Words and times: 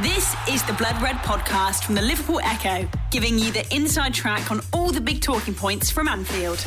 This 0.00 0.34
is 0.48 0.62
the 0.64 0.72
Blood 0.72 1.00
Red 1.02 1.16
podcast 1.16 1.84
from 1.84 1.94
the 1.94 2.02
Liverpool 2.02 2.40
Echo, 2.42 2.88
giving 3.10 3.38
you 3.38 3.52
the 3.52 3.64
inside 3.74 4.14
track 4.14 4.50
on 4.50 4.60
all 4.72 4.90
the 4.90 5.00
big 5.00 5.20
talking 5.20 5.54
points 5.54 5.90
from 5.90 6.08
Anfield. 6.08 6.58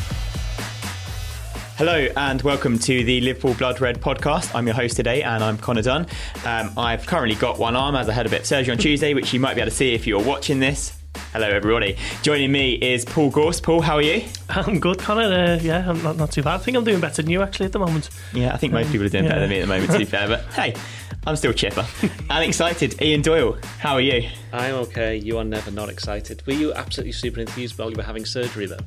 Hello 1.78 2.08
and 2.16 2.42
welcome 2.44 2.78
to 2.80 3.04
the 3.04 3.20
Liverpool 3.22 3.54
Blood 3.56 3.82
Red 3.82 4.00
podcast. 4.00 4.54
I'm 4.56 4.68
your 4.68 4.76
host 4.76 4.96
today 4.96 5.24
and 5.24 5.44
I'm 5.44 5.58
Connor 5.58 5.82
Dunn. 5.82 6.08
Um, 6.46 6.72
I've 6.78 7.06
currently 7.08 7.36
got 7.36 7.58
one 7.58 7.76
arm 7.76 7.96
as 7.96 8.08
I 8.08 8.14
had 8.14 8.26
a 8.26 8.30
bit 8.30 8.42
of 8.42 8.46
surgery 8.46 8.72
on 8.72 8.78
Tuesday, 8.78 9.14
which 9.14 9.34
you 9.34 9.40
might 9.40 9.56
be 9.56 9.62
able 9.62 9.72
to 9.72 9.76
see 9.76 9.94
if 9.94 10.06
you're 10.08 10.24
watching 10.24 10.60
this. 10.60 10.98
Hello, 11.34 11.50
everybody. 11.50 11.98
Joining 12.22 12.52
me 12.52 12.74
is 12.76 13.04
Paul 13.06 13.30
Gorst. 13.32 13.64
Paul, 13.64 13.82
how 13.82 13.96
are 13.96 14.02
you? 14.02 14.24
I'm 14.50 14.80
good, 14.80 15.00
Connor. 15.00 15.24
Uh, 15.34 15.60
yeah, 15.62 15.90
I'm 15.90 16.02
not, 16.04 16.16
not 16.16 16.32
too 16.32 16.44
bad. 16.44 16.56
I 16.56 16.58
think 16.60 16.78
I'm 16.78 16.84
doing 16.84 17.00
better 17.02 17.22
than 17.22 17.32
you 17.32 17.42
actually 17.42 17.66
at 17.66 17.72
the 17.72 17.80
moment. 17.80 18.10
Yeah, 18.34 18.54
I 18.54 18.58
think 18.58 18.72
most 18.72 18.92
people 18.92 19.06
are 19.08 19.10
doing 19.10 19.26
better 19.28 19.42
than 19.42 19.50
me 19.50 19.58
at 19.60 19.62
the 19.62 19.68
moment, 19.68 19.92
to 19.92 19.98
be 19.98 20.06
fair. 20.06 20.28
But 20.28 20.46
hey, 20.54 20.76
I'm 21.28 21.36
still 21.36 21.54
chipper 21.54 21.86
and 22.30 22.44
excited. 22.44 23.02
Ian 23.02 23.22
Doyle, 23.22 23.58
how 23.80 23.94
are 23.94 24.02
you? 24.02 24.30
I'm 24.54 24.76
okay. 24.76 25.16
You 25.18 25.38
are 25.40 25.44
never 25.44 25.72
not 25.72 25.90
excited. 25.90 26.44
Were 26.46 26.54
you 26.54 26.74
absolutely 26.74 27.14
super 27.14 27.40
enthused 27.40 27.78
while 27.78 27.90
you 27.90 27.98
were 27.98 28.04
having 28.04 28.26
surgery, 28.26 28.68
though? 28.68 28.78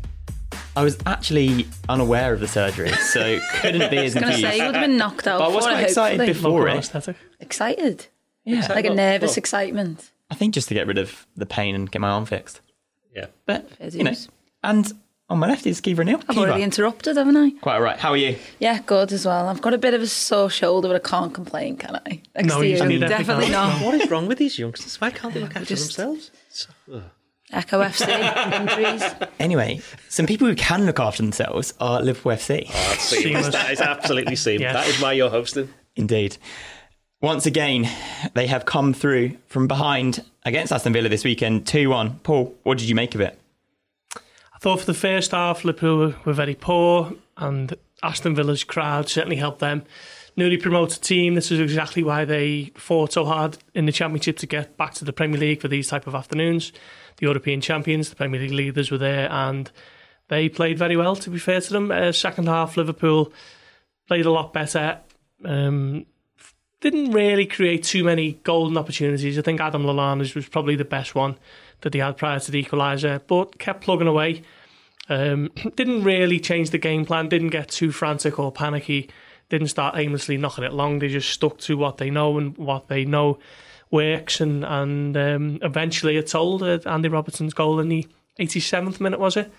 I 0.77 0.84
was 0.84 0.96
actually 1.06 1.66
unaware 1.88 2.32
of 2.32 2.40
the 2.40 2.46
surgery, 2.46 2.90
so 2.92 3.38
couldn't 3.54 3.90
be 3.90 3.96
as 3.98 4.14
I 4.16 4.20
was 4.20 4.24
going 4.24 4.24
to 4.24 4.28
enthused. 4.34 4.40
say, 4.52 4.56
you 4.58 4.66
would 4.66 4.74
have 4.77 4.84
been 4.86 4.96
knocked 4.96 5.27
out. 5.27 5.40
But 5.40 5.44
I 5.50 5.54
was 5.54 5.64
for 5.64 5.70
quite 5.72 5.80
it, 5.80 5.88
excited 5.88 6.18
hopefully. 6.20 6.32
before 6.34 6.50
Local 6.52 6.66
it. 6.68 6.72
anaesthetic. 6.72 7.16
Excited? 7.40 8.06
Yeah, 8.44 8.66
Like 8.72 8.84
a 8.84 8.94
nervous 8.94 9.30
well. 9.32 9.38
excitement. 9.38 10.12
I 10.30 10.34
think 10.36 10.55
just 10.55 10.68
to 10.68 10.74
get 10.74 10.86
rid 10.86 10.98
of 10.98 11.27
the 11.36 11.46
pain 11.46 11.74
and 11.74 11.91
get 11.91 12.00
my 12.00 12.08
arm 12.10 12.24
fixed. 12.27 12.60
Yeah. 13.14 13.27
But 13.46 13.68
Fair 13.77 13.88
you 13.88 14.05
know, 14.05 14.10
dues. 14.10 14.28
and 14.62 14.92
on 15.30 15.38
my 15.38 15.46
left 15.48 15.66
is 15.66 15.80
Kiva 15.80 16.05
Neal. 16.05 16.20
I've 16.28 16.38
already 16.38 16.62
interrupted, 16.62 17.16
haven't 17.16 17.36
I? 17.36 17.50
Quite 17.60 17.80
right. 17.80 17.98
How 17.98 18.10
are 18.12 18.16
you? 18.16 18.36
Yeah, 18.59 18.80
good 18.86 19.12
as 19.12 19.27
well. 19.27 19.48
I've 19.48 19.60
got 19.60 19.74
a 19.74 19.78
bit 19.78 19.95
of 19.95 20.00
a 20.00 20.06
sore 20.06 20.48
shoulder, 20.50 20.88
but 20.88 20.96
I 20.96 21.09
can't 21.09 21.34
complain, 21.34 21.77
can 21.77 21.96
I? 21.96 22.23
Next 22.34 22.48
No, 22.48 22.60
to 22.60 22.66
you 22.66 22.73
you, 22.73 22.78
definitely 22.78 23.09
definitely 23.09 23.46
can't. 23.48 23.84
What 23.84 23.95
is 23.95 24.10
wrong 24.10 24.27
with 24.27 24.38
these 24.38 24.59
youngsters? 24.59 25.00
Why 25.00 25.10
can't 25.10 25.34
they 25.34 25.41
look 25.41 25.55
after 25.56 25.66
Just- 25.66 25.96
themselves? 25.96 26.30
So- 26.50 26.70
ugh. 26.95 27.02
Echo 27.50 27.80
FC 27.80 28.06
injuries. 28.61 29.28
Anyway, 29.41 29.80
some 30.11 30.27
people 30.27 30.47
who 30.47 30.55
can 30.55 30.84
look 30.84 31.00
after 31.00 31.22
themselves 31.22 31.72
are 31.80 32.02
Liverpool 32.02 32.33
FC. 32.33 32.64
Oh, 32.69 32.72
that's 32.72 33.02
seamless. 33.05 33.22
Seamless. 33.47 33.48
That 33.55 33.70
is 33.72 33.80
absolutely 33.80 34.36
seamless. 34.36 34.61
Yes. 34.61 34.74
That 34.74 34.86
is 34.89 35.00
why 35.00 35.12
you're 35.14 35.30
hosting. 35.30 35.70
Indeed. 35.97 36.36
Once 37.22 37.47
again, 37.47 37.89
they 38.34 38.47
have 38.48 38.67
come 38.67 38.92
through 38.92 39.39
from 39.47 39.67
behind 39.67 40.22
against 40.45 40.72
Aston 40.72 40.92
Villa 40.92 41.08
this 41.08 41.24
weekend, 41.24 41.67
2 41.67 41.89
1. 41.89 42.19
Paul, 42.19 42.55
what 42.64 42.77
did 42.77 42.86
you 42.89 42.95
make 42.95 43.14
of 43.14 43.22
it? 43.22 43.39
I 44.59 44.61
thought 44.61 44.81
for 44.81 44.87
the 44.87 44.95
first 44.95 45.31
half, 45.31 45.64
Liverpool 45.64 45.98
were, 45.98 46.14
were 46.25 46.33
very 46.33 46.56
poor, 46.56 47.12
and 47.37 47.73
Aston 48.03 48.34
Villa's 48.34 48.64
crowd 48.64 49.09
certainly 49.09 49.37
helped 49.37 49.61
them. 49.61 49.84
Newly 50.37 50.56
promoted 50.56 51.01
team, 51.01 51.37
this 51.37 51.53
is 51.53 51.61
exactly 51.61 52.03
why 52.03 52.25
they 52.25 52.73
fought 52.75 53.12
so 53.12 53.25
hard 53.25 53.59
in 53.73 53.86
the 53.86 53.92
Championship 53.92 54.36
to 54.39 54.48
get 54.48 54.77
back 54.77 54.95
to 54.95 55.05
the 55.05 55.12
Premier 55.12 55.39
League 55.39 55.61
for 55.61 55.69
these 55.69 55.86
type 55.86 56.09
of 56.09 56.17
afternoons. 56.17 56.73
The 57.19 57.27
European 57.27 57.61
champions, 57.61 58.11
the 58.11 58.17
Premier 58.17 58.41
League 58.41 58.51
leaders 58.51 58.91
were 58.91 58.98
there, 58.98 59.31
and 59.31 59.70
they 60.27 60.48
played 60.48 60.77
very 60.77 60.97
well, 60.97 61.14
to 61.14 61.31
be 61.31 61.39
fair 61.39 61.61
to 61.61 61.73
them. 61.73 61.92
Uh, 61.92 62.11
second 62.11 62.48
half, 62.48 62.77
Liverpool 62.77 63.33
played 64.09 64.27
a 64.27 64.33
lot 64.33 64.53
better. 64.53 64.98
Um, 65.45 66.05
didn't 66.81 67.12
really 67.12 67.47
create 67.47 67.84
too 67.84 68.03
many 68.03 68.33
golden 68.42 68.77
opportunities. 68.77 69.39
I 69.39 69.42
think 69.42 69.61
Adam 69.61 69.84
Lallana's 69.84 70.34
was 70.34 70.48
probably 70.48 70.75
the 70.75 70.84
best 70.84 71.14
one 71.14 71.36
that 71.82 71.94
he 71.94 72.00
had 72.00 72.16
prior 72.16 72.40
to 72.40 72.50
the 72.50 72.62
equaliser, 72.62 73.20
but 73.26 73.58
kept 73.58 73.82
plugging 73.82 74.06
away. 74.06 74.42
Um, 75.08 75.50
didn't 75.76 76.04
really 76.04 76.40
change 76.40 76.70
the 76.70 76.78
game 76.78 77.04
plan, 77.04 77.28
didn't 77.28 77.50
get 77.50 77.68
too 77.68 77.92
frantic 77.92 78.38
or 78.38 78.52
panicky, 78.52 79.10
didn't 79.48 79.68
start 79.68 79.96
aimlessly 79.96 80.36
knocking 80.36 80.64
it 80.64 80.72
long. 80.72 80.98
They 80.98 81.08
just 81.08 81.30
stuck 81.30 81.58
to 81.58 81.76
what 81.76 81.98
they 81.98 82.10
know 82.10 82.38
and 82.38 82.56
what 82.56 82.88
they 82.88 83.04
know 83.04 83.38
works, 83.90 84.40
and, 84.40 84.64
and 84.64 85.16
um, 85.16 85.58
eventually 85.62 86.16
it 86.16 86.26
told 86.26 86.62
uh, 86.62 86.78
Andy 86.84 87.08
Robertson's 87.08 87.54
goal 87.54 87.80
in 87.80 87.88
the 87.88 88.06
87th 88.38 89.00
minute, 89.00 89.18
was 89.18 89.36
it? 89.36 89.50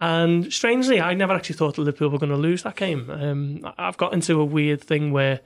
And 0.00 0.50
strangely, 0.50 0.98
I 0.98 1.12
never 1.12 1.34
actually 1.34 1.56
thought 1.56 1.76
that 1.76 1.82
Liverpool 1.82 2.08
were 2.08 2.18
going 2.18 2.30
to 2.30 2.36
lose 2.36 2.62
that 2.62 2.76
game. 2.76 3.10
Um, 3.10 3.72
I've 3.76 3.98
got 3.98 4.14
into 4.14 4.40
a 4.40 4.44
weird 4.44 4.80
thing 4.80 5.12
where 5.12 5.40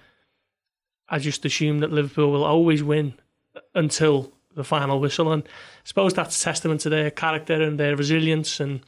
I 1.08 1.18
just 1.18 1.44
assume 1.44 1.80
that 1.80 1.90
Liverpool 1.90 2.30
will 2.30 2.44
always 2.44 2.82
win 2.82 3.14
until 3.74 4.32
the 4.54 4.64
final 4.64 5.00
whistle. 5.00 5.32
And 5.32 5.42
I 5.44 5.48
suppose 5.84 6.14
that's 6.14 6.40
a 6.40 6.44
testament 6.44 6.80
to 6.82 6.88
their 6.88 7.10
character 7.10 7.62
and 7.62 7.78
their 7.78 7.96
resilience 7.96 8.60
and 8.60 8.80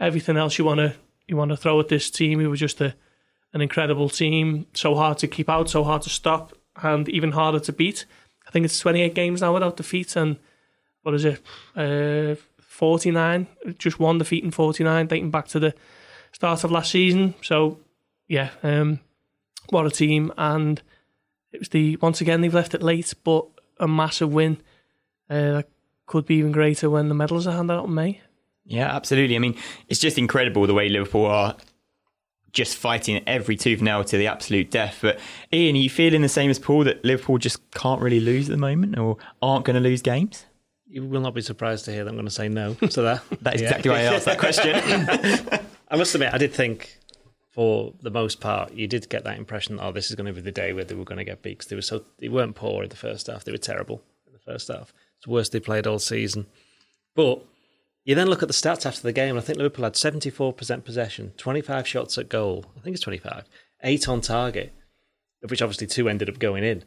everything 0.00 0.36
else 0.36 0.58
you 0.58 0.64
want 0.64 0.78
to 0.78 0.94
you 1.26 1.36
want 1.36 1.50
to 1.50 1.56
throw 1.56 1.80
at 1.80 1.88
this 1.88 2.10
team. 2.10 2.40
It 2.40 2.46
was 2.46 2.60
just 2.60 2.80
a 2.80 2.94
an 3.52 3.62
incredible 3.62 4.10
team, 4.10 4.66
so 4.74 4.94
hard 4.94 5.18
to 5.18 5.26
keep 5.26 5.48
out, 5.48 5.70
so 5.70 5.82
hard 5.82 6.02
to 6.02 6.10
stop, 6.10 6.52
and 6.82 7.08
even 7.08 7.32
harder 7.32 7.60
to 7.60 7.72
beat. 7.72 8.04
I 8.46 8.50
think 8.50 8.64
it's 8.64 8.78
28 8.78 9.14
games 9.14 9.40
now 9.40 9.54
without 9.54 9.78
defeat, 9.78 10.14
and 10.14 10.36
what 11.02 11.14
is 11.14 11.24
it? 11.24 11.40
Uh, 11.74 12.34
49, 12.60 13.46
just 13.78 13.98
one 13.98 14.18
defeat 14.18 14.44
in 14.44 14.50
49, 14.50 15.06
dating 15.06 15.30
back 15.30 15.48
to 15.48 15.58
the 15.58 15.74
start 16.32 16.64
of 16.64 16.70
last 16.70 16.90
season. 16.90 17.34
So, 17.40 17.78
yeah, 18.28 18.50
um, 18.62 19.00
what 19.70 19.86
a 19.86 19.90
team! 19.90 20.32
And 20.36 20.82
it 21.52 21.60
was 21.60 21.70
the 21.70 21.96
once 21.96 22.20
again 22.20 22.42
they've 22.42 22.52
left 22.52 22.74
it 22.74 22.82
late, 22.82 23.14
but 23.24 23.46
a 23.80 23.88
massive 23.88 24.32
win. 24.32 24.58
Uh, 25.28 25.52
that 25.52 25.68
could 26.06 26.26
be 26.26 26.36
even 26.36 26.52
greater 26.52 26.88
when 26.88 27.08
the 27.08 27.14
medals 27.14 27.46
are 27.46 27.56
handed 27.56 27.74
out 27.74 27.86
in 27.86 27.94
May. 27.94 28.20
Yeah, 28.64 28.94
absolutely. 28.94 29.36
I 29.36 29.38
mean, 29.38 29.56
it's 29.88 30.00
just 30.00 30.18
incredible 30.18 30.66
the 30.66 30.74
way 30.74 30.88
Liverpool 30.88 31.26
are 31.26 31.56
just 32.52 32.76
fighting 32.76 33.22
every 33.26 33.56
tooth 33.56 33.78
and 33.80 33.84
nail 33.86 34.02
to 34.04 34.16
the 34.16 34.26
absolute 34.26 34.70
death. 34.70 34.98
But 35.02 35.18
Ian, 35.52 35.76
are 35.76 35.78
you 35.78 35.90
feeling 35.90 36.22
the 36.22 36.28
same 36.28 36.50
as 36.50 36.58
Paul 36.58 36.84
that 36.84 37.04
Liverpool 37.04 37.38
just 37.38 37.70
can't 37.72 38.00
really 38.00 38.20
lose 38.20 38.48
at 38.48 38.52
the 38.52 38.56
moment 38.58 38.98
or 38.98 39.18
aren't 39.42 39.64
going 39.66 39.74
to 39.74 39.80
lose 39.80 40.00
games? 40.02 40.46
You 40.88 41.04
will 41.04 41.20
not 41.20 41.34
be 41.34 41.42
surprised 41.42 41.84
to 41.86 41.92
hear 41.92 42.04
that 42.04 42.10
I'm 42.10 42.16
going 42.16 42.24
to 42.26 42.30
say 42.30 42.48
no 42.48 42.74
to 42.74 43.02
that. 43.02 43.22
That 43.42 43.56
is 43.56 43.60
Yeah. 43.62 43.66
exactly 43.68 43.90
why 43.90 43.98
I 43.98 44.02
asked 44.04 44.24
that 44.24 44.38
question. 44.38 44.74
I 45.90 45.96
must 45.96 46.14
admit, 46.14 46.32
I 46.32 46.38
did 46.38 46.52
think, 46.54 46.98
for 47.50 47.92
the 48.00 48.10
most 48.10 48.40
part, 48.40 48.72
you 48.72 48.86
did 48.86 49.08
get 49.08 49.24
that 49.24 49.36
impression. 49.36 49.78
Oh, 49.80 49.92
this 49.92 50.08
is 50.10 50.16
going 50.16 50.26
to 50.26 50.32
be 50.32 50.40
the 50.40 50.52
day 50.52 50.72
where 50.72 50.84
they 50.84 50.94
were 50.94 51.04
going 51.04 51.18
to 51.18 51.24
get 51.24 51.42
beat 51.42 51.58
because 51.58 51.68
they 51.68 51.76
were 51.76 51.82
so 51.82 52.04
they 52.18 52.28
weren't 52.28 52.54
poor 52.56 52.82
in 52.84 52.88
the 52.88 52.96
first 52.96 53.26
half. 53.26 53.44
They 53.44 53.52
were 53.52 53.58
terrible 53.58 54.02
in 54.26 54.32
the 54.32 54.38
first 54.38 54.68
half. 54.68 54.92
The 55.26 55.32
worst 55.32 55.52
they 55.52 55.60
played 55.60 55.86
all 55.86 55.98
season. 55.98 56.46
But 57.14 57.42
you 58.04 58.14
then 58.14 58.28
look 58.28 58.42
at 58.42 58.48
the 58.48 58.54
stats 58.54 58.86
after 58.86 59.02
the 59.02 59.12
game, 59.12 59.30
and 59.30 59.38
I 59.38 59.42
think 59.42 59.58
Liverpool 59.58 59.84
had 59.84 59.94
74% 59.94 60.84
possession, 60.84 61.32
25 61.36 61.88
shots 61.88 62.16
at 62.16 62.28
goal. 62.28 62.64
I 62.76 62.80
think 62.80 62.94
it's 62.94 63.02
25, 63.02 63.44
eight 63.82 64.08
on 64.08 64.20
target, 64.20 64.72
of 65.42 65.50
which 65.50 65.60
obviously 65.60 65.88
two 65.88 66.08
ended 66.08 66.28
up 66.28 66.38
going 66.38 66.62
in. 66.62 66.84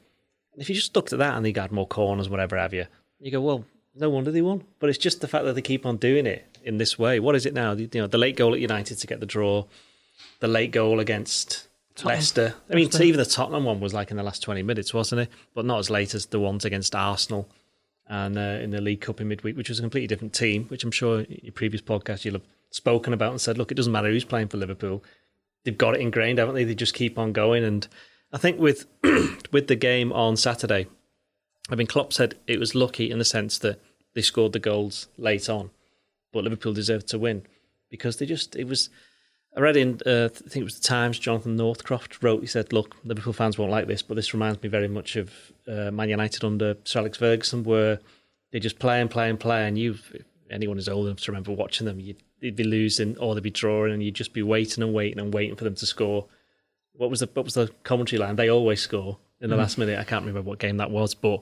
And 0.53 0.61
if 0.61 0.69
you 0.69 0.75
just 0.75 0.95
looked 0.95 1.11
at 1.11 1.19
that 1.19 1.35
and 1.35 1.45
they 1.45 1.51
had 1.51 1.73
more 1.73 1.85
corners, 1.85 2.29
whatever 2.29 2.57
have 2.57 2.73
you, 2.73 2.85
you 3.19 3.31
go, 3.31 3.41
well, 3.41 3.65
no 3.95 4.09
wonder 4.09 4.31
they 4.31 4.41
won. 4.41 4.63
But 4.79 4.89
it's 4.89 4.97
just 4.97 5.19
the 5.19 5.27
fact 5.27 5.43
that 5.43 5.55
they 5.55 5.61
keep 5.61 5.85
on 5.85 5.97
doing 5.97 6.25
it 6.25 6.57
in 6.63 6.77
this 6.77 6.97
way. 6.97 7.19
What 7.19 7.35
is 7.35 7.45
it 7.45 7.53
now? 7.53 7.73
You 7.73 7.89
know, 7.93 8.07
the 8.07 8.17
late 8.17 8.37
goal 8.37 8.53
at 8.53 8.61
United 8.61 8.95
to 8.95 9.07
get 9.07 9.19
the 9.19 9.25
draw, 9.25 9.65
the 10.39 10.47
late 10.47 10.71
goal 10.71 11.01
against 11.01 11.67
Leicester. 12.01 12.55
I 12.69 12.75
mean, 12.75 12.89
even 13.01 13.17
the 13.17 13.25
Tottenham 13.25 13.65
one 13.65 13.81
was 13.81 13.93
like 13.93 14.09
in 14.09 14.15
the 14.15 14.23
last 14.23 14.41
20 14.41 14.63
minutes, 14.63 14.93
wasn't 14.93 15.21
it? 15.21 15.29
But 15.53 15.65
not 15.65 15.79
as 15.79 15.89
late 15.89 16.15
as 16.15 16.27
the 16.27 16.39
ones 16.39 16.63
against 16.63 16.95
Arsenal 16.95 17.49
and 18.09 18.37
uh, 18.37 18.59
in 18.61 18.71
the 18.71 18.81
League 18.81 19.01
Cup 19.01 19.21
in 19.21 19.27
midweek, 19.27 19.55
which 19.55 19.69
was 19.69 19.79
a 19.79 19.83
completely 19.83 20.07
different 20.07 20.33
team, 20.33 20.65
which 20.65 20.83
I'm 20.83 20.91
sure 20.91 21.21
in 21.21 21.39
your 21.43 21.53
previous 21.53 21.81
podcast 21.81 22.25
you'll 22.25 22.33
have 22.33 22.47
spoken 22.71 23.13
about 23.13 23.31
and 23.31 23.39
said, 23.39 23.57
look, 23.57 23.71
it 23.71 23.75
doesn't 23.75 23.93
matter 23.93 24.09
who's 24.09 24.25
playing 24.25 24.47
for 24.47 24.57
Liverpool. 24.57 25.03
They've 25.63 25.77
got 25.77 25.95
it 25.95 26.01
ingrained, 26.01 26.39
haven't 26.39 26.55
they? 26.55 26.63
They 26.63 26.75
just 26.75 26.95
keep 26.95 27.19
on 27.19 27.33
going. 27.33 27.63
And 27.63 27.87
I 28.33 28.37
think 28.37 28.59
with 28.59 28.87
with 29.51 29.67
the 29.67 29.75
game 29.75 30.11
on 30.11 30.37
Saturday, 30.37 30.87
I 31.69 31.75
mean, 31.75 31.87
Klopp 31.87 32.11
said 32.11 32.35
it 32.47 32.59
was 32.59 32.73
lucky 32.73 33.11
in 33.11 33.19
the 33.19 33.25
sense 33.25 33.59
that 33.59 33.79
they 34.15 34.21
scored 34.21 34.53
the 34.53 34.59
goals 34.59 35.07
late 35.17 35.47
on, 35.47 35.69
but 36.33 36.43
Liverpool 36.43 36.73
deserved 36.73 37.07
to 37.09 37.19
win 37.19 37.43
because 37.89 38.17
they 38.17 38.25
just 38.25 38.55
it 38.55 38.67
was. 38.67 38.89
I 39.59 39.61
read 39.61 39.75
in 39.75 39.99
uh, 40.05 40.29
I 40.33 40.49
think 40.49 40.61
it 40.61 40.63
was 40.63 40.79
the 40.79 40.87
Times. 40.87 41.19
Jonathan 41.19 41.57
Northcroft 41.57 42.23
wrote. 42.23 42.39
He 42.39 42.47
said, 42.47 42.71
"Look, 42.71 42.95
Liverpool 43.03 43.33
fans 43.33 43.57
won't 43.57 43.71
like 43.71 43.87
this, 43.87 44.01
but 44.01 44.15
this 44.15 44.33
reminds 44.33 44.63
me 44.63 44.69
very 44.69 44.87
much 44.87 45.17
of 45.17 45.33
uh, 45.67 45.91
Man 45.91 46.07
United 46.07 46.45
under 46.45 46.77
Sir 46.85 46.99
Alex 46.99 47.17
Ferguson, 47.17 47.65
where 47.65 47.99
they 48.53 48.61
just 48.61 48.79
play 48.79 49.01
and 49.01 49.11
play 49.11 49.29
and 49.29 49.37
play, 49.37 49.67
and 49.67 49.77
you, 49.77 49.97
anyone 50.49 50.77
is 50.77 50.87
old 50.87 51.07
enough 51.07 51.19
to 51.19 51.31
remember 51.31 51.51
watching 51.51 51.85
them, 51.85 51.99
you'd, 51.99 52.23
they'd 52.41 52.55
be 52.55 52.63
losing 52.63 53.17
or 53.17 53.35
they'd 53.35 53.43
be 53.43 53.49
drawing, 53.49 53.91
and 53.91 54.01
you'd 54.01 54.15
just 54.15 54.31
be 54.31 54.41
waiting 54.41 54.81
and 54.81 54.93
waiting 54.93 55.19
and 55.19 55.33
waiting 55.33 55.57
for 55.57 55.65
them 55.65 55.75
to 55.75 55.85
score. 55.85 56.27
What 56.93 57.09
was 57.09 57.19
the 57.19 57.29
what 57.33 57.43
was 57.43 57.55
the 57.55 57.69
commentary 57.83 58.17
line? 58.17 58.37
They 58.37 58.49
always 58.49 58.81
score 58.81 59.17
in 59.41 59.49
the 59.49 59.57
last 59.57 59.77
minute. 59.77 59.99
I 59.99 60.05
can't 60.05 60.25
remember 60.25 60.49
what 60.49 60.59
game 60.59 60.77
that 60.77 60.89
was, 60.89 61.15
but 61.15 61.41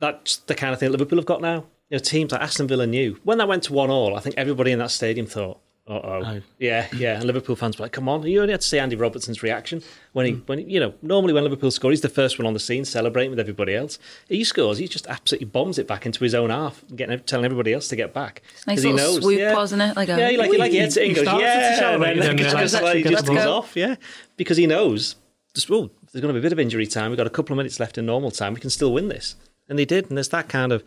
that's 0.00 0.38
the 0.38 0.54
kind 0.54 0.72
of 0.72 0.80
thing 0.80 0.90
Liverpool 0.90 1.18
have 1.18 1.26
got 1.26 1.42
now. 1.42 1.66
You 1.90 1.96
know, 1.96 1.98
teams 1.98 2.32
like 2.32 2.40
Aston 2.40 2.66
Villa 2.66 2.86
knew 2.86 3.20
when 3.24 3.36
that 3.38 3.48
went 3.48 3.64
to 3.64 3.74
one 3.74 3.90
all. 3.90 4.16
I 4.16 4.20
think 4.20 4.36
everybody 4.38 4.72
in 4.72 4.78
that 4.78 4.90
stadium 4.90 5.26
thought, 5.26 5.58
"Uh 5.58 5.73
oh, 5.86 6.40
yeah, 6.58 6.86
yeah." 6.96 7.14
And 7.16 7.24
Liverpool 7.24 7.56
fans 7.56 7.78
were 7.78 7.84
like, 7.84 7.92
"Come 7.92 8.08
on!" 8.08 8.22
You 8.26 8.40
only 8.40 8.52
had 8.52 8.60
to 8.62 8.66
see 8.66 8.78
Andy 8.78 8.96
Robertson's 8.96 9.42
reaction 9.42 9.82
when 10.12 10.26
he, 10.26 10.32
when 10.32 10.68
you 10.70 10.80
know, 10.80 10.94
normally 11.02 11.32
when 11.32 11.42
Liverpool 11.44 11.70
score, 11.70 11.90
he's 11.90 12.00
the 12.00 12.08
first 12.08 12.38
one 12.38 12.46
on 12.46 12.54
the 12.54 12.60
scene, 12.60 12.84
celebrating 12.84 13.30
with 13.30 13.38
everybody 13.40 13.74
else. 13.74 13.98
He 14.28 14.44
scores, 14.44 14.78
he 14.78 14.88
just 14.88 15.06
absolutely 15.08 15.46
bombs 15.46 15.78
it 15.78 15.86
back 15.86 16.06
into 16.06 16.24
his 16.24 16.34
own 16.34 16.50
half, 16.50 16.82
getting 16.96 17.18
telling 17.20 17.44
everybody 17.44 17.72
else 17.72 17.88
to 17.88 17.96
get 17.96 18.14
back 18.14 18.42
Nice 18.66 18.76
'Cause 18.78 18.82
he 18.84 18.92
little 18.92 19.12
knows, 19.14 19.22
swoop, 19.22 19.38
yeah. 19.38 19.54
wasn't 19.54 19.82
it? 19.82 19.96
Like 19.96 20.08
a, 20.08 20.18
yeah, 20.18 20.30
he 20.30 20.36
like, 20.36 20.50
he 20.52 20.58
like 20.58 20.72
he 20.72 20.78
hits 20.78 20.96
it 20.96 21.02
and 21.02 21.08
he 21.10 21.14
goes, 21.14 21.24
started 21.24 21.42
to 21.44 21.48
yeah, 21.50 21.78
celebrate 21.78 22.10
and 22.12 22.20
and 22.20 22.28
then 22.28 22.36
then 22.36 22.44
just, 22.50 22.72
just, 22.72 22.82
like, 22.82 22.96
he 22.96 23.02
just 23.02 23.26
goes 23.26 23.36
go. 23.44 23.52
off, 23.52 23.76
yeah, 23.76 23.96
because 24.36 24.56
he 24.56 24.66
knows, 24.66 25.16
just, 25.54 25.68
well, 25.68 25.90
there's 26.12 26.22
going 26.22 26.32
to 26.32 26.32
be 26.32 26.38
a 26.38 26.42
bit 26.42 26.52
of 26.52 26.60
injury 26.60 26.86
time. 26.86 27.10
We've 27.10 27.18
got 27.18 27.26
a 27.26 27.30
couple 27.30 27.52
of 27.52 27.56
minutes 27.58 27.78
left 27.80 27.98
in 27.98 28.06
normal 28.06 28.30
time. 28.30 28.54
We 28.54 28.60
can 28.60 28.70
still 28.70 28.92
win 28.92 29.08
this. 29.08 29.34
and 29.68 29.78
they 29.78 29.84
did. 29.84 30.08
And 30.08 30.16
there's 30.16 30.28
that 30.30 30.48
kind 30.48 30.72
of 30.72 30.82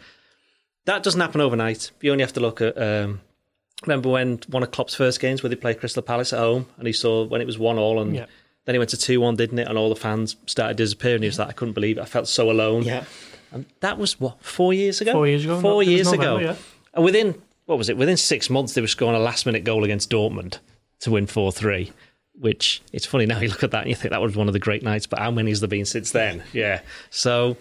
that 0.85 1.03
doesn't 1.03 1.19
happen 1.19 1.41
overnight. 1.41 1.91
You 2.01 2.11
only 2.11 2.23
have 2.23 2.33
to 2.33 2.39
look 2.39 2.61
at. 2.61 2.77
Um, 2.81 3.21
remember 3.83 4.09
when 4.09 4.39
one 4.47 4.63
of 4.63 4.71
Klopp's 4.71 4.95
first 4.95 5.19
games 5.19 5.43
where 5.43 5.49
they 5.49 5.55
played 5.55 5.79
Crystal 5.79 6.01
Palace 6.03 6.33
at 6.33 6.39
home, 6.39 6.65
and 6.77 6.87
he 6.87 6.93
saw 6.93 7.25
when 7.25 7.41
it 7.41 7.47
was 7.47 7.57
one 7.59 7.77
all, 7.77 7.99
and 8.01 8.15
Yeah. 8.15 8.25
then 8.65 8.75
he 8.75 8.79
went 8.79 8.89
to 8.91 8.97
two 8.97 9.21
one, 9.21 9.35
didn't 9.35 9.59
it? 9.59 9.67
And 9.67 9.77
all 9.77 9.89
the 9.89 9.95
fans 9.95 10.35
started 10.45 10.77
disappearing. 10.77 11.21
He 11.21 11.27
was 11.27 11.39
like, 11.39 11.49
I 11.49 11.53
couldn't 11.53 11.73
believe 11.73 11.97
it. 11.97 12.01
I 12.01 12.05
felt 12.05 12.27
so 12.27 12.49
alone. 12.51 12.83
Yeah. 12.83 13.05
And 13.51 13.65
that 13.79 13.97
was 13.97 14.19
what 14.19 14.43
four 14.43 14.73
years 14.73 14.99
ago. 15.01 15.11
Four 15.13 15.27
years 15.27 15.43
ago. 15.45 15.61
Four 15.61 15.73
It 15.83 15.85
was 15.85 15.87
years 15.87 16.11
November, 16.11 16.25
ago. 16.25 16.39
yeah. 16.39 16.55
And 16.93 17.05
within 17.05 17.35
what 17.65 17.77
was 17.77 17.89
it? 17.89 17.97
Within 17.97 18.17
six 18.17 18.49
months, 18.49 18.73
they 18.73 18.81
were 18.81 18.87
scoring 18.87 19.15
a 19.15 19.19
last 19.19 19.45
minute 19.45 19.63
goal 19.63 19.83
against 19.83 20.09
Dortmund 20.09 20.57
to 21.01 21.11
win 21.11 21.27
four 21.27 21.51
three. 21.51 21.91
Which 22.39 22.81
it's 22.93 23.05
funny 23.05 23.25
now 23.25 23.39
you 23.39 23.47
look 23.49 23.63
at 23.63 23.71
that 23.71 23.81
and 23.81 23.89
you 23.89 23.95
think 23.95 24.11
that 24.11 24.21
was 24.21 24.35
one 24.35 24.47
of 24.47 24.53
the 24.53 24.59
great 24.59 24.83
nights. 24.83 25.07
But 25.07 25.19
how 25.19 25.31
many 25.31 25.49
has 25.51 25.59
there 25.59 25.67
been 25.67 25.85
since 25.85 26.11
then? 26.11 26.43
Yeah. 26.53 26.81
So 27.09 27.57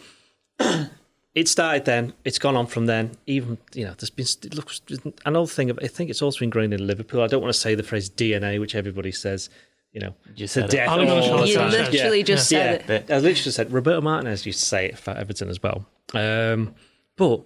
it 1.36 1.46
started 1.46 1.84
then. 1.84 2.12
It's 2.24 2.38
gone 2.40 2.56
on 2.56 2.66
from 2.66 2.86
then. 2.86 3.12
Even 3.26 3.58
you 3.74 3.84
know, 3.84 3.94
there's 3.96 4.10
been 4.10 4.26
it 4.42 4.54
looks 4.56 4.80
another 5.24 5.46
thing. 5.46 5.70
I 5.80 5.86
think 5.86 6.10
it's 6.10 6.22
also 6.22 6.42
ingrained 6.44 6.74
in 6.74 6.84
Liverpool. 6.86 7.22
I 7.22 7.28
don't 7.28 7.40
want 7.42 7.54
to 7.54 7.60
say 7.60 7.76
the 7.76 7.84
phrase 7.84 8.10
DNA, 8.10 8.58
which 8.58 8.74
everybody 8.74 9.12
says. 9.12 9.48
You 9.92 10.00
know, 10.00 10.14
Just 10.34 10.52
to 10.54 10.60
said 10.62 10.70
death 10.70 10.88
Ali 10.90 11.08
all 11.08 11.46
You 11.46 11.54
time. 11.54 11.70
said 11.70 11.86
it. 11.88 11.92
literally 11.92 12.22
just 12.22 12.52
Yeah. 12.52 12.58
said 12.58 12.74
it. 12.80 12.86
But 12.86 13.10
I 13.10 13.18
literally 13.18 13.50
said 13.52 13.72
Roberto 13.72 14.02
Martinez 14.02 14.44
used 14.44 14.58
to 14.60 14.64
say 14.66 14.86
it 14.86 14.98
for 14.98 15.12
Everton 15.12 15.48
as 15.48 15.62
well. 15.62 15.86
Um, 16.12 16.74
but 17.16 17.40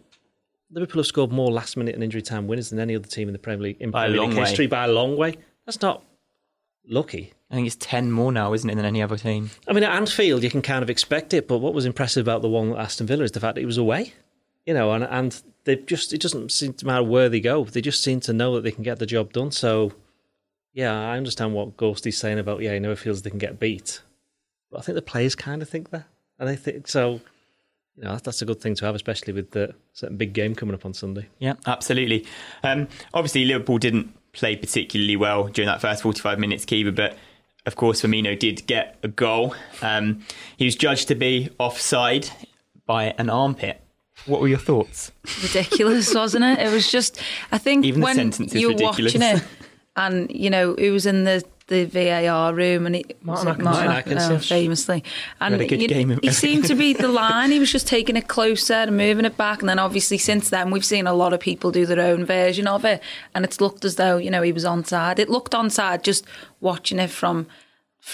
Liverpool 0.73 0.99
have 1.01 1.07
scored 1.07 1.31
more 1.31 1.53
last 1.53 1.77
minute 1.77 1.95
and 1.95 2.03
injury 2.03 2.23
time 2.23 2.49
winners 2.49 2.71
than 2.71 2.81
any 2.81 2.97
other 2.97 3.07
team 3.07 3.29
in 3.29 3.35
the 3.35 3.39
Premier 3.39 3.63
League 3.63 3.77
in 3.79 3.93
By 3.93 4.07
a 4.07 4.09
Premier 4.09 4.21
long 4.23 4.31
League 4.31 4.39
way. 4.41 4.45
history 4.47 4.67
by 4.67 4.85
a 4.87 4.89
long 4.89 5.17
way. 5.17 5.37
That's 5.65 5.81
not 5.81 6.03
lucky. 6.87 7.33
I 7.51 7.55
think 7.55 7.67
it's 7.67 7.77
10 7.77 8.13
more 8.13 8.31
now, 8.31 8.53
isn't 8.53 8.69
it, 8.69 8.77
than 8.77 8.85
any 8.85 9.03
other 9.03 9.17
team? 9.17 9.51
I 9.67 9.73
mean, 9.73 9.83
at 9.83 9.93
Anfield, 9.93 10.43
you 10.45 10.51
can 10.51 10.63
kind 10.63 10.83
of 10.83 10.91
expect 10.91 11.35
it, 11.35 11.49
but 11.49 11.59
what 11.59 11.75
was 11.75 11.85
impressive 11.85 12.25
about 12.25 12.43
the 12.43 12.49
one 12.49 12.73
at 12.73 12.79
Aston 12.79 13.07
Villa 13.07 13.25
is 13.25 13.33
the 13.33 13.41
fact 13.41 13.57
that 13.57 13.63
it 13.63 13.67
was 13.67 13.79
away. 13.79 14.13
You 14.67 14.75
know, 14.75 14.93
and 14.93 15.05
and 15.05 15.43
they 15.65 15.77
just 15.77 16.13
it 16.13 16.21
doesn't 16.21 16.53
seem 16.53 16.75
to 16.75 16.87
matter 16.87 17.03
where 17.03 17.29
they 17.29 17.41
go. 17.41 17.65
They 17.65 17.81
just 17.81 18.05
seem 18.05 18.21
to 18.21 18.33
know 18.33 18.55
that 18.55 18.63
they 18.63 18.71
can 18.71 18.85
get 18.85 18.99
the 18.99 19.07
job 19.07 19.33
done. 19.33 19.51
So, 19.51 19.93
yeah, 20.75 20.93
I 20.93 21.17
understand 21.17 21.55
what 21.55 21.77
Gorsty's 21.77 22.19
saying 22.19 22.39
about 22.39 22.61
yeah, 22.61 22.75
he 22.75 22.79
never 22.79 22.95
feels 22.95 23.23
they 23.23 23.31
can 23.31 23.39
get 23.39 23.59
beat. 23.59 24.03
But 24.71 24.79
I 24.79 24.83
think 24.83 24.97
the 24.97 25.03
players 25.03 25.35
kind 25.35 25.63
of 25.63 25.69
think 25.69 25.91
that, 25.91 26.05
and 26.39 26.49
they 26.49 26.57
think 26.57 26.89
so. 26.89 27.21
You 27.97 28.05
know, 28.05 28.19
that's 28.23 28.43
a 28.43 28.47
good 28.47 28.61
thing 28.61 28.75
to 28.77 28.85
have, 28.85 28.95
especially 28.95 29.33
with 29.33 29.51
the 29.51 29.75
certain 29.93 30.17
big 30.17 30.35
game 30.35 30.55
coming 30.55 30.75
up 30.75 30.85
on 30.87 30.95
Sunday. 30.95 31.29
Yeah, 31.39 31.55
absolutely. 31.67 32.27
Um, 32.63 32.87
obviously, 33.13 33.45
Liverpool 33.47 33.79
didn't 33.79 34.15
play 34.33 34.57
particularly 34.57 35.17
well 35.17 35.49
during 35.49 35.67
that 35.67 35.81
first 35.81 36.03
45 36.03 36.39
minutes, 36.39 36.65
Kiva, 36.65 36.93
but 36.93 37.17
of 37.67 37.77
course, 37.77 38.01
Firmino 38.03 38.39
did 38.39 38.67
get 38.67 38.99
a 39.03 39.09
goal. 39.09 39.55
Um, 39.83 40.21
he 40.57 40.65
was 40.65 40.75
judged 40.77 41.09
to 41.09 41.15
be 41.15 41.51
offside 41.59 42.31
by 42.87 43.15
an 43.19 43.29
armpit. 43.29 43.81
What 44.27 44.41
were 44.41 44.49
your 44.49 44.59
thoughts? 44.59 45.13
ridiculous, 45.43 46.15
wasn't 46.15 46.45
it? 46.45 46.59
It 46.59 46.73
was 46.73 46.91
just, 46.91 47.21
I 47.53 47.59
think 47.59 47.85
Even 47.85 48.01
the 48.01 48.05
when 48.05 48.17
sentence 48.17 48.55
is 48.55 48.61
you're 48.61 48.71
ridiculous. 48.71 49.15
watching 49.15 49.23
it, 49.39 49.45
and 49.97 50.31
you 50.31 50.51
know, 50.51 50.75
it 50.75 50.91
was 50.91 51.07
in 51.07 51.25
the 51.25 51.45
the 51.71 51.87
VAR 51.87 52.53
room, 52.53 52.85
and 52.85 52.95
it 52.97 53.17
was 53.25 53.43
Martin 53.45 53.47
it 53.47 53.51
Atkinson. 53.51 53.65
Martin 53.65 53.87
Martin 53.87 53.97
Atkinson, 53.99 54.33
Atkinson. 54.33 54.57
famously, 54.57 55.05
and 55.41 55.55
Had 55.55 55.61
a 55.63 55.67
good 55.67 55.81
you- 55.81 55.89
game 55.89 56.19
he 56.23 56.31
seemed 56.31 56.67
to 56.67 56.75
be 56.75 56.93
the 56.93 57.09
line. 57.23 57.51
He 57.51 57.59
was 57.59 57.73
just 57.73 57.87
taking 57.87 58.17
it 58.17 58.29
closer 58.29 58.75
and 58.75 58.97
moving 58.97 59.25
it 59.25 59.39
back, 59.39 59.61
and 59.61 59.69
then 59.71 59.79
obviously 59.79 60.19
since 60.19 60.51
then 60.51 60.71
we've 60.71 60.85
seen 60.85 61.07
a 61.07 61.15
lot 61.15 61.33
of 61.33 61.41
people 61.41 61.71
do 61.71 61.87
their 61.87 62.01
own 62.01 62.27
version 62.27 62.67
of 62.67 62.85
it, 62.85 63.03
and 63.35 63.45
it's 63.47 63.61
looked 63.61 63.87
as 63.87 63.97
though 63.97 64.19
you 64.19 64.31
know 64.31 64.43
he 64.43 64.53
was 64.53 64.65
onside. 64.67 65.19
It 65.19 65.31
looked 65.31 65.53
onside 65.53 66.03
just 66.03 66.27
watching 66.61 66.99
it 66.99 67.09
from 67.11 67.47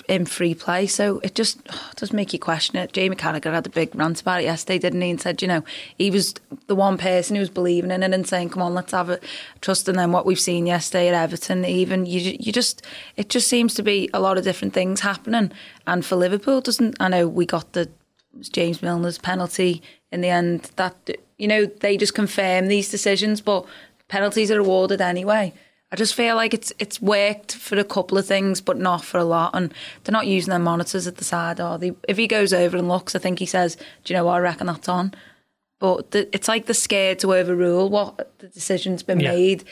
in 0.08 0.26
free 0.26 0.54
play. 0.54 0.86
So 0.86 1.20
it 1.22 1.34
just 1.34 1.58
oh, 1.70 1.90
does 1.96 2.12
make 2.12 2.32
you 2.32 2.38
question 2.38 2.76
it. 2.76 2.92
Jamie 2.92 3.16
Carragher 3.16 3.52
had 3.52 3.66
a 3.66 3.70
big 3.70 3.94
rant 3.94 4.20
about 4.20 4.40
it 4.40 4.44
yesterday, 4.44 4.78
didn't 4.78 5.00
he? 5.00 5.10
And 5.10 5.20
said, 5.20 5.42
you 5.42 5.48
know, 5.48 5.64
he 5.96 6.10
was 6.10 6.34
the 6.66 6.74
one 6.74 6.98
person 6.98 7.36
who 7.36 7.40
was 7.40 7.50
believing 7.50 7.90
in 7.90 8.02
it 8.02 8.12
and 8.12 8.26
saying, 8.26 8.50
"Come 8.50 8.62
on, 8.62 8.74
let's 8.74 8.92
have 8.92 9.10
it." 9.10 9.22
Trust 9.60 9.88
in 9.88 9.96
them. 9.96 10.12
What 10.12 10.26
we've 10.26 10.40
seen 10.40 10.66
yesterday 10.66 11.08
at 11.08 11.14
Everton, 11.14 11.64
even 11.64 12.06
you, 12.06 12.36
you 12.38 12.52
just 12.52 12.82
it 13.16 13.28
just 13.28 13.48
seems 13.48 13.74
to 13.74 13.82
be 13.82 14.10
a 14.12 14.20
lot 14.20 14.38
of 14.38 14.44
different 14.44 14.74
things 14.74 15.00
happening. 15.00 15.52
And 15.86 16.04
for 16.04 16.16
Liverpool, 16.16 16.60
doesn't 16.60 16.96
I 17.00 17.08
know 17.08 17.28
we 17.28 17.46
got 17.46 17.72
the 17.72 17.88
James 18.40 18.82
Milner's 18.82 19.18
penalty 19.18 19.82
in 20.12 20.20
the 20.20 20.28
end. 20.28 20.70
That 20.76 21.10
you 21.38 21.48
know 21.48 21.66
they 21.66 21.96
just 21.96 22.14
confirm 22.14 22.68
these 22.68 22.90
decisions, 22.90 23.40
but 23.40 23.66
penalties 24.08 24.50
are 24.50 24.60
awarded 24.60 25.00
anyway. 25.00 25.52
I 25.92 25.96
just 25.96 26.14
feel 26.14 26.34
like 26.34 26.52
it's 26.52 26.72
it's 26.78 27.00
worked 27.00 27.54
for 27.54 27.78
a 27.78 27.84
couple 27.84 28.18
of 28.18 28.26
things, 28.26 28.60
but 28.60 28.76
not 28.76 29.04
for 29.04 29.18
a 29.18 29.24
lot. 29.24 29.52
And 29.54 29.72
they're 30.02 30.12
not 30.12 30.26
using 30.26 30.50
their 30.50 30.58
monitors 30.58 31.06
at 31.06 31.16
the 31.16 31.24
side, 31.24 31.60
Or 31.60 31.78
they? 31.78 31.92
If 32.08 32.16
he 32.16 32.26
goes 32.26 32.52
over 32.52 32.76
and 32.76 32.88
looks, 32.88 33.14
I 33.14 33.18
think 33.20 33.38
he 33.38 33.46
says, 33.46 33.76
"Do 33.76 34.12
you 34.12 34.18
know 34.18 34.24
what? 34.24 34.34
I 34.34 34.38
reckon 34.40 34.66
that's 34.66 34.88
on." 34.88 35.14
But 35.78 36.10
the, 36.10 36.34
it's 36.34 36.48
like 36.48 36.66
they're 36.66 36.74
scared 36.74 37.18
to 37.20 37.34
overrule 37.34 37.88
what 37.90 38.32
the 38.38 38.48
decision's 38.48 39.02
been 39.02 39.20
Yeah. 39.20 39.32
made. 39.32 39.64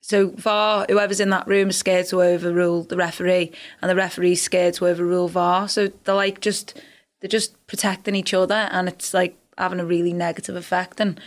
So 0.00 0.28
VAR, 0.30 0.86
whoever's 0.88 1.20
in 1.20 1.30
that 1.30 1.46
room 1.46 1.68
is 1.68 1.76
scared 1.76 2.06
to 2.08 2.22
overrule 2.22 2.82
the 2.84 2.96
referee, 2.96 3.52
and 3.80 3.90
the 3.90 3.94
referee's 3.96 4.42
scared 4.42 4.74
to 4.74 4.86
overrule 4.86 5.28
VAR. 5.28 5.68
So 5.68 5.90
they're 6.04 6.14
like 6.14 6.40
just 6.40 6.80
they're 7.20 7.28
just 7.28 7.54
protecting 7.66 8.14
each 8.14 8.32
other, 8.32 8.68
and 8.72 8.88
it's 8.88 9.12
like 9.12 9.36
having 9.58 9.80
a 9.80 9.84
really 9.84 10.12
negative 10.14 10.56
effect. 10.56 10.98
And 10.98 11.20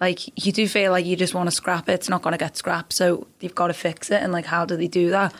like 0.00 0.46
you 0.46 0.52
do 0.52 0.68
feel 0.68 0.92
like 0.92 1.06
you 1.06 1.16
just 1.16 1.34
want 1.34 1.48
to 1.48 1.54
scrap 1.54 1.88
it. 1.88 1.92
It's 1.92 2.08
not 2.08 2.22
going 2.22 2.32
to 2.32 2.38
get 2.38 2.56
scrapped, 2.56 2.92
so 2.92 3.26
you've 3.40 3.54
got 3.54 3.68
to 3.68 3.74
fix 3.74 4.10
it. 4.10 4.22
And 4.22 4.32
like, 4.32 4.46
how 4.46 4.64
do 4.64 4.76
they 4.76 4.88
do 4.88 5.10
that? 5.10 5.34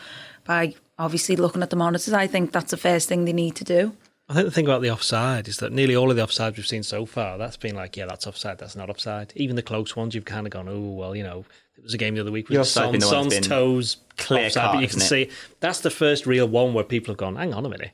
By 0.45 0.75
obviously 0.97 1.35
looking 1.35 1.63
at 1.63 1.69
the 1.69 1.75
monitors. 1.75 2.13
I 2.13 2.27
think 2.27 2.51
that's 2.51 2.71
the 2.71 2.77
first 2.77 3.07
thing 3.07 3.25
they 3.25 3.33
need 3.33 3.55
to 3.55 3.63
do. 3.63 3.95
I 4.27 4.33
think 4.33 4.45
the 4.45 4.51
thing 4.51 4.65
about 4.65 4.83
the 4.83 4.91
offside 4.91 5.47
is 5.47 5.57
that 5.57 5.71
nearly 5.71 5.95
all 5.95 6.11
of 6.11 6.17
the 6.17 6.23
offsides 6.23 6.57
we've 6.57 6.67
seen 6.67 6.83
so 6.83 7.07
far, 7.07 7.39
that's 7.39 7.57
been 7.57 7.75
like, 7.75 7.97
yeah, 7.97 8.05
that's 8.05 8.27
offside, 8.27 8.59
that's 8.59 8.75
not 8.75 8.89
offside. 8.89 9.33
Even 9.35 9.55
the 9.55 9.63
close 9.63 9.95
ones, 9.95 10.13
you've 10.13 10.25
kind 10.25 10.45
of 10.45 10.51
gone, 10.51 10.69
oh, 10.69 10.91
well, 10.91 11.15
you 11.15 11.23
know, 11.23 11.45
it 11.75 11.83
was 11.83 11.95
a 11.95 11.97
game 11.97 12.13
the 12.13 12.21
other 12.21 12.31
week 12.31 12.47
The 12.47 12.53
with 12.53 12.61
offside 12.61 12.83
Son, 12.83 12.91
been 12.91 13.01
the 13.01 13.07
one 13.07 13.29
that's 13.29 13.47
toes 13.47 13.97
clear 14.17 14.45
offside, 14.45 14.63
cut, 14.63 14.73
but 14.73 14.81
you 14.83 14.87
can 14.87 14.99
it? 14.99 15.05
see 15.05 15.29
that's 15.61 15.79
the 15.79 15.89
first 15.89 16.27
real 16.27 16.47
one 16.47 16.75
where 16.75 16.83
people 16.83 17.11
have 17.11 17.17
gone, 17.17 17.37
hang 17.37 17.55
on 17.55 17.65
a 17.65 17.69
minute. 17.69 17.91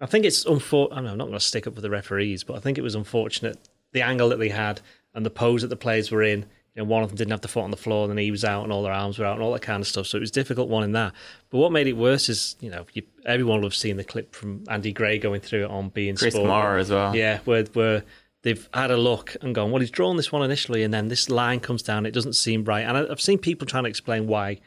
I 0.00 0.06
think 0.06 0.24
it's 0.24 0.46
unfortunate. 0.46 0.96
I'm 0.96 1.04
not 1.18 1.26
going 1.26 1.32
to 1.32 1.40
stick 1.40 1.66
up 1.66 1.74
for 1.74 1.80
the 1.82 1.90
referees, 1.90 2.44
but 2.44 2.56
I 2.56 2.60
think 2.60 2.78
it 2.78 2.82
was 2.82 2.94
unfortunate 2.94 3.58
the 3.92 4.00
angle 4.00 4.28
that 4.30 4.38
they 4.38 4.50
had 4.50 4.80
and 5.14 5.24
the 5.24 5.30
pose 5.30 5.62
that 5.62 5.68
the 5.68 5.76
players 5.76 6.10
were 6.10 6.22
in. 6.22 6.46
You 6.74 6.84
know, 6.84 6.90
one 6.90 7.02
of 7.02 7.08
them 7.08 7.16
didn't 7.16 7.32
have 7.32 7.40
the 7.40 7.48
foot 7.48 7.64
on 7.64 7.70
the 7.72 7.76
floor, 7.76 8.04
and 8.04 8.10
then 8.10 8.18
he 8.18 8.30
was 8.30 8.44
out, 8.44 8.62
and 8.62 8.72
all 8.72 8.82
their 8.82 8.92
arms 8.92 9.18
were 9.18 9.24
out, 9.24 9.34
and 9.34 9.42
all 9.42 9.52
that 9.52 9.62
kind 9.62 9.80
of 9.80 9.88
stuff. 9.88 10.06
So 10.06 10.16
it 10.16 10.20
was 10.20 10.30
a 10.30 10.34
difficult 10.34 10.68
one 10.68 10.84
in 10.84 10.92
that. 10.92 11.12
But 11.50 11.58
what 11.58 11.72
made 11.72 11.88
it 11.88 11.94
worse 11.94 12.28
is, 12.28 12.54
you 12.60 12.70
know, 12.70 12.86
you, 12.92 13.02
everyone 13.26 13.60
will 13.60 13.66
have 13.66 13.74
seen 13.74 13.96
the 13.96 14.04
clip 14.04 14.34
from 14.34 14.62
Andy 14.68 14.92
Gray 14.92 15.18
going 15.18 15.40
through 15.40 15.64
it 15.64 15.70
on 15.70 15.90
beIN 15.90 16.16
Chris 16.18 16.34
Sport. 16.34 16.48
Kamara 16.48 16.78
as 16.78 16.90
well. 16.90 17.16
Yeah, 17.16 17.40
where 17.44 17.64
where 17.72 18.04
they've 18.42 18.68
had 18.72 18.90
a 18.90 18.96
look 18.96 19.36
and 19.42 19.54
gone, 19.54 19.72
well, 19.72 19.80
he's 19.80 19.90
drawn 19.90 20.16
this 20.16 20.30
one 20.30 20.42
initially, 20.42 20.84
and 20.84 20.94
then 20.94 21.08
this 21.08 21.28
line 21.28 21.58
comes 21.58 21.82
down. 21.82 22.06
It 22.06 22.12
doesn't 22.12 22.34
seem 22.34 22.64
right, 22.64 22.84
and 22.84 22.96
I, 22.96 23.10
I've 23.10 23.20
seen 23.20 23.38
people 23.38 23.66
trying 23.66 23.84
to 23.84 23.90
explain 23.90 24.26
why. 24.26 24.58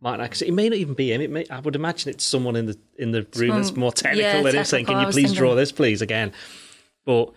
Martin 0.00 0.24
Atkinson, 0.24 0.48
it 0.48 0.54
may 0.54 0.68
not 0.68 0.78
even 0.78 0.94
be 0.94 1.12
him. 1.12 1.20
It 1.20 1.30
may, 1.30 1.46
I 1.48 1.60
would 1.60 1.76
imagine 1.76 2.10
it's 2.10 2.24
someone 2.24 2.56
in 2.56 2.66
the 2.66 2.76
in 2.98 3.12
the 3.12 3.24
room 3.36 3.50
that's 3.50 3.76
more 3.76 3.92
technical 3.92 4.32
yeah, 4.32 4.42
than 4.42 4.56
him 4.56 4.64
saying, 4.64 4.86
"Can 4.86 4.98
you 4.98 5.06
was 5.06 5.14
please 5.14 5.26
thinking. 5.26 5.38
draw 5.38 5.54
this, 5.54 5.70
please?" 5.70 6.02
Again, 6.02 6.32
but 7.04 7.32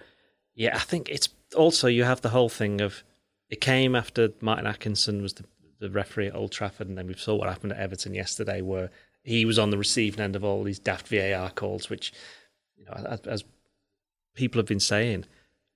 yeah, 0.56 0.76
I 0.76 0.80
think 0.80 1.10
it's 1.10 1.30
also 1.56 1.88
you 1.88 2.04
have 2.04 2.22
the 2.22 2.30
whole 2.30 2.50
thing 2.50 2.82
of 2.82 3.04
it 3.50 3.62
came 3.62 3.96
after 3.96 4.30
Martin 4.42 4.68
Atkinson 4.68 5.22
was 5.22 5.34
the, 5.34 5.44
the 5.80 5.90
referee 5.90 6.28
at 6.28 6.36
Old 6.36 6.52
Trafford, 6.52 6.88
and 6.88 6.98
then 6.98 7.08
we 7.08 7.14
saw 7.16 7.36
what 7.36 7.50
happened 7.50 7.74
at 7.74 7.80
Everton 7.80 8.14
yesterday, 8.14 8.62
where 8.62 8.90
he 9.24 9.46
was 9.46 9.58
on 9.60 9.70
the 9.72 9.78
receiving 9.78 10.20
end 10.20 10.36
of 10.36 10.44
all 10.44 10.64
these 10.64 10.80
daft 10.80 11.08
VAR 11.08 11.50
calls, 11.52 11.90
which 11.90 12.14
you 12.78 12.86
know, 12.86 12.92
as, 13.10 13.20
as 13.22 13.44
people 14.36 14.60
have 14.60 14.66
been 14.68 14.80
saying, 14.80 15.26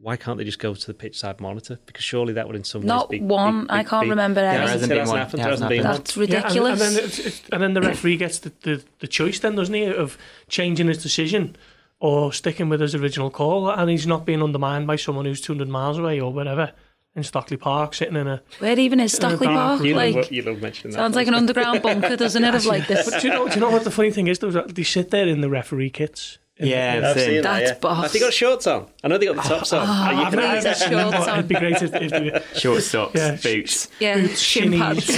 why 0.01 0.15
can't 0.15 0.37
they 0.37 0.43
just 0.45 0.59
go 0.59 0.73
to 0.73 0.87
the 0.87 0.93
pitch 0.93 1.17
side 1.19 1.41
monitor? 1.41 1.77
Because 1.85 2.03
surely 2.05 2.33
that 2.33 2.47
would 2.47 2.55
in 2.55 2.63
some 2.63 2.83
Not 2.83 3.09
ways 3.09 3.19
be, 3.19 3.25
one. 3.25 3.63
be- 3.65 3.69
I 3.71 3.83
can't 3.83 4.05
be- 4.05 4.09
remember 4.11 4.41
Yeah, 4.41 4.51
any. 4.53 4.63
it 4.63 4.69
hasn't, 4.69 4.89
There 4.89 4.99
hasn't 4.99 5.17
hasn't 5.19 5.39
been 5.39 5.39
one. 5.39 5.41
There 5.41 5.49
hasn't 5.49 5.71
It 5.71 5.75
been 5.75 5.83
one. 5.83 5.97
That's 5.97 6.17
Yeah, 6.17 6.23
and- 6.23 6.33
ridiculous. 6.33 6.81
and, 6.81 6.95
then 6.95 7.03
it's, 7.05 7.19
it's, 7.19 7.41
and 7.51 7.61
then 7.63 7.73
the 7.73 7.81
referee 7.81 8.17
gets 8.17 8.39
the, 8.39 8.51
the, 8.61 8.83
the 8.99 9.07
choice 9.07 9.39
then, 9.39 9.55
doesn't 9.55 9.73
he, 9.73 9.85
of 9.85 10.17
changing 10.47 10.87
his 10.87 11.03
decision 11.03 11.55
or 11.99 12.31
sticking 12.33 12.69
with 12.69 12.81
his 12.81 12.95
original 12.95 13.29
call, 13.29 13.69
and 13.69 13.89
he's 13.89 14.07
not 14.07 14.25
being 14.25 14.41
undermined 14.41 14.87
by 14.87 14.95
someone 14.95 15.25
who's 15.25 15.41
200 15.41 15.67
miles 15.67 15.97
away 15.97 16.19
or 16.19 16.31
whatever 16.31 16.71
in 17.15 17.23
Stockley 17.23 17.57
Park, 17.57 17.93
sitting 17.93 18.15
in 18.15 18.27
a. 18.27 18.41
Where 18.59 18.77
even 18.79 18.99
is 18.99 19.13
Stockley 19.13 19.47
dark 19.47 19.57
Park? 19.57 19.79
room. 19.79 19.87
You 19.89 19.95
love, 19.95 20.15
Like 20.15 20.31
you 20.31 20.41
love 20.43 20.61
mentioning 20.61 20.93
that. 20.93 20.99
sounds 20.99 21.15
like 21.15 21.27
an 21.27 21.33
underground 21.33 21.81
bunker, 21.81 22.15
doesn't 22.15 22.43
it? 22.43 22.55
Of 22.55 22.65
like 22.65 22.87
this. 22.87 23.09
But 23.09 23.21
do 23.21 23.27
you 23.27 23.33
know? 23.33 23.47
Do 23.47 23.55
you 23.55 23.61
know 23.61 23.69
what 23.71 23.83
the 23.83 23.91
funny 23.91 24.11
thing 24.11 24.27
is? 24.27 24.39
Though, 24.39 24.51
they 24.51 24.83
sit 24.83 25.09
there 25.11 25.27
in 25.27 25.41
the 25.41 25.49
referee 25.49 25.89
kits. 25.89 26.37
Yeah, 26.61 26.95
in- 26.95 27.03
I've 27.05 27.11
I've 27.11 27.17
seen 27.21 27.29
seen 27.29 27.41
That's 27.41 27.69
that, 27.69 27.75
yeah. 27.75 27.79
boss. 27.79 28.03
Have 28.03 28.11
they 28.11 28.19
got 28.19 28.33
shorts 28.33 28.67
on? 28.67 28.87
I 29.01 29.07
know 29.07 29.17
they 29.17 29.27
got 29.27 29.37
the 29.37 29.41
tops 29.43 29.71
on. 29.73 29.85
Ah, 29.87 30.07
Are 30.09 30.13
you 30.13 30.19
I've 30.21 30.33
gonna- 30.33 30.47
never- 30.55 30.73
shorts 30.75 31.27
on. 31.27 31.39
It'd 31.39 31.47
be 31.47 31.55
great 31.55 31.81
if, 31.81 31.93
if 31.95 32.11
they, 32.11 32.59
Short 32.59 32.83
socks, 32.83 33.13
Yeah. 33.15 33.37
boots. 33.41 33.87
Yeah, 33.99 34.17
Boots, 34.19 34.39
shin 34.41 34.73
pads. 34.77 35.07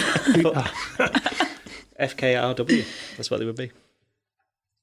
FKRW. 1.99 2.85
That's 3.17 3.29
what 3.31 3.39
they 3.39 3.45
would 3.45 3.55
be. 3.55 3.71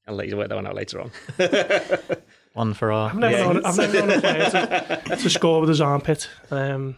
I'll 0.09 0.15
let 0.15 0.27
you 0.27 0.35
work 0.37 0.49
that 0.49 0.55
one 0.55 0.65
out 0.67 0.75
later 0.75 1.01
on. 1.01 1.11
One 2.53 2.73
for 2.73 2.91
our. 2.91 3.11
I've 3.11 3.15
never, 3.15 3.37
known, 3.53 3.63
I've 3.65 3.77
never 3.77 3.93
known 3.93 4.09
a 4.09 4.19
player 4.19 4.49
to, 4.49 5.15
to 5.15 5.29
score 5.29 5.59
with 5.61 5.69
his 5.69 5.79
armpit. 5.79 6.27
Um, 6.49 6.97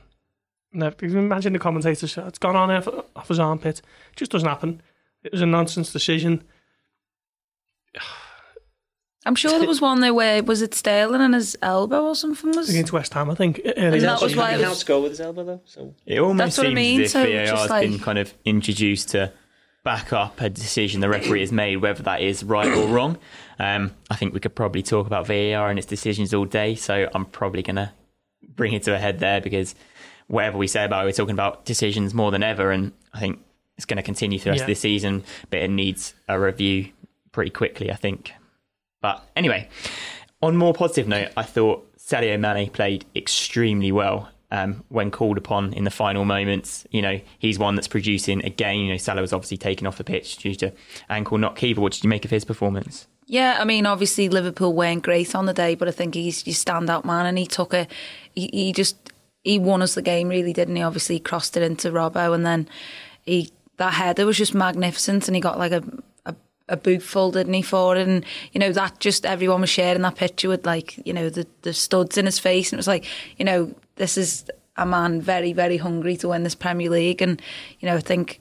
never, 0.72 0.96
can 0.96 1.18
imagine 1.18 1.52
the 1.54 1.60
commentator 1.60 2.08
say, 2.08 2.24
it's 2.26 2.40
gone 2.40 2.56
on 2.56 2.72
off, 2.72 2.88
off 3.18 3.28
his 3.28 3.38
armpit. 3.38 3.80
It 3.80 4.16
just 4.16 4.32
doesn't 4.32 4.48
happen. 4.48 4.82
It 5.24 5.34
was 5.34 5.42
a 5.42 5.46
nonsense 5.46 5.92
decision. 5.92 6.44
I'm 9.26 9.36
sure 9.36 9.60
there 9.60 9.68
was 9.68 9.82
one 9.82 10.00
there 10.00 10.14
where 10.14 10.42
was 10.42 10.62
it 10.62 10.74
Sterling 10.74 11.22
and 11.22 11.36
his 11.36 11.56
elbow 11.62 12.06
or 12.06 12.16
something 12.16 12.52
was. 12.56 12.70
against 12.70 12.94
West 12.94 13.14
Ham, 13.14 13.30
I 13.30 13.36
think. 13.36 13.60
early 13.78 13.98
And 13.98 14.02
that 14.02 14.22
was 14.22 14.36
why 14.36 14.54
it 14.56 14.66
was- 14.68 14.80
to 14.80 14.86
go 14.86 15.02
with 15.04 15.12
his 15.12 15.22
elbow 15.22 15.44
though. 15.44 15.62
So 15.66 15.94
It 16.06 16.20
almost 16.20 16.38
That's 16.38 16.58
what 16.58 16.68
I 16.68 16.70
seems 16.70 16.76
mean, 16.76 17.02
as 17.02 17.14
if 17.16 17.28
just 17.30 17.50
VAR 17.52 17.58
has 17.60 17.70
like- 17.70 17.90
been 17.90 18.00
kind 18.00 18.18
of 18.18 18.34
introduced 18.46 19.10
to 19.10 19.32
back 19.84 20.14
up 20.14 20.40
a 20.42 20.50
decision 20.50 21.02
the 21.02 21.10
referee 21.10 21.40
has 21.40 21.52
made, 21.52 21.78
whether 21.78 22.04
that 22.04 22.22
is 22.22 22.44
right 22.44 22.68
or 22.72 22.88
wrong. 22.88 23.18
Um, 23.60 23.96
I 24.10 24.16
think 24.16 24.34
we 24.34 24.40
could 24.40 24.56
probably 24.56 24.84
talk 24.84 25.08
about 25.08 25.26
VAR 25.28 25.70
and 25.70 25.80
its 25.80 25.88
decisions 25.88 26.34
all 26.34 26.46
day, 26.46 26.76
so 26.76 27.10
I'm 27.14 27.26
probably 27.26 27.64
going 27.64 27.78
to 27.78 27.92
bring 28.48 28.74
it 28.74 28.84
to 28.84 28.94
a 28.96 29.00
head 29.00 29.20
there 29.20 29.42
because 29.42 29.74
whatever 30.28 30.58
we 30.58 30.68
say 30.68 30.84
about 30.86 31.04
it, 31.04 31.06
we're 31.08 31.12
talking 31.14 31.34
about 31.34 31.66
decisions 31.66 32.14
more 32.14 32.32
than 32.32 32.44
ever, 32.44 32.72
and 32.72 32.92
I 33.14 33.20
think 33.20 33.40
it's 33.78 33.86
going 33.86 33.98
to 33.98 34.04
continue 34.04 34.38
for 34.40 34.46
the 34.46 34.50
rest 34.52 34.60
Yeah. 34.62 34.64
of 34.66 34.68
this 34.68 34.80
season, 34.80 35.24
but 35.50 35.60
it 35.62 35.70
needs 35.70 36.14
a 36.28 36.40
review 36.40 36.90
pretty 37.32 37.52
quickly, 37.52 37.92
I 37.92 37.96
think. 37.96 38.34
But 39.02 39.24
anyway, 39.36 39.68
on 40.44 40.56
more 40.58 40.74
positive 40.76 41.08
note, 41.08 41.30
I 41.36 41.44
thought 41.44 41.88
Sadio 41.98 42.40
Mane 42.40 42.70
played 42.70 43.06
extremely 43.16 43.92
well 43.92 44.30
um, 44.52 44.84
when 44.90 45.12
called 45.12 45.38
upon 45.38 45.74
in 45.74 45.84
the 45.84 45.92
final 45.92 46.26
moments. 46.26 46.86
You 46.92 47.02
know, 47.02 47.20
he's 47.40 47.58
one 47.58 47.76
that's 47.76 47.88
producing 47.88 48.44
again. 48.46 48.80
You 48.80 48.92
know, 48.92 48.98
Salah 48.98 49.22
was 49.22 49.34
obviously 49.34 49.58
taken 49.58 49.88
off 49.88 49.98
the 49.98 50.04
pitch 50.04 50.38
due 50.38 50.56
to 50.56 50.72
ankle 51.10 51.38
knock. 51.38 51.56
Kiva, 51.56 51.82
what 51.82 51.94
did 51.94 52.04
you 52.04 52.10
make 52.10 52.26
of 52.26 52.32
his 52.32 52.46
performance? 52.46 53.08
Yeah, 53.28 53.58
I 53.60 53.64
mean, 53.64 53.86
obviously 53.86 54.28
Liverpool 54.28 54.74
weren't 54.74 55.04
great 55.04 55.34
on 55.36 55.46
the 55.46 55.54
day, 55.54 55.76
but 55.76 55.88
I 55.88 55.92
think 55.92 56.16
he's 56.16 56.46
your 56.46 56.54
standout 56.54 57.06
man, 57.06 57.26
and 57.26 57.38
he 57.38 57.46
took 57.46 57.74
a, 57.74 57.88
he, 58.36 58.50
he 58.52 58.74
just 58.74 58.98
he 59.44 59.58
won 59.58 59.82
us 59.82 59.96
the 59.96 60.02
game, 60.02 60.28
really, 60.28 60.54
didn't 60.54 60.76
he? 60.76 60.82
Obviously, 60.82 61.16
he 61.16 61.22
crossed 61.22 61.56
it 61.56 61.64
into 61.64 61.92
Robbo, 61.92 62.36
and 62.36 62.46
then 62.46 62.68
he 63.26 63.52
that 63.78 63.94
header 63.94 64.26
was 64.26 64.38
just 64.38 64.54
magnificent, 64.54 65.28
and 65.28 65.36
he 65.36 65.42
got 65.42 65.58
like 65.58 65.72
a. 65.72 65.84
a 66.72 66.78
boot 66.78 67.04
full, 67.04 67.32
didn't 67.32 67.54
he, 67.54 67.62
for 67.62 67.96
it? 67.96 68.08
And, 68.08 68.26
you 68.54 68.60
know, 68.60 68.72
that 68.72 69.00
just 69.00 69.26
everyone 69.26 69.62
was 69.62 69.70
sharing 69.70 70.02
that 70.02 70.16
picture 70.16 70.50
with, 70.50 70.66
like, 70.66 71.06
you 71.06 71.14
know, 71.14 71.30
the, 71.30 71.46
the 71.62 71.74
studs 71.74 72.18
in 72.18 72.26
his 72.26 72.40
face. 72.40 72.72
And 72.72 72.78
it 72.78 72.80
was 72.80 72.88
like, 72.88 73.06
you 73.38 73.46
know, 73.46 73.76
this 73.98 74.18
is 74.18 74.46
a 74.78 74.86
man 74.86 75.22
very, 75.22 75.54
very 75.54 75.78
hungry 75.78 76.18
to 76.18 76.30
win 76.30 76.44
this 76.44 76.56
Premier 76.56 76.90
League. 76.90 77.22
And, 77.22 77.42
you 77.80 77.88
know, 77.88 77.96
I 77.96 78.00
think 78.00 78.40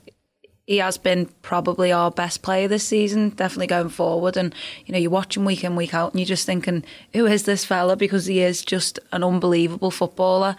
he 0.70 0.76
has 0.76 0.99
been 0.99 1.26
probably 1.42 1.90
our 1.90 2.12
best 2.12 2.42
player 2.42 2.68
this 2.68 2.87
season, 2.87 3.30
definitely 3.30 3.66
going 3.66 3.88
forward. 3.88 4.37
And 4.37 4.54
you 4.87 4.92
know, 4.92 5.00
you 5.00 5.10
watch 5.10 5.37
him 5.37 5.44
week 5.44 5.64
in, 5.64 5.75
week 5.75 5.94
out, 5.94 6.12
and 6.12 6.20
you're 6.20 6.26
just 6.26 6.46
thinking, 6.46 6.84
who 7.12 7.26
is 7.26 7.42
this 7.42 7.64
fella? 7.64 7.96
Because 7.96 8.26
he 8.26 8.40
is 8.40 8.62
just 8.62 9.00
an 9.10 9.25
unbelievable 9.25 9.90
footballer. 9.90 10.54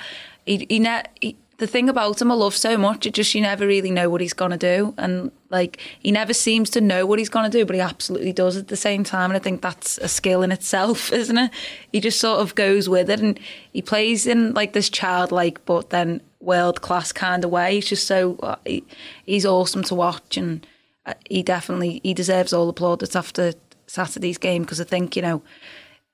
He, 0.46 0.66
he, 0.70 0.80
ne- 0.80 1.06
he 1.22 1.38
the 1.62 1.68
thing 1.68 1.90
about 1.90 2.20
him 2.20 2.32
I 2.32 2.34
love 2.34 2.56
so 2.56 2.76
much, 2.76 3.06
it 3.06 3.14
just 3.14 3.36
you 3.36 3.42
never 3.42 3.68
really 3.68 3.92
know 3.92 4.10
what 4.10 4.20
he's 4.20 4.34
gonna 4.34 4.58
do, 4.58 4.96
and 4.98 5.32
like 5.52 5.80
he 6.00 6.12
never 6.12 6.34
seems 6.34 6.72
to 6.72 6.82
know 6.82 7.06
what 7.06 7.20
he's 7.20 7.30
gonna 7.30 7.52
do, 7.52 7.68
but 7.68 7.76
he 7.76 7.80
absolutely 7.80 8.34
does 8.34 8.58
at 8.58 8.68
the 8.68 8.76
same 8.76 9.04
time. 9.04 9.30
And 9.30 9.38
I 9.38 9.40
think 9.40 9.62
that's 9.62 10.00
a 10.00 10.08
skill 10.08 10.42
in 10.42 10.52
itself, 10.52 11.14
isn't 11.22 11.38
it? 11.38 11.52
He 11.92 12.00
just 12.00 12.20
sort 12.20 12.40
of 12.40 12.56
goes 12.56 12.90
with 12.90 13.12
it, 13.12 13.20
and 13.20 13.40
he 13.72 13.84
plays 13.84 14.26
in 14.26 14.56
like 14.56 14.74
this 14.74 14.90
childlike, 14.90 15.64
but 15.66 15.92
then 15.92 16.22
world 16.40 16.82
class 16.82 17.12
kind 17.12 17.46
of 17.46 17.52
way. 17.52 17.76
He's 17.76 17.90
just 17.90 18.08
so 18.08 18.38
uh, 18.42 18.56
he, 18.66 18.84
he's 19.24 19.46
awesome 19.46 19.84
to 19.84 19.94
watch, 19.94 20.38
and 20.38 20.66
uh, 21.06 21.14
he 21.30 21.44
definitely 21.44 22.02
he 22.04 22.16
deserves 22.16 22.54
all 22.54 22.66
the 22.66 22.74
plaudits 22.74 23.16
after 23.16 23.54
Saturday's 23.86 24.40
game 24.40 24.64
because 24.64 24.82
I 24.82 24.86
think 24.86 25.16
you 25.16 25.22
know 25.22 25.44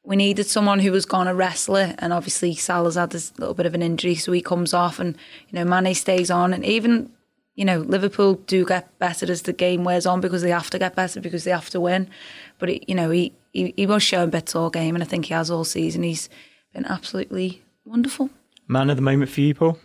we 0.08 0.16
needed 0.16 0.48
someone 0.48 0.80
who 0.80 0.94
was 0.94 1.06
going 1.06 1.28
to 1.28 1.34
wrestle 1.34 1.76
it, 1.76 1.94
and 2.00 2.14
obviously 2.14 2.56
Salah's 2.56 2.96
had 2.96 3.10
this 3.10 3.38
little 3.38 3.54
bit 3.54 3.66
of 3.66 3.76
an 3.76 3.82
injury, 3.82 4.16
so 4.16 4.32
he 4.32 4.42
comes 4.42 4.74
off, 4.74 5.00
and 5.00 5.18
you 5.50 5.60
know 5.60 5.66
Mane 5.66 5.94
stays 5.94 6.32
on, 6.32 6.54
and 6.54 6.64
even 6.64 7.12
you 7.56 7.66
know 7.66 7.80
Liverpool 7.80 8.36
do 8.36 8.66
get 8.66 8.98
better 9.00 9.30
as 9.30 9.42
the 9.42 9.52
game 9.52 9.84
wears 9.84 10.06
on 10.06 10.22
because 10.22 10.42
they 10.42 10.50
have 10.50 10.70
to 10.70 10.80
get 10.80 10.96
better 10.96 11.20
because 11.20 11.44
they 11.44 11.52
have 11.52 11.70
to 11.72 11.82
win, 11.82 12.10
but 12.58 12.70
it, 12.70 12.88
you 12.88 12.96
know 12.96 13.10
he, 13.10 13.34
he 13.52 13.74
he 13.76 13.86
was 13.86 14.02
showing 14.02 14.30
bits 14.30 14.56
all 14.56 14.70
game, 14.70 14.96
and 14.96 15.04
I 15.04 15.08
think 15.08 15.26
he 15.26 15.34
has 15.34 15.52
all 15.52 15.66
season. 15.66 16.04
He's 16.04 16.30
been 16.74 16.86
absolutely 16.86 17.62
wonderful. 17.84 18.30
Man 18.66 18.90
of 18.90 18.96
the 18.96 19.02
moment 19.02 19.30
for 19.30 19.42
you, 19.42 19.56
Paul? 19.56 19.78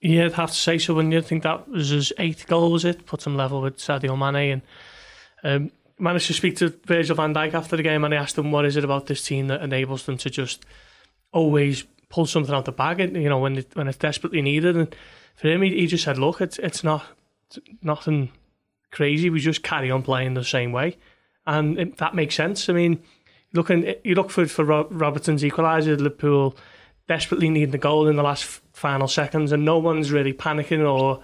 Yeah, 0.00 0.24
I'd 0.24 0.32
have 0.32 0.50
to 0.50 0.56
say 0.56 0.78
so. 0.78 0.94
When 0.94 1.12
you 1.12 1.22
think 1.22 1.44
that 1.44 1.68
was 1.68 1.90
his 1.90 2.12
eighth 2.18 2.48
goal, 2.48 2.72
was 2.72 2.84
it? 2.84 3.06
Put 3.06 3.24
him 3.24 3.36
level 3.36 3.60
with 3.62 3.76
Sadio 3.76 4.18
Mane, 4.18 4.60
and 5.44 5.62
um, 5.62 5.70
managed 6.04 6.28
to 6.28 6.34
speak 6.34 6.56
to 6.58 6.72
Virgil 6.84 7.16
van 7.16 7.34
Dijk 7.34 7.54
after 7.54 7.76
the 7.76 7.82
game, 7.82 8.04
and 8.04 8.14
I 8.14 8.18
asked 8.18 8.38
him 8.38 8.52
what 8.52 8.64
is 8.64 8.76
it 8.76 8.84
about 8.84 9.06
this 9.06 9.24
team 9.24 9.48
that 9.48 9.62
enables 9.62 10.06
them 10.06 10.16
to 10.18 10.30
just 10.30 10.64
always 11.32 11.84
pull 12.08 12.26
something 12.26 12.54
out 12.54 12.64
the 12.64 12.72
bag, 12.72 13.00
you 13.00 13.28
know 13.28 13.40
when 13.40 13.58
it, 13.58 13.74
when 13.74 13.88
it's 13.88 13.98
desperately 13.98 14.40
needed. 14.40 14.76
And 14.76 14.94
for 15.34 15.48
him, 15.48 15.62
he, 15.62 15.70
he 15.80 15.86
just 15.88 16.04
said, 16.04 16.18
"Look, 16.18 16.40
it's 16.40 16.58
it's 16.60 16.84
not 16.84 17.04
it's 17.48 17.58
nothing 17.82 18.30
crazy. 18.92 19.30
We 19.30 19.40
just 19.40 19.64
carry 19.64 19.90
on 19.90 20.02
playing 20.02 20.34
the 20.34 20.44
same 20.44 20.70
way, 20.70 20.96
and 21.46 21.78
it, 21.78 21.96
that 21.96 22.14
makes 22.14 22.36
sense. 22.36 22.68
I 22.68 22.72
mean, 22.72 23.02
looking 23.52 23.94
you 24.04 24.14
look 24.14 24.30
for 24.30 24.46
for 24.46 24.64
Rob, 24.64 24.88
Robertson's 24.90 25.42
equaliser, 25.42 25.96
Liverpool 25.96 26.56
desperately 27.08 27.50
needing 27.50 27.72
the 27.72 27.78
goal 27.78 28.08
in 28.08 28.16
the 28.16 28.22
last 28.22 28.44
final 28.72 29.08
seconds, 29.08 29.52
and 29.52 29.64
no 29.64 29.78
one's 29.78 30.12
really 30.12 30.32
panicking 30.32 30.88
or 30.88 31.22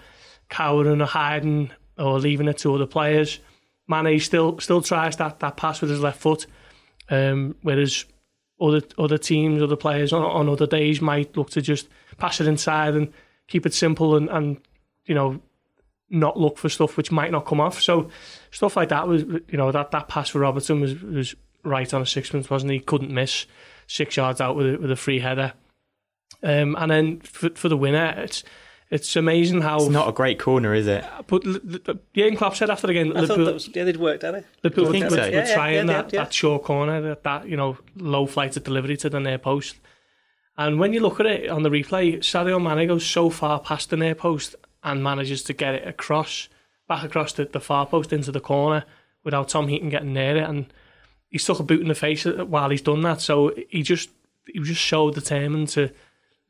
cowering 0.48 1.00
or 1.00 1.06
hiding 1.06 1.70
or 1.96 2.18
leaving 2.18 2.48
it 2.48 2.58
to 2.58 2.74
other 2.74 2.86
players. 2.86 3.38
Mane 3.90 4.20
still 4.20 4.58
still 4.60 4.80
tries 4.80 5.16
that, 5.16 5.40
that 5.40 5.56
pass 5.56 5.80
with 5.80 5.90
his 5.90 6.00
left 6.00 6.20
foot, 6.20 6.46
um, 7.10 7.56
whereas 7.62 8.04
other 8.60 8.80
other 8.96 9.18
teams, 9.18 9.62
other 9.62 9.76
players 9.76 10.12
on, 10.12 10.22
on 10.22 10.48
other 10.48 10.66
days 10.66 11.00
might 11.00 11.36
look 11.36 11.50
to 11.50 11.60
just 11.60 11.88
pass 12.16 12.40
it 12.40 12.46
inside 12.46 12.94
and 12.94 13.12
keep 13.48 13.66
it 13.66 13.74
simple 13.74 14.16
and, 14.16 14.28
and 14.28 14.60
you 15.06 15.14
know 15.14 15.40
not 16.08 16.38
look 16.38 16.58
for 16.58 16.68
stuff 16.68 16.96
which 16.96 17.10
might 17.10 17.32
not 17.32 17.46
come 17.46 17.60
off. 17.60 17.80
So 17.82 18.10
stuff 18.50 18.76
like 18.76 18.90
that 18.90 19.08
was 19.08 19.22
you 19.22 19.58
know 19.58 19.72
that, 19.72 19.90
that 19.90 20.08
pass 20.08 20.30
for 20.30 20.38
Robertson 20.38 20.80
was 20.80 21.00
was 21.02 21.34
right 21.64 21.92
on 21.92 22.02
a 22.02 22.06
sixpence, 22.06 22.48
wasn't 22.48 22.72
he? 22.72 22.80
Couldn't 22.80 23.12
miss 23.12 23.46
six 23.86 24.16
yards 24.16 24.40
out 24.40 24.56
with 24.56 24.74
a, 24.74 24.78
with 24.78 24.90
a 24.90 24.96
free 24.96 25.18
header. 25.18 25.52
Um, 26.42 26.76
and 26.78 26.90
then 26.90 27.20
for, 27.20 27.50
for 27.50 27.68
the 27.68 27.76
winner, 27.76 28.14
it's 28.16 28.44
it's 28.90 29.14
amazing 29.16 29.60
how. 29.60 29.78
It's 29.78 29.88
not 29.88 30.08
a 30.08 30.12
great 30.12 30.38
corner, 30.38 30.74
is 30.74 30.86
it? 30.86 31.04
Uh, 31.04 31.22
but 31.26 31.46
L- 31.46 31.60
L- 31.88 31.94
Jurgen 32.14 32.36
Klopp 32.36 32.56
said 32.56 32.70
after 32.70 32.86
the 32.86 32.92
game, 32.92 33.16
I 33.16 33.26
thought 33.26 33.38
that 33.38 33.54
was 33.54 33.68
yeah, 33.74 33.84
they'd 33.84 33.96
worked 33.96 34.24
at 34.24 34.34
it. 34.34 34.46
Liverpool 34.62 34.86
You 34.86 34.92
think 34.92 35.04
were, 35.04 35.10
so? 35.10 35.22
were 35.22 35.28
Yeah, 35.28 35.48
yeah, 35.48 35.54
trying 35.54 35.74
yeah, 35.74 35.84
that, 35.84 36.12
yeah. 36.12 36.24
that 36.24 36.32
short 36.32 36.64
corner, 36.64 37.00
that, 37.00 37.22
that 37.22 37.48
you 37.48 37.56
know 37.56 37.78
low 37.96 38.26
flight 38.26 38.56
of 38.56 38.64
delivery 38.64 38.96
to 38.98 39.08
the 39.08 39.20
near 39.20 39.38
post. 39.38 39.76
And 40.58 40.78
when 40.78 40.92
you 40.92 41.00
look 41.00 41.20
at 41.20 41.26
it 41.26 41.48
on 41.48 41.62
the 41.62 41.70
replay, 41.70 42.18
Sadio 42.18 42.62
Mane 42.62 42.86
goes 42.86 43.06
so 43.06 43.30
far 43.30 43.60
past 43.60 43.90
the 43.90 43.96
near 43.96 44.14
post 44.14 44.56
and 44.82 45.02
manages 45.02 45.42
to 45.44 45.52
get 45.52 45.74
it 45.74 45.88
across, 45.88 46.48
back 46.88 47.02
across 47.04 47.32
the, 47.32 47.44
the 47.46 47.60
far 47.60 47.86
post 47.86 48.12
into 48.12 48.30
the 48.30 48.40
corner 48.40 48.84
without 49.24 49.48
Tom 49.48 49.68
Heaton 49.68 49.88
getting 49.88 50.12
near 50.12 50.36
it. 50.36 50.48
And 50.48 50.66
he's 51.30 51.44
took 51.44 51.60
a 51.60 51.62
boot 51.62 51.80
in 51.80 51.88
the 51.88 51.94
face 51.94 52.26
uh, 52.26 52.44
while 52.44 52.68
he's 52.70 52.82
done 52.82 53.00
that. 53.02 53.20
So 53.22 53.54
he 53.70 53.82
just 53.82 54.10
he 54.46 54.58
was 54.58 54.68
just 54.68 54.84
so 54.84 55.10
determined 55.10 55.68
to 55.70 55.90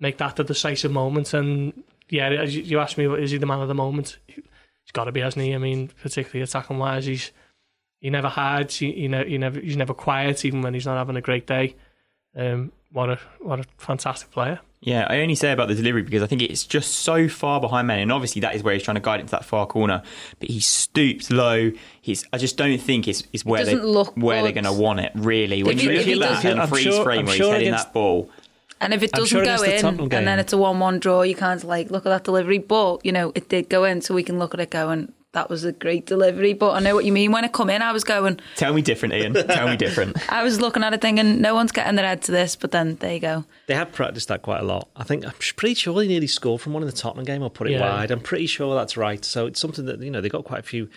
make 0.00 0.16
that 0.18 0.36
the 0.36 0.44
decisive 0.44 0.90
moment. 0.90 1.32
And 1.34 1.84
yeah, 2.10 2.28
as 2.30 2.54
you- 2.56 2.62
you 2.62 2.78
asked 2.80 2.98
me, 2.98 3.06
is 3.06 3.30
he 3.30 3.38
the 3.38 3.46
man 3.46 3.60
of 3.60 3.68
the 3.68 3.74
moment? 3.74 4.18
He's 4.26 4.92
got 4.92 5.04
to 5.04 5.12
be, 5.12 5.20
hasn't 5.20 5.44
he? 5.44 5.54
I 5.54 5.58
mean, 5.58 5.88
particularly 6.02 6.42
attacking 6.42 6.78
wise, 6.78 7.06
he's 7.06 7.30
he 8.00 8.08
never 8.10 8.28
hides. 8.28 8.76
He, 8.78 8.92
he, 8.92 9.08
ne- 9.08 9.28
he 9.28 9.38
never 9.38 9.60
he's 9.60 9.76
never 9.76 9.94
quiet, 9.94 10.44
even 10.44 10.62
when 10.62 10.74
he's 10.74 10.86
not 10.86 10.96
having 10.96 11.16
a 11.16 11.20
great 11.20 11.46
day. 11.46 11.76
Um, 12.36 12.72
what 12.92 13.10
a 13.10 13.18
what 13.40 13.60
a 13.60 13.64
fantastic 13.78 14.30
player. 14.30 14.60
Yeah, 14.82 15.06
I 15.10 15.20
only 15.20 15.34
say 15.34 15.52
about 15.52 15.68
the 15.68 15.74
delivery 15.74 16.00
because 16.02 16.22
I 16.22 16.26
think 16.26 16.40
it's 16.40 16.64
just 16.64 16.90
so 17.00 17.28
far 17.28 17.60
behind 17.60 17.86
Mane, 17.86 18.00
and 18.00 18.12
obviously 18.12 18.40
that 18.40 18.54
is 18.54 18.62
where 18.62 18.72
he's 18.72 18.82
trying 18.82 18.94
to 18.94 19.00
guide 19.02 19.20
it 19.20 19.24
to 19.24 19.30
that 19.32 19.44
far 19.44 19.66
corner. 19.66 20.02
But 20.38 20.48
he 20.48 20.58
stoops 20.60 21.30
low. 21.30 21.70
He's 22.00 22.24
I 22.32 22.38
just 22.38 22.56
don't 22.56 22.78
think 22.80 23.06
it's, 23.06 23.24
it's 23.34 23.44
where 23.44 23.62
they 23.64 23.74
doesn't 23.74 23.86
look 23.86 24.14
where 24.16 24.42
they're 24.42 24.52
going 24.52 24.64
to 24.64 24.72
want 24.72 25.00
it 25.00 25.12
really. 25.14 25.62
When 25.62 25.76
If 25.76 25.82
you 25.82 25.90
he- 25.90 26.14
look 26.14 26.30
if 26.30 26.36
at 26.38 26.42
that 26.42 26.50
and 26.52 26.60
I'm 26.62 26.68
freeze 26.68 26.84
sure- 26.84 27.04
frame 27.04 27.20
I'm 27.20 27.26
where 27.26 27.34
sure 27.36 27.46
he's 27.48 27.52
heading 27.52 27.68
against- 27.68 27.86
that 27.88 27.92
ball, 27.92 28.30
And 28.80 28.94
if 28.94 29.02
it 29.02 29.12
doesn't 29.12 29.26
sure 29.28 29.44
go 29.44 29.54
against 29.62 29.82
the 29.82 29.88
in, 29.88 30.00
and 30.00 30.26
then 30.26 30.38
it's 30.38 30.52
a 30.52 30.58
one-one 30.58 30.98
draw, 31.00 31.22
you 31.22 31.34
can't 31.34 31.62
like 31.64 31.90
look 31.90 32.06
at 32.06 32.10
that 32.10 32.24
delivery. 32.24 32.58
But 32.58 33.04
you 33.04 33.12
know, 33.12 33.32
it 33.34 33.48
did 33.48 33.68
go 33.68 33.84
in, 33.84 34.00
so 34.00 34.14
we 34.14 34.22
can 34.22 34.38
look 34.38 34.54
at 34.54 34.60
it 34.60 34.70
going. 34.70 35.12
That 35.32 35.48
was 35.48 35.62
a 35.64 35.70
great 35.70 36.06
delivery. 36.06 36.54
But 36.54 36.72
I 36.72 36.80
know 36.80 36.94
what 36.96 37.04
you 37.04 37.12
mean. 37.12 37.30
When 37.30 37.44
it 37.44 37.52
come 37.52 37.70
in, 37.70 37.82
I 37.82 37.92
was 37.92 38.02
going. 38.02 38.40
tell 38.56 38.72
me 38.72 38.82
different, 38.82 39.14
Ian. 39.14 39.34
tell 39.34 39.68
me 39.68 39.76
different. 39.76 40.16
I 40.32 40.42
was 40.42 40.60
looking 40.60 40.82
at 40.82 40.92
it 40.92 41.00
thinking, 41.00 41.40
no 41.40 41.54
one's 41.54 41.70
getting 41.70 41.94
their 41.94 42.04
head 42.06 42.22
to 42.22 42.32
this. 42.32 42.56
But 42.56 42.72
then 42.72 42.96
there 42.96 43.12
you 43.14 43.20
go. 43.20 43.44
They 43.68 43.74
have 43.76 43.92
practiced 43.92 44.26
that 44.28 44.42
quite 44.42 44.60
a 44.60 44.64
lot. 44.64 44.88
I 44.96 45.04
think 45.04 45.24
I'm 45.24 45.32
pretty 45.56 45.74
sure 45.74 45.94
they 45.94 46.08
nearly 46.08 46.26
scored 46.26 46.60
from 46.62 46.72
one 46.72 46.82
in 46.82 46.86
the 46.88 46.92
Tottenham 46.92 47.26
game 47.26 47.42
or 47.44 47.50
put 47.50 47.68
it 47.68 47.72
Yeah. 47.74 47.80
wide. 47.88 48.10
I'm 48.10 48.18
pretty 48.20 48.46
sure 48.46 48.74
that's 48.74 48.96
right. 48.96 49.24
So 49.24 49.46
it's 49.46 49.60
something 49.60 49.84
that 49.84 50.00
you 50.02 50.10
know 50.10 50.20
they 50.20 50.28
got 50.28 50.44
quite 50.44 50.60
a 50.60 50.64
few, 50.64 50.88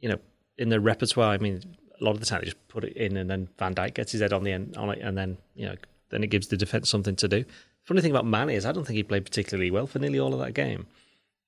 you 0.00 0.10
know, 0.10 0.18
in 0.58 0.68
their 0.68 0.80
repertoire. 0.80 1.30
I 1.32 1.38
mean, 1.38 1.62
a 2.00 2.04
lot 2.04 2.10
of 2.10 2.20
the 2.20 2.26
time 2.26 2.40
they 2.40 2.46
just 2.46 2.68
put 2.68 2.84
it 2.84 2.94
in, 2.98 3.16
and 3.16 3.30
then 3.30 3.48
Van 3.58 3.74
Dijk 3.74 3.94
gets 3.94 4.12
his 4.12 4.20
head 4.20 4.32
on 4.34 4.44
the 4.44 4.52
end 4.52 4.76
on 4.76 4.90
it, 4.90 4.98
and 5.00 5.16
then 5.16 5.38
you 5.54 5.64
know, 5.66 5.76
then 6.10 6.22
it 6.22 6.28
gives 6.30 6.48
the 6.48 6.56
defense 6.56 6.88
something 6.88 7.16
to 7.16 7.28
do. 7.28 7.44
Funny 7.84 8.00
thing 8.00 8.10
about 8.10 8.26
Mane 8.26 8.50
is 8.50 8.66
I 8.66 8.72
don't 8.72 8.84
think 8.86 8.96
he 8.96 9.02
played 9.02 9.24
particularly 9.24 9.70
well 9.70 9.86
for 9.86 9.98
nearly 9.98 10.18
all 10.18 10.34
of 10.34 10.40
that 10.40 10.54
game. 10.54 10.86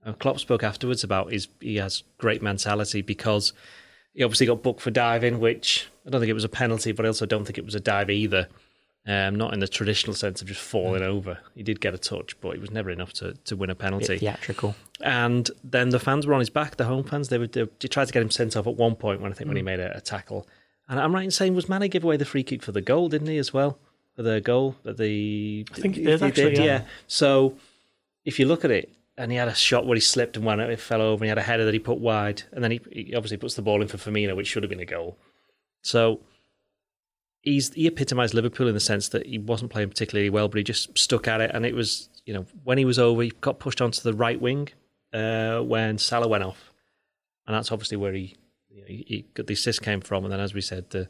Uh, 0.05 0.13
Klopp 0.15 0.39
spoke 0.39 0.63
afterwards 0.63 1.05
about 1.05 1.33
his 1.33 1.49
he 1.61 1.77
has 1.77 2.03
great 2.19 2.41
mentality 2.43 3.03
because 3.03 3.53
he 4.15 4.25
obviously 4.25 4.47
got 4.47 4.63
booked 4.63 4.81
for 4.81 4.91
diving, 4.91 5.39
which 5.39 5.89
I 6.07 6.11
don't 6.11 6.21
think 6.21 6.31
it 6.31 6.35
was 6.35 6.45
a 6.45 6.49
penalty, 6.49 6.93
but 6.93 7.05
I 7.05 7.09
also 7.09 7.27
don't 7.27 7.45
think 7.45 7.59
it 7.59 7.65
was 7.65 7.75
a 7.75 7.81
dive 7.81 8.11
either. 8.11 8.49
Um, 9.07 9.35
not 9.35 9.55
in 9.55 9.61
the 9.61 9.69
traditional 9.69 10.15
sense 10.15 10.43
of 10.43 10.49
just 10.49 10.61
falling 10.61 11.03
over. 11.03 11.39
He 11.55 11.63
did 11.63 11.81
get 11.81 11.95
a 11.95 11.99
touch, 11.99 12.39
but 12.43 12.51
it 12.51 12.61
was 12.61 12.71
never 12.71 12.91
enough 12.91 13.15
to, 13.15 13.33
to 13.33 13.57
win 13.57 13.71
a 13.71 13.75
Bit 13.75 13.83
penalty. 13.83 14.19
theatrical. 14.19 14.77
And 15.01 15.51
then 15.65 15.89
the 15.89 15.99
fans 15.99 16.27
were 16.27 16.35
on 16.35 16.41
his 16.41 16.51
back, 16.51 16.77
the 16.77 16.85
home 16.85 17.05
fans. 17.05 17.31
They, 17.31 17.39
were, 17.39 17.47
they, 17.47 17.67
they 17.81 17.89
tried 17.89 18.09
to 18.09 18.13
get 18.13 18.21
him 18.23 18.31
sent 18.31 18.59
off 18.59 18.67
at 18.67 18.77
one 18.77 18.97
point 18.97 19.23
when 19.23 19.33
I 19.33 19.35
think 19.35 19.49
when 19.49 19.57
he 19.57 19.63
made 19.63 19.81
a, 19.81 19.97
a 19.97 20.01
tackle. 20.03 20.47
And 20.87 21.01
I'm 21.01 21.15
right 21.15 21.25
in 21.25 21.31
saying 21.31 21.55
was 21.55 21.67
Mane 21.69 21.89
give 21.89 22.05
away 22.05 22.19
the 22.19 22.27
free 22.27 22.43
kick 22.43 22.63
for 22.63 22.73
the 22.73 22.83
goal, 22.83 23.09
didn't 23.09 23.29
he 23.29 23.39
as 23.39 23.55
well? 23.55 23.79
For 24.21 24.25
the 24.25 24.43
goal 24.43 24.77
that 24.83 24.99
the 24.99 25.67
I 25.73 25.75
think 25.77 25.95
he 25.95 26.05
did, 26.05 26.23
actually, 26.23 26.63
yeah. 26.63 26.85
So 27.07 27.55
if 28.27 28.39
you 28.39 28.45
look 28.45 28.67
at 28.67 28.71
it, 28.71 28.93
and 29.17 29.33
he 29.33 29.39
had 29.39 29.49
a 29.49 29.55
shot 29.55 29.87
where 29.87 29.95
he 29.95 30.01
slipped 30.03 30.37
and 30.37 30.45
went, 30.45 30.61
it 30.61 30.79
fell 30.79 31.01
over, 31.01 31.25
and 31.25 31.25
he 31.25 31.29
had 31.31 31.39
a 31.39 31.43
header 31.43 31.65
that 31.65 31.73
he 31.73 31.81
put 31.81 31.97
wide, 31.97 32.43
and 32.53 32.63
then 32.63 32.71
he, 32.71 32.81
he 32.93 33.15
obviously 33.15 33.39
puts 33.39 33.55
the 33.55 33.63
ball 33.63 33.81
in 33.81 33.89
for 33.89 33.97
Firmino, 33.97 34.37
which 34.37 34.47
should 34.47 34.63
have 34.63 34.69
been 34.69 34.79
a 34.79 34.85
goal. 34.85 35.17
So 35.81 36.21
he's 37.41 37.73
he 37.73 37.87
epitomised 37.87 38.35
Liverpool 38.35 38.69
in 38.69 38.75
the 38.75 38.81
sense 38.81 39.09
that 39.09 39.25
he 39.25 39.39
wasn't 39.39 39.71
playing 39.71 39.89
particularly 39.89 40.29
well, 40.29 40.49
but 40.49 40.59
he 40.59 40.65
just 40.65 40.99
stuck 40.99 41.27
at 41.27 41.41
it, 41.41 41.51
and 41.55 41.65
it 41.65 41.75
was 41.75 42.11
you 42.27 42.35
know 42.35 42.45
when 42.63 42.77
he 42.77 42.85
was 42.85 42.99
over, 42.99 43.23
he 43.23 43.33
got 43.41 43.59
pushed 43.59 43.81
onto 43.81 44.03
the 44.03 44.13
right 44.13 44.39
wing 44.39 44.69
uh, 45.15 45.61
when 45.61 45.97
Salah 45.97 46.29
went 46.29 46.45
off, 46.45 46.75
and 47.47 47.57
that's 47.57 47.73
obviously 47.73 47.97
where 47.97 48.13
he, 48.13 48.37
you 48.69 48.83
know, 48.83 48.87
he, 48.87 49.03
he 49.09 49.27
got 49.33 49.47
the 49.47 49.55
assist 49.55 49.81
came 49.81 50.03
from, 50.03 50.25
and 50.25 50.33
then 50.35 50.41
as 50.41 50.53
we 50.53 50.61
said, 50.61 50.91
the 50.91 51.09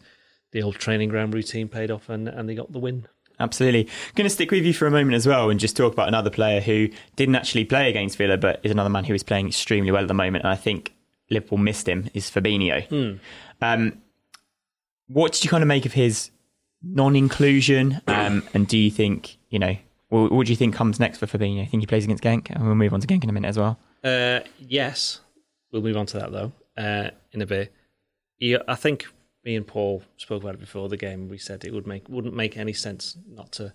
the 0.53 0.63
old 0.63 0.77
training 0.77 1.09
ground 1.09 1.35
routine 1.35 1.69
paid 1.69 1.91
off, 1.91 2.09
and 2.09 2.29
and 2.29 2.49
they 2.49 2.55
got 2.55 2.73
the 2.73 2.79
win. 2.79 3.07
Absolutely. 3.41 3.89
Going 4.15 4.27
to 4.27 4.31
stick 4.31 4.51
with 4.51 4.65
you 4.65 4.75
for 4.75 4.87
a 4.87 4.91
moment 4.91 5.15
as 5.15 5.27
well 5.27 5.49
and 5.49 5.59
just 5.59 5.75
talk 5.75 5.95
about 5.95 6.09
another 6.09 6.29
player 6.29 6.61
who 6.61 6.91
didn't 7.17 7.35
actually 7.35 7.65
play 7.65 7.89
against 7.89 8.19
Villa, 8.19 8.37
but 8.37 8.61
is 8.63 8.71
another 8.71 8.91
man 8.91 9.05
who 9.05 9.15
is 9.15 9.23
playing 9.23 9.49
extremely 9.49 9.91
well 9.91 10.03
at 10.03 10.09
the 10.09 10.15
moment. 10.15 10.45
And 10.45 10.53
I 10.53 10.57
think 10.57 10.93
Liverpool 11.31 11.57
missed 11.57 11.89
him, 11.89 12.11
is 12.13 12.31
Fabinho. 12.31 12.87
Hmm. 12.89 13.17
Um, 13.63 14.03
what 15.09 15.33
did 15.33 15.43
you 15.43 15.49
kind 15.49 15.63
of 15.63 15.69
make 15.69 15.87
of 15.87 15.95
his 15.95 16.31
non 16.83 17.17
inclusion? 17.17 18.03
Um, 18.07 18.47
and 18.53 18.69
do 18.69 18.77
you 18.77 18.91
think, 18.91 19.39
you 19.49 19.59
know, 19.59 19.75
what, 20.11 20.31
what 20.33 20.47
do 20.47 20.53
you 20.53 20.57
think 20.57 20.75
comes 20.75 21.01
next 21.01 21.19
for 21.19 21.27
Fabinho? 21.27 21.63
I 21.63 21.67
think 21.67 21.83
he 21.83 21.87
plays 21.87 22.05
against 22.05 22.23
Genk, 22.23 22.51
and 22.51 22.67
we'll 22.67 22.75
move 22.75 22.93
on 22.93 23.01
to 23.01 23.07
Genk 23.07 23.25
in 23.25 23.31
a 23.31 23.33
minute 23.33 23.49
as 23.49 23.59
well. 23.59 23.79
Uh, 24.05 24.41
yes, 24.59 25.21
we'll 25.73 25.83
move 25.83 25.97
on 25.97 26.07
to 26.07 26.19
that 26.19 26.33
though 26.33 26.53
uh, 26.77 27.11
in 27.33 27.41
a 27.41 27.47
bit. 27.47 27.73
He, 28.37 28.57
I 28.69 28.75
think 28.75 29.07
me 29.45 29.57
and 29.57 29.67
Paul 29.67 30.03
spoke 30.17 30.43
about 30.43 30.55
it 30.55 30.61
before 30.61 30.89
the 30.89 30.97
game. 30.97 31.29
We 31.29 31.39
said 31.39 31.65
it 31.65 31.73
would 31.73 31.87
make 31.87 32.09
wouldn't 32.09 32.35
make 32.35 32.57
any 32.57 32.73
sense 32.73 33.17
not 33.29 33.53
to, 33.53 33.73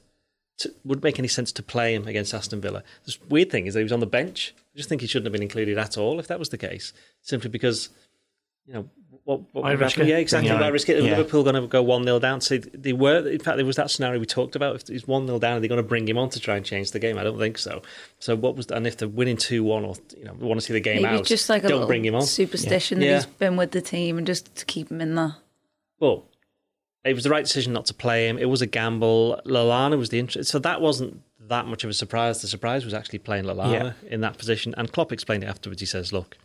to 0.59 0.73
would 0.83 1.03
make 1.03 1.19
any 1.19 1.27
sense 1.27 1.51
to 1.53 1.63
play 1.63 1.95
him 1.95 2.07
against 2.07 2.33
Aston 2.33 2.61
Villa. 2.61 2.83
The 3.05 3.17
weird 3.29 3.49
thing 3.49 3.65
is 3.65 3.73
that 3.73 3.79
he 3.79 3.83
was 3.83 3.91
on 3.91 3.99
the 3.99 4.05
bench. 4.05 4.53
I 4.73 4.77
just 4.77 4.89
think 4.89 5.01
he 5.01 5.07
shouldn't 5.07 5.25
have 5.25 5.33
been 5.33 5.41
included 5.41 5.77
at 5.77 5.97
all 5.97 6.19
if 6.19 6.27
that 6.27 6.39
was 6.39 6.49
the 6.49 6.57
case. 6.57 6.93
Simply 7.21 7.49
because 7.49 7.89
you 8.65 8.73
know 8.73 8.89
what, 9.25 9.41
what 9.53 9.63
Why 9.63 9.71
would 9.71 9.79
risk 9.79 9.95
happen? 9.95 10.07
it? 10.07 10.11
Yeah, 10.11 10.17
exactly. 10.17 10.49
Yeah. 10.49 10.61
Why 10.61 10.67
risk 10.67 10.87
it? 10.87 11.03
Yeah. 11.03 11.17
Liverpool 11.17 11.43
going 11.43 11.55
to 11.55 11.67
go 11.67 11.81
one 11.81 12.03
0 12.03 12.19
down. 12.19 12.41
So 12.41 12.59
they 12.59 12.93
were. 12.93 13.27
In 13.27 13.39
fact, 13.39 13.57
there 13.57 13.65
was 13.65 13.75
that 13.75 13.89
scenario 13.89 14.19
we 14.19 14.27
talked 14.27 14.55
about. 14.55 14.75
If 14.75 14.87
he's 14.87 15.07
one 15.07 15.25
0 15.25 15.39
down, 15.39 15.57
are 15.57 15.59
they 15.59 15.67
going 15.67 15.81
to 15.81 15.87
bring 15.87 16.07
him 16.07 16.17
on 16.17 16.29
to 16.29 16.39
try 16.39 16.55
and 16.55 16.63
change 16.63 16.91
the 16.91 16.99
game? 16.99 17.17
I 17.17 17.23
don't 17.23 17.39
think 17.39 17.57
so. 17.57 17.81
So 18.19 18.35
what 18.35 18.55
was? 18.55 18.67
And 18.67 18.85
if 18.85 18.97
they're 18.97 19.07
winning 19.07 19.37
two 19.37 19.63
one, 19.63 19.83
or 19.83 19.95
you 20.15 20.25
know, 20.25 20.33
want 20.33 20.59
to 20.59 20.65
see 20.65 20.73
the 20.73 20.79
game 20.79 21.01
Maybe 21.01 21.17
out, 21.17 21.25
just 21.25 21.49
like 21.49 21.63
a 21.63 21.67
don't 21.67 21.77
little 21.77 21.87
bring 21.87 22.05
him 22.05 22.13
on. 22.13 22.21
superstition 22.21 23.01
Yeah. 23.01 23.13
that 23.13 23.15
he's 23.15 23.25
been 23.25 23.57
with 23.57 23.71
the 23.71 23.81
team 23.81 24.19
and 24.19 24.27
just 24.27 24.55
to 24.57 24.65
keep 24.65 24.91
him 24.91 25.01
in 25.01 25.15
there. 25.15 25.35
But 25.99 26.23
it 27.03 27.13
was 27.13 27.23
the 27.23 27.29
right 27.29 27.45
decision 27.45 27.73
not 27.73 27.85
to 27.85 27.93
play 27.93 28.27
him. 28.27 28.37
It 28.37 28.45
was 28.45 28.61
a 28.61 28.67
gamble. 28.67 29.41
Lallana 29.45 29.97
was 29.97 30.09
the 30.09 30.19
interest, 30.19 30.49
so 30.49 30.59
that 30.59 30.81
wasn't 30.81 31.21
that 31.39 31.67
much 31.67 31.83
of 31.83 31.89
a 31.89 31.93
surprise. 31.93 32.41
The 32.41 32.47
surprise 32.47 32.83
was 32.83 32.93
actually 32.93 33.19
playing 33.19 33.45
Lallana 33.45 33.93
in 34.07 34.21
that 34.21 34.37
position. 34.37 34.73
And 34.77 34.91
Klopp 34.91 35.11
explained 35.11 35.43
it 35.43 35.47
afterwards. 35.47 35.81
He 35.81 35.85
says, 35.85 36.11
"Look, 36.11 36.37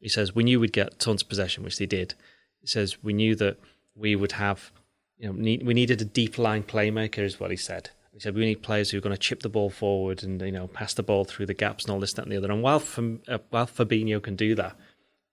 he 0.00 0.08
says 0.08 0.34
we 0.34 0.44
knew 0.44 0.60
we'd 0.60 0.72
get 0.72 0.98
tons 0.98 1.22
of 1.22 1.28
possession, 1.28 1.64
which 1.64 1.78
they 1.78 1.86
did. 1.86 2.14
He 2.60 2.66
says 2.66 3.02
we 3.02 3.12
knew 3.12 3.34
that 3.36 3.58
we 3.94 4.16
would 4.16 4.32
have, 4.32 4.72
you 5.18 5.26
know, 5.26 5.32
need, 5.32 5.66
we 5.66 5.74
needed 5.74 6.00
a 6.00 6.04
deep 6.04 6.38
line 6.38 6.62
playmaker, 6.62 7.18
is 7.18 7.38
what 7.38 7.50
he 7.50 7.56
said. 7.56 7.90
He 8.12 8.20
said 8.20 8.34
we 8.34 8.46
need 8.46 8.62
players 8.62 8.90
who 8.90 8.98
are 8.98 9.02
going 9.02 9.14
to 9.14 9.20
chip 9.20 9.42
the 9.42 9.48
ball 9.48 9.70
forward 9.70 10.24
and 10.24 10.40
you 10.40 10.50
know 10.50 10.66
pass 10.66 10.94
the 10.94 11.02
ball 11.02 11.24
through 11.24 11.46
the 11.46 11.54
gaps 11.54 11.84
and 11.84 11.92
all 11.92 12.00
this, 12.00 12.12
that, 12.14 12.22
and 12.22 12.32
the 12.32 12.36
other. 12.36 12.50
And 12.50 12.62
while 12.62 12.80
Fam- 12.80 13.22
uh, 13.28 13.38
while 13.50 13.66
Fabinho 13.66 14.22
can 14.22 14.34
do 14.34 14.54
that, 14.56 14.76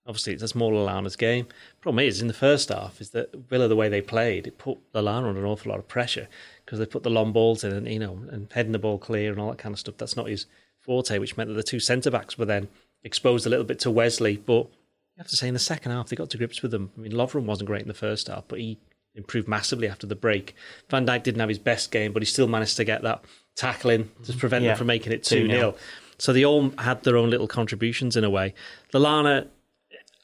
obviously 0.08 0.36
that's 0.36 0.56
more 0.56 0.72
Lallana's 0.72 1.16
game. 1.16 1.48
Problem 1.82 2.06
is, 2.06 2.22
in 2.22 2.28
the 2.28 2.34
first 2.34 2.70
half, 2.70 3.02
is 3.02 3.10
that 3.12 3.34
Villa 3.34 3.68
the 3.68 3.76
way 3.76 3.90
they 3.90 4.02
played, 4.02 4.48
it 4.48 4.58
put 4.58 4.78
Lallana 4.94 5.28
under 5.30 5.40
an 5.42 5.46
awful 5.46 5.72
lot 5.72 5.80
of 5.80 5.88
pressure 5.88 6.28
because 6.66 6.80
they 6.80 6.86
put 6.86 7.04
the 7.04 7.10
long 7.10 7.32
balls 7.32 7.64
in 7.64 7.72
and 7.74 7.88
you 7.88 8.00
know 8.00 8.20
and 8.32 8.48
heading 8.54 8.72
the 8.72 8.80
ball 8.80 8.98
clear 8.98 9.32
and 9.32 9.40
all 9.40 9.50
that 9.50 9.58
kind 9.58 9.74
of 9.74 9.80
stuff. 9.80 9.98
That's 9.98 10.16
not 10.16 10.28
his 10.28 10.46
forte, 10.80 11.18
which 11.20 11.38
meant 11.38 11.50
that 11.50 11.56
the 11.56 11.64
two 11.64 11.80
centre 11.80 12.12
backs 12.12 12.38
were 12.38 12.46
then 12.46 12.68
exposed 13.04 13.46
a 13.46 13.50
little 13.50 13.66
bit 13.66 13.80
to 13.80 13.92
Wesley. 13.92 14.38
But 14.38 14.68
you 14.68 15.20
have 15.20 15.28
to 15.28 15.36
say, 15.36 15.48
in 15.48 15.54
the 15.54 15.60
second 15.60 15.92
half, 15.92 16.10
they 16.10 16.16
got 16.16 16.30
to 16.32 16.38
grips 16.38 16.62
with 16.62 16.72
them. 16.72 16.92
I 16.98 17.02
mean, 17.02 17.12
Lovren 17.14 17.46
wasn't 17.46 17.68
great 17.68 17.82
in 17.84 17.88
the 17.88 17.94
first 17.94 18.28
half, 18.28 18.44
but 18.48 18.60
he 18.60 18.78
improved 19.16 19.48
massively 19.48 19.88
after 19.88 20.06
the 20.06 20.16
break. 20.16 20.54
Van 20.90 21.06
Dijk 21.08 21.24
didn't 21.24 21.40
have 21.40 21.48
his 21.50 21.58
best 21.60 21.90
game, 21.90 22.12
but 22.12 22.22
he 22.22 22.26
still 22.26 22.48
managed 22.50 22.76
to 22.78 22.84
get 22.84 23.02
that 23.04 23.24
tackling 23.56 24.12
to 24.26 24.34
prevent 24.34 24.64
Yeah. 24.66 24.72
them 24.72 24.78
from 24.80 24.88
making 24.88 25.14
it 25.14 25.24
2-0. 25.24 25.76
So 26.18 26.34
they 26.34 26.44
all 26.44 26.72
had 26.78 27.04
their 27.04 27.16
own 27.18 27.30
little 27.30 27.48
contributions 27.48 28.18
in 28.18 28.24
a 28.26 28.30
way. 28.30 28.54
Lallana, 28.94 29.48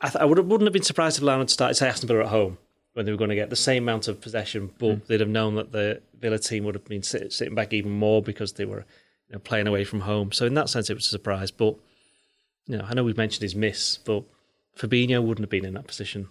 I, 0.02 0.10
th- 0.10 0.22
I 0.22 0.26
would, 0.26 0.40
wouldn't 0.40 0.64
have 0.66 0.74
been 0.74 0.82
surprised 0.84 1.18
if 1.18 1.24
Lallana 1.24 1.40
had 1.40 1.50
started, 1.50 1.76
say, 1.76 1.88
Aston 1.88 2.08
Villa 2.08 2.22
at 2.22 2.28
home 2.28 2.58
when 2.94 3.06
they 3.06 3.12
were 3.12 3.18
going 3.18 3.30
to 3.30 3.36
get 3.36 3.50
the 3.50 3.56
same 3.56 3.84
amount 3.84 4.08
of 4.08 4.20
possession, 4.20 4.72
but 4.78 4.88
mm. 4.88 5.06
they'd 5.06 5.20
have 5.22 5.30
known 5.30 5.56
that 5.56 5.72
the 5.72 6.02
Villa 6.20 6.40
team 6.40 6.66
would 6.66 6.76
have 6.76 6.86
been 6.86 7.04
sit, 7.04 7.32
sitting 7.32 7.56
back 7.56 7.72
even 7.72 7.92
more 7.92 8.22
because 8.22 8.54
they 8.54 8.66
were 8.66 8.86
you 9.30 9.34
know, 9.34 9.40
playing 9.40 9.68
away 9.68 9.84
from 9.86 10.02
home. 10.02 10.32
So 10.32 10.46
in 10.46 10.56
that 10.56 10.70
sense, 10.70 10.90
it 10.90 10.96
was 10.96 11.06
a 11.06 11.10
surprise. 11.10 11.52
But 11.52 11.76
you 12.68 12.78
know, 12.78 12.86
I 12.88 12.94
know 12.94 13.04
we've 13.04 13.18
mentioned 13.18 13.44
his 13.44 13.56
miss, 13.56 13.98
but 13.98 14.24
Fabinho 14.78 15.22
wouldn't 15.24 15.44
have 15.44 15.50
been 15.50 15.66
in 15.66 15.74
that 15.76 15.88
position. 15.88 16.22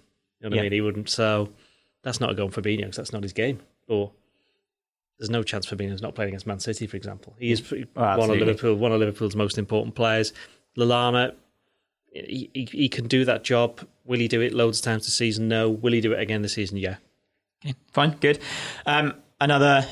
You 0.40 0.48
know 0.48 0.48
what 0.50 0.54
Yeah. 0.56 0.60
I 0.60 0.64
mean? 0.64 0.72
He 0.72 0.80
wouldn't. 0.80 1.08
So 1.08 1.50
that's 2.02 2.20
not 2.20 2.30
a 2.30 2.34
goal 2.34 2.50
for 2.50 2.60
Fabinho 2.60 2.80
because 2.80 2.96
that's 2.96 3.12
not 3.12 3.22
his 3.22 3.32
game. 3.32 3.60
Or 3.88 4.12
there's 5.18 5.30
no 5.30 5.42
chance 5.42 5.66
Fabinho's 5.66 6.02
not 6.02 6.14
playing 6.14 6.30
against 6.30 6.46
Man 6.46 6.60
City, 6.60 6.86
for 6.86 6.96
example. 6.96 7.34
He 7.38 7.52
is 7.52 7.62
Oh, 7.96 8.18
one 8.18 8.30
of. 8.30 8.36
Liverpool, 8.36 8.74
one 8.74 8.92
of 8.92 9.00
Liverpool's 9.00 9.36
most 9.36 9.58
important 9.58 9.94
players. 9.94 10.32
Lallana, 10.76 11.34
he, 12.12 12.50
he, 12.54 12.64
he 12.64 12.88
can 12.88 13.06
do 13.06 13.24
that 13.24 13.44
job. 13.44 13.80
Will 14.04 14.18
he 14.18 14.28
do 14.28 14.40
it 14.40 14.52
loads 14.52 14.78
of 14.78 14.84
times 14.84 15.06
this 15.06 15.14
season? 15.14 15.48
No. 15.48 15.68
Will 15.68 15.92
he 15.92 16.00
do 16.00 16.12
it 16.12 16.20
again 16.20 16.42
this 16.42 16.54
season? 16.54 16.76
Yeah. 16.78 16.96
Okay, 17.64 17.74
fine, 17.92 18.16
good. 18.20 18.38
Um, 18.86 19.14
another 19.40 19.86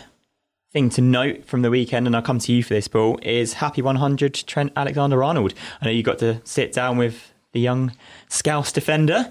thing 0.72 0.90
to 0.90 1.00
note 1.00 1.44
from 1.44 1.62
the 1.62 1.70
weekend, 1.70 2.07
and 2.07 2.16
I'll 2.16 2.22
come 2.22 2.38
to 2.38 2.52
you 2.52 2.62
for 2.62 2.74
this, 2.74 2.88
Paul, 2.88 3.18
is 3.22 3.54
happy 3.54 3.83
100 3.83 4.35
Trent 4.35 4.72
Alexander 4.76 5.22
Arnold. 5.22 5.54
I 5.81 5.87
know 5.87 5.90
you 5.90 6.02
got 6.02 6.18
to 6.18 6.40
sit 6.44 6.72
down 6.72 6.96
with 6.96 7.33
the 7.52 7.61
young 7.61 7.92
Scouse 8.28 8.72
defender. 8.72 9.28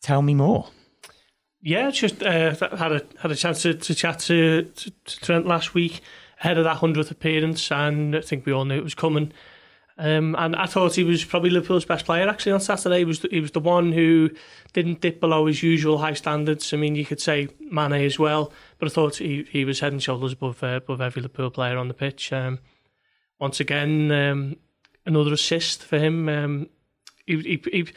Tell 0.00 0.22
me 0.22 0.34
more. 0.34 0.68
Yeah, 1.60 1.90
just 1.90 2.22
uh, 2.22 2.54
had 2.54 2.92
a 2.92 3.02
had 3.20 3.32
a 3.32 3.34
chance 3.34 3.62
to, 3.62 3.74
to 3.74 3.94
chat 3.94 4.20
to, 4.20 4.62
to, 4.62 4.90
to 4.90 5.20
Trent 5.20 5.46
last 5.46 5.74
week 5.74 6.00
ahead 6.40 6.56
of 6.56 6.64
that 6.64 6.76
hundredth 6.76 7.10
appearance, 7.10 7.72
and 7.72 8.14
I 8.14 8.20
think 8.20 8.46
we 8.46 8.52
all 8.52 8.64
knew 8.64 8.76
it 8.76 8.84
was 8.84 8.94
coming. 8.94 9.32
Um, 10.00 10.36
and 10.38 10.54
I 10.54 10.66
thought 10.66 10.94
he 10.94 11.02
was 11.02 11.24
probably 11.24 11.50
Liverpool's 11.50 11.84
best 11.84 12.04
player 12.04 12.28
actually 12.28 12.52
on 12.52 12.60
Saturday. 12.60 12.98
He 12.98 13.04
was 13.04 13.20
the, 13.20 13.28
he 13.32 13.40
was 13.40 13.50
the 13.50 13.60
one 13.60 13.90
who 13.90 14.30
didn't 14.72 15.00
dip 15.00 15.18
below 15.20 15.46
his 15.46 15.60
usual 15.62 15.98
high 15.98 16.14
standards. 16.14 16.72
I 16.72 16.76
mean, 16.76 16.94
you 16.94 17.04
could 17.04 17.20
say 17.20 17.48
Mane 17.58 18.04
as 18.04 18.16
well, 18.16 18.52
but 18.78 18.86
I 18.86 18.90
thought 18.90 19.16
he, 19.16 19.44
he 19.50 19.64
was 19.64 19.80
head 19.80 19.92
and 19.92 20.02
shoulders 20.02 20.34
above 20.34 20.62
uh, 20.62 20.76
above 20.76 21.00
every 21.00 21.20
Liverpool 21.20 21.50
player 21.50 21.76
on 21.76 21.88
the 21.88 21.94
pitch. 21.94 22.32
Um, 22.32 22.60
once 23.40 23.58
again, 23.58 24.12
um, 24.12 24.56
another 25.04 25.32
assist 25.32 25.82
for 25.82 25.98
him. 25.98 26.28
Um, 26.28 26.68
he, 27.26 27.40
he, 27.40 27.62
he 27.72 27.88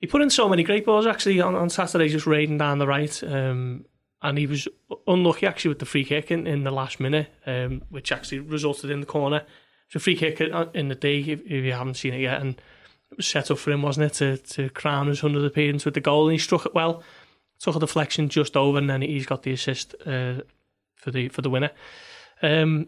he 0.00 0.06
put 0.08 0.22
in 0.22 0.30
so 0.30 0.48
many 0.48 0.64
great 0.64 0.84
balls 0.84 1.06
actually 1.06 1.40
on, 1.40 1.54
on 1.54 1.70
Saturday, 1.70 2.08
just 2.08 2.26
raiding 2.26 2.58
down 2.58 2.78
the 2.78 2.88
right. 2.88 3.22
Um, 3.22 3.84
and 4.22 4.36
he 4.36 4.46
was 4.46 4.66
unlucky 5.06 5.46
actually 5.46 5.70
with 5.70 5.78
the 5.78 5.86
free 5.86 6.04
kick 6.04 6.30
in, 6.30 6.46
in 6.46 6.64
the 6.64 6.70
last 6.70 6.98
minute, 6.98 7.32
um, 7.46 7.82
which 7.88 8.10
actually 8.10 8.40
resulted 8.40 8.90
in 8.90 9.00
the 9.00 9.06
corner. 9.06 9.44
It's 9.90 9.96
a 9.96 9.98
free 9.98 10.14
kick 10.14 10.40
in 10.40 10.86
the 10.86 10.94
day 10.94 11.18
if, 11.18 11.40
if 11.40 11.50
you 11.64 11.72
haven't 11.72 11.94
seen 11.94 12.14
it 12.14 12.20
yet, 12.20 12.40
and 12.40 12.60
it 13.10 13.16
was 13.16 13.26
set 13.26 13.50
up 13.50 13.58
for 13.58 13.72
him, 13.72 13.82
wasn't 13.82 14.06
it, 14.06 14.14
to, 14.14 14.36
to 14.36 14.70
crown 14.70 15.08
his 15.08 15.18
hundredth 15.18 15.44
appearance 15.44 15.84
with 15.84 15.94
the 15.94 16.00
goal, 16.00 16.28
and 16.28 16.32
he 16.32 16.38
struck 16.38 16.64
it 16.64 16.76
well. 16.76 17.02
Took 17.58 17.74
a 17.74 17.80
deflection 17.80 18.28
just 18.28 18.56
over, 18.56 18.78
and 18.78 18.88
then 18.88 19.02
he's 19.02 19.26
got 19.26 19.42
the 19.42 19.50
assist 19.50 19.96
uh, 20.06 20.42
for 20.94 21.10
the 21.10 21.28
for 21.28 21.42
the 21.42 21.50
winner. 21.50 21.72
Um, 22.40 22.86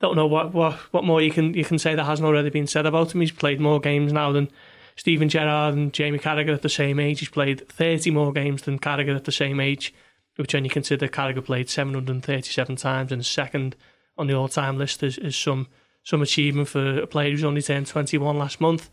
don't 0.00 0.16
know 0.16 0.26
what, 0.26 0.52
what 0.52 0.74
what 0.92 1.02
more 1.02 1.22
you 1.22 1.30
can 1.30 1.54
you 1.54 1.64
can 1.64 1.78
say 1.78 1.94
that 1.94 2.04
hasn't 2.04 2.28
already 2.28 2.50
been 2.50 2.66
said 2.66 2.84
about 2.84 3.14
him. 3.14 3.22
He's 3.22 3.32
played 3.32 3.58
more 3.58 3.80
games 3.80 4.12
now 4.12 4.30
than 4.30 4.50
Steven 4.96 5.30
Gerrard 5.30 5.74
and 5.74 5.94
Jamie 5.94 6.18
Carragher 6.18 6.52
at 6.52 6.60
the 6.60 6.68
same 6.68 7.00
age. 7.00 7.20
He's 7.20 7.30
played 7.30 7.66
30 7.68 8.10
more 8.10 8.34
games 8.34 8.62
than 8.62 8.78
Carragher 8.78 9.16
at 9.16 9.24
the 9.24 9.32
same 9.32 9.60
age, 9.60 9.94
which 10.36 10.52
when 10.52 10.64
you 10.64 10.70
consider 10.70 11.08
Carragher 11.08 11.42
played 11.42 11.70
737 11.70 12.76
times 12.76 13.12
and 13.12 13.24
second 13.24 13.76
on 14.18 14.26
the 14.26 14.34
all-time 14.34 14.76
list 14.76 15.02
is, 15.02 15.16
is 15.16 15.34
some 15.34 15.68
some 16.02 16.22
achievement 16.22 16.68
for 16.68 17.00
a 17.00 17.06
player 17.06 17.30
who's 17.30 17.44
only 17.44 17.62
turned 17.62 17.86
21 17.86 18.38
last 18.38 18.60
month. 18.60 18.90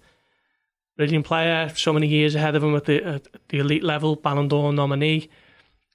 Brilliant 0.98 1.26
player, 1.26 1.70
so 1.76 1.91
many 1.91 2.08
years 2.08 2.36
ahead 2.36 2.56
of 2.56 2.63
him 2.63 2.76
at 2.76 2.86
the 2.86 3.04
at 3.04 3.28
the 3.50 3.60
elite 3.60 3.84
level, 3.84 4.15
Ballon 4.15 4.48
d'Or 4.48 4.72
nominee. 4.72 5.30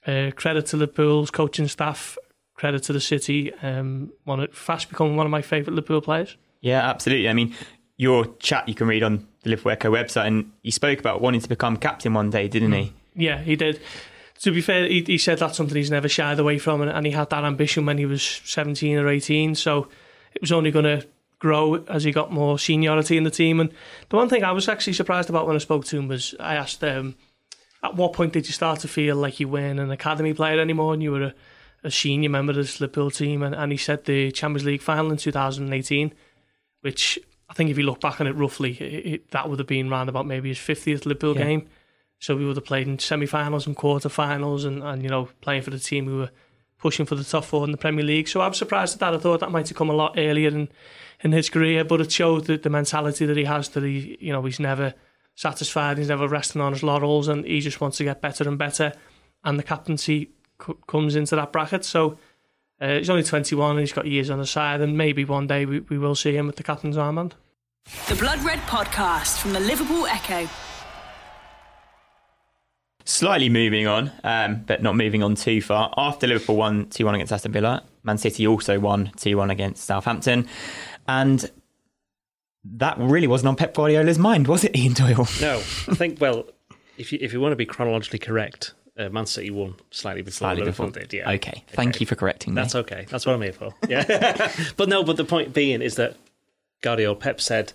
Uh, 0.05 0.31
credit 0.35 0.65
to 0.67 0.77
Liverpool's 0.77 1.31
coaching 1.31 1.67
staff, 1.67 2.17
credit 2.55 2.83
to 2.83 2.93
the 2.93 2.99
city. 2.99 3.53
Um, 3.61 4.11
one 4.23 4.39
of, 4.39 4.53
fast 4.53 4.89
becoming 4.89 5.15
one 5.15 5.25
of 5.25 5.31
my 5.31 5.41
favourite 5.41 5.75
Liverpool 5.75 6.01
players. 6.01 6.37
Yeah, 6.61 6.87
absolutely. 6.87 7.29
I 7.29 7.33
mean, 7.33 7.55
your 7.97 8.25
chat 8.37 8.67
you 8.67 8.75
can 8.75 8.87
read 8.87 9.03
on 9.03 9.27
the 9.43 9.49
Liverpool 9.51 9.71
Echo 9.71 9.91
website, 9.91 10.27
and 10.27 10.51
he 10.63 10.71
spoke 10.71 10.99
about 10.99 11.21
wanting 11.21 11.41
to 11.41 11.49
become 11.49 11.77
captain 11.77 12.13
one 12.13 12.29
day, 12.29 12.47
didn't 12.47 12.71
he? 12.71 12.93
Yeah, 13.15 13.39
he 13.39 13.55
did. 13.55 13.79
To 14.41 14.51
be 14.51 14.61
fair, 14.61 14.87
he, 14.87 15.01
he 15.01 15.17
said 15.17 15.37
that's 15.37 15.57
something 15.57 15.75
he's 15.75 15.91
never 15.91 16.09
shied 16.09 16.39
away 16.39 16.57
from, 16.57 16.81
and, 16.81 16.89
and 16.89 17.05
he 17.05 17.11
had 17.11 17.29
that 17.29 17.43
ambition 17.43 17.85
when 17.85 17.97
he 17.97 18.05
was 18.05 18.23
17 18.23 18.97
or 18.97 19.07
18. 19.07 19.53
So 19.55 19.87
it 20.33 20.41
was 20.41 20.51
only 20.51 20.71
going 20.71 20.85
to 20.85 21.07
grow 21.39 21.83
as 21.87 22.03
he 22.03 22.11
got 22.11 22.31
more 22.31 22.59
seniority 22.59 23.17
in 23.17 23.23
the 23.23 23.31
team. 23.31 23.59
And 23.59 23.71
the 24.09 24.15
one 24.15 24.29
thing 24.29 24.43
I 24.43 24.51
was 24.51 24.69
actually 24.69 24.93
surprised 24.93 25.29
about 25.29 25.47
when 25.47 25.55
I 25.55 25.59
spoke 25.59 25.85
to 25.85 25.97
him 25.97 26.07
was 26.07 26.35
I 26.39 26.55
asked 26.55 26.83
um, 26.83 27.15
at 27.83 27.95
what 27.95 28.13
point 28.13 28.33
did 28.33 28.45
you 28.47 28.53
start 28.53 28.79
to 28.81 28.87
feel 28.87 29.15
like 29.15 29.39
you 29.39 29.47
weren't 29.47 29.79
an 29.79 29.89
academy 29.91 30.33
player 30.33 30.59
anymore 30.59 30.93
and 30.93 31.01
you 31.01 31.11
were 31.11 31.23
a, 31.23 31.33
a 31.83 31.89
senior 31.91 32.29
member 32.29 32.51
of 32.51 32.57
the 32.57 32.77
Liverpool 32.79 33.09
team? 33.09 33.41
And, 33.41 33.55
and 33.55 33.71
he 33.71 33.77
said 33.77 34.05
the 34.05 34.31
Champions 34.31 34.65
League 34.65 34.81
final 34.83 35.09
in 35.11 35.17
2018, 35.17 36.13
which 36.81 37.17
I 37.49 37.53
think 37.53 37.69
if 37.69 37.77
you 37.77 37.83
look 37.85 38.01
back 38.01 38.21
on 38.21 38.27
it 38.27 38.35
roughly, 38.35 38.73
it, 38.79 39.05
it, 39.13 39.31
that 39.31 39.49
would 39.49 39.59
have 39.59 39.67
been 39.67 39.89
round 39.89 40.09
about 40.09 40.27
maybe 40.27 40.49
his 40.49 40.59
50th 40.59 41.05
Liverpool 41.05 41.35
Yeah. 41.37 41.43
game. 41.45 41.67
So 42.19 42.35
we 42.35 42.45
would 42.45 42.55
have 42.55 42.65
played 42.65 42.87
in 42.87 42.99
semi-finals 42.99 43.65
and 43.65 43.75
quarter-finals, 43.75 44.63
and, 44.63 44.83
and 44.83 45.01
you 45.01 45.09
know 45.09 45.29
playing 45.41 45.63
for 45.63 45.71
the 45.71 45.79
team 45.79 46.05
who 46.05 46.17
were 46.19 46.29
pushing 46.81 47.05
for 47.05 47.15
the 47.15 47.23
top 47.23 47.45
four 47.45 47.63
in 47.63 47.71
the 47.71 47.77
Premier 47.77 48.03
League. 48.03 48.27
So 48.27 48.41
I'm 48.41 48.53
surprised 48.53 48.95
at 48.95 48.99
that. 48.99 49.13
I 49.13 49.17
thought 49.17 49.39
that 49.39 49.51
might 49.51 49.67
have 49.69 49.77
come 49.77 49.89
a 49.89 49.93
lot 49.93 50.15
earlier 50.17 50.49
in 50.49 50.67
in 51.23 51.31
his 51.31 51.49
career, 51.49 51.83
but 51.83 52.01
it 52.01 52.11
showed 52.11 52.45
the, 52.45 52.57
the 52.57 52.69
mentality 52.69 53.25
that 53.27 53.37
he 53.37 53.43
has. 53.45 53.69
That 53.69 53.83
he, 53.83 54.17
you 54.19 54.33
know, 54.33 54.41
he's 54.43 54.59
never 54.59 54.93
satisfied. 55.35 55.97
He's 55.97 56.09
never 56.09 56.27
resting 56.27 56.61
on 56.61 56.73
his 56.73 56.83
laurels, 56.83 57.27
and 57.27 57.45
he 57.45 57.61
just 57.61 57.79
wants 57.79 57.97
to 57.97 58.03
get 58.03 58.21
better 58.21 58.47
and 58.47 58.57
better. 58.57 58.93
And 59.43 59.57
the 59.57 59.63
captaincy 59.63 60.31
c- 60.65 60.73
comes 60.87 61.15
into 61.15 61.35
that 61.35 61.51
bracket. 61.51 61.85
So 61.85 62.17
uh, 62.79 62.95
he's 62.95 63.09
only 63.09 63.23
21 63.23 63.71
and 63.71 63.79
he's 63.79 63.93
got 63.93 64.07
years 64.07 64.29
on 64.29 64.39
his 64.39 64.49
side, 64.49 64.81
and 64.81 64.97
maybe 64.97 65.23
one 65.23 65.47
day 65.47 65.65
we, 65.65 65.79
we 65.81 65.97
will 65.97 66.15
see 66.15 66.35
him 66.35 66.47
with 66.47 66.55
the 66.55 66.63
captain's 66.63 66.97
armband. 66.97 67.33
The 68.07 68.15
Blood 68.15 68.43
Red 68.43 68.59
Podcast 68.59 69.39
from 69.39 69.53
the 69.53 69.59
Liverpool 69.59 70.05
Echo. 70.07 70.47
Slightly 73.05 73.49
moving 73.49 73.87
on, 73.87 74.11
um, 74.23 74.63
but 74.65 74.81
not 74.81 74.95
moving 74.95 75.23
on 75.23 75.35
too 75.35 75.61
far. 75.61 75.93
After 75.97 76.27
Liverpool 76.27 76.55
won 76.55 76.87
2 76.89 77.05
1 77.05 77.15
against 77.15 77.33
Aston 77.33 77.51
Villa, 77.51 77.83
Man 78.03 78.17
City 78.17 78.47
also 78.47 78.79
won 78.79 79.11
2 79.17 79.37
1 79.37 79.49
against 79.49 79.83
Southampton. 79.85 80.47
And 81.07 81.49
that 82.63 82.97
really 82.97 83.27
wasn't 83.27 83.49
on 83.49 83.55
Pep 83.55 83.73
Guardiola's 83.73 84.19
mind, 84.19 84.47
was 84.47 84.63
it, 84.63 84.75
Ian 84.77 84.93
Doyle? 84.93 85.27
No, 85.41 85.57
I 85.57 85.95
think, 85.95 86.21
well, 86.21 86.45
if 86.97 87.11
you, 87.11 87.19
if 87.21 87.33
you 87.33 87.41
want 87.41 87.51
to 87.51 87.55
be 87.57 87.65
chronologically 87.65 88.19
correct, 88.19 88.73
uh, 88.97 89.09
Man 89.09 89.25
City 89.25 89.49
won 89.49 89.75
slightly 89.89 90.21
before 90.21 90.37
Slightly 90.37 90.63
Liverpool 90.63 90.87
before. 90.87 91.01
did. 91.03 91.13
Yeah. 91.13 91.31
Okay, 91.31 91.63
thank 91.69 91.99
you 91.99 92.05
for 92.05 92.15
correcting 92.15 92.53
me. 92.53 92.61
That's 92.61 92.75
okay. 92.75 93.05
That's 93.09 93.25
what 93.25 93.33
I'm 93.33 93.41
here 93.41 93.53
for. 93.53 93.73
Yeah. 93.87 94.51
but 94.77 94.89
no, 94.89 95.03
but 95.03 95.17
the 95.17 95.25
point 95.25 95.53
being 95.53 95.81
is 95.81 95.95
that 95.95 96.17
Guardiola 96.81 97.15
Pep 97.15 97.41
said 97.41 97.73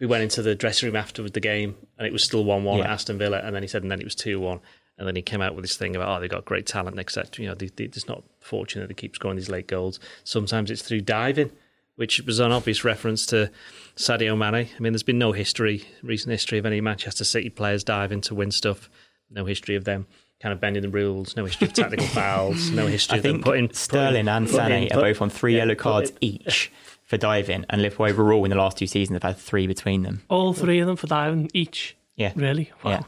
we 0.00 0.06
went 0.06 0.22
into 0.22 0.42
the 0.42 0.54
dressing 0.54 0.88
room 0.88 0.96
after 0.96 1.28
the 1.28 1.40
game 1.40 1.76
and 1.98 2.06
it 2.06 2.12
was 2.12 2.24
still 2.24 2.42
1 2.44 2.64
1 2.64 2.80
at 2.80 2.86
Aston 2.86 3.18
Villa. 3.18 3.38
And 3.44 3.54
then 3.54 3.62
he 3.62 3.68
said, 3.68 3.82
and 3.82 3.90
then 3.92 4.00
it 4.00 4.04
was 4.04 4.14
2 4.16 4.40
1. 4.40 4.58
And 4.98 5.06
then 5.06 5.14
he 5.16 5.22
came 5.22 5.40
out 5.40 5.54
with 5.54 5.64
this 5.64 5.76
thing 5.76 5.94
about, 5.96 6.14
oh, 6.16 6.20
they've 6.20 6.28
got 6.28 6.44
great 6.44 6.66
talent, 6.66 6.98
etc. 6.98 7.42
You 7.42 7.48
know, 7.48 7.54
they, 7.54 7.68
they, 7.68 7.84
it's 7.84 8.08
not 8.08 8.22
fortunate 8.40 8.88
they 8.88 8.94
keep 8.94 9.14
scoring 9.14 9.36
these 9.36 9.48
late 9.48 9.66
goals. 9.66 10.00
Sometimes 10.24 10.70
it's 10.70 10.82
through 10.82 11.02
diving, 11.02 11.50
which 11.96 12.20
was 12.22 12.38
an 12.38 12.52
obvious 12.52 12.84
reference 12.84 13.24
to 13.26 13.50
Sadio 13.96 14.36
Mane. 14.36 14.68
I 14.74 14.80
mean, 14.80 14.92
there's 14.92 15.02
been 15.02 15.18
no 15.18 15.32
history, 15.32 15.86
recent 16.02 16.32
history 16.32 16.58
of 16.58 16.66
any 16.66 16.80
Manchester 16.80 17.24
City 17.24 17.48
players 17.48 17.82
diving 17.84 18.20
to 18.22 18.34
win 18.34 18.50
stuff. 18.50 18.90
No 19.30 19.44
history 19.46 19.76
of 19.76 19.84
them 19.84 20.06
kind 20.40 20.52
of 20.52 20.60
bending 20.60 20.82
the 20.82 20.88
rules. 20.88 21.36
No 21.36 21.44
history 21.44 21.66
of 21.68 21.72
technical 21.74 22.06
fouls. 22.08 22.70
No 22.70 22.86
history 22.86 23.14
I 23.14 23.16
of 23.18 23.22
them 23.22 23.32
think 23.34 23.44
putting 23.44 23.72
Sterling 23.72 24.26
putting- 24.26 24.28
and 24.28 24.48
putting 24.48 24.88
Sané 24.88 24.94
are 24.96 25.00
both 25.00 25.22
on 25.22 25.30
three 25.30 25.52
yeah, 25.52 25.58
yellow 25.64 25.74
cards 25.74 26.10
it- 26.10 26.18
each 26.20 26.72
for 27.10 27.16
diving, 27.16 27.66
and 27.68 27.82
Liverpool 27.82 28.06
overall 28.06 28.44
in 28.44 28.50
the 28.50 28.56
last 28.56 28.78
two 28.78 28.86
seasons 28.86 29.16
have 29.16 29.24
had 29.24 29.36
three 29.36 29.66
between 29.66 30.02
them. 30.04 30.22
All 30.28 30.52
three 30.52 30.78
of 30.78 30.86
them 30.86 30.94
for 30.94 31.08
diving 31.08 31.50
each. 31.52 31.96
Yeah, 32.14 32.32
Really? 32.36 32.70
Wow. 32.84 32.90
yeah, 32.92 33.02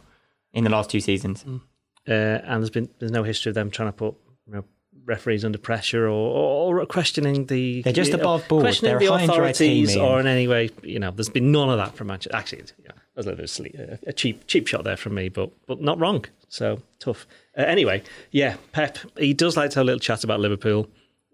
in 0.52 0.64
the 0.64 0.70
last 0.70 0.90
two 0.90 0.98
seasons. 0.98 1.44
uh, 1.46 2.10
and 2.10 2.60
there's 2.60 2.70
been 2.70 2.88
there's 2.98 3.12
no 3.12 3.22
history 3.22 3.50
of 3.50 3.54
them 3.54 3.70
trying 3.70 3.88
to 3.88 3.92
put 3.92 4.16
you 4.48 4.54
know, 4.54 4.64
referees 5.04 5.44
under 5.44 5.56
pressure 5.56 6.06
or, 6.08 6.10
or, 6.10 6.80
or 6.80 6.86
questioning 6.86 7.46
the 7.46 7.82
They're 7.82 7.92
just 7.92 8.10
you 8.10 8.16
above 8.18 8.48
board. 8.48 8.62
questioning 8.64 8.90
They're 8.98 8.98
the 8.98 9.06
a 9.06 9.16
high 9.18 9.22
and 9.22 9.32
dry 9.32 9.50
authorities 9.50 9.96
or 9.96 10.18
in 10.18 10.26
any 10.26 10.48
way 10.48 10.70
you 10.82 10.98
know 10.98 11.12
there's 11.12 11.28
been 11.28 11.52
none 11.52 11.70
of 11.70 11.76
that 11.78 11.94
from 11.94 12.08
Manchester 12.08 12.36
actually 12.36 12.62
yeah, 12.82 12.88
that 12.88 13.16
was 13.16 13.26
a 13.26 13.28
little 13.28 13.36
bit 13.36 13.44
of 13.44 13.50
sleep, 13.50 13.74
a, 13.78 13.98
a 14.08 14.12
cheap 14.12 14.46
cheap 14.48 14.66
shot 14.66 14.82
there 14.82 14.96
from 14.96 15.14
me 15.14 15.28
but 15.28 15.50
but 15.66 15.80
not 15.80 15.98
wrong 16.00 16.24
so 16.48 16.80
tough 16.98 17.26
uh, 17.56 17.62
anyway 17.62 18.02
yeah 18.32 18.56
Pep 18.72 18.98
he 19.16 19.32
does 19.34 19.56
like 19.56 19.70
to 19.70 19.78
have 19.78 19.84
a 19.84 19.86
little 19.86 20.00
chat 20.00 20.24
about 20.24 20.40
Liverpool 20.40 20.88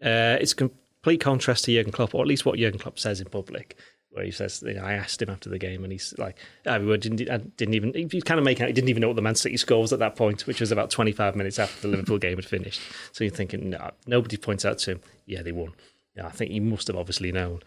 uh, 0.04 0.36
it's 0.40 0.52
a 0.52 0.70
complete 1.02 1.20
contrast 1.20 1.64
to 1.64 1.72
Jurgen 1.72 1.92
Klopp 1.92 2.14
or 2.14 2.22
at 2.22 2.28
least 2.28 2.44
what 2.44 2.58
Jurgen 2.58 2.78
Klopp 2.78 2.98
says 2.98 3.20
in 3.20 3.28
public 3.28 3.76
where 4.10 4.24
he 4.24 4.30
says, 4.30 4.62
you 4.66 4.74
know, 4.74 4.82
I 4.82 4.94
asked 4.94 5.20
him 5.20 5.28
after 5.28 5.50
the 5.50 5.58
game, 5.58 5.84
and 5.84 5.92
he's 5.92 6.14
like, 6.18 6.38
I 6.66 6.78
didn't, 6.78 7.30
I 7.30 7.36
didn't 7.36 7.74
even, 7.74 7.92
he 7.94 8.20
kind 8.22 8.38
of 8.38 8.44
making 8.44 8.62
out, 8.62 8.68
he 8.68 8.72
didn't 8.72 8.88
even 8.88 9.02
know 9.02 9.08
what 9.08 9.16
the 9.16 9.22
Man 9.22 9.34
City 9.34 9.56
score 9.56 9.80
was 9.80 9.92
at 9.92 9.98
that 9.98 10.16
point, 10.16 10.46
which 10.46 10.60
was 10.60 10.72
about 10.72 10.90
25 10.90 11.36
minutes 11.36 11.58
after 11.58 11.82
the 11.82 11.88
Liverpool 11.88 12.18
game 12.18 12.36
had 12.36 12.44
finished. 12.44 12.80
So 13.12 13.24
you're 13.24 13.32
thinking, 13.32 13.70
no, 13.70 13.90
nobody 14.06 14.36
points 14.36 14.64
out 14.64 14.78
to 14.78 14.92
him, 14.92 15.00
yeah, 15.26 15.42
they 15.42 15.52
won. 15.52 15.72
Yeah, 16.16 16.26
I 16.26 16.30
think 16.30 16.50
he 16.50 16.60
must 16.60 16.86
have 16.86 16.96
obviously 16.96 17.30
known. 17.32 17.60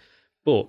But 0.44 0.67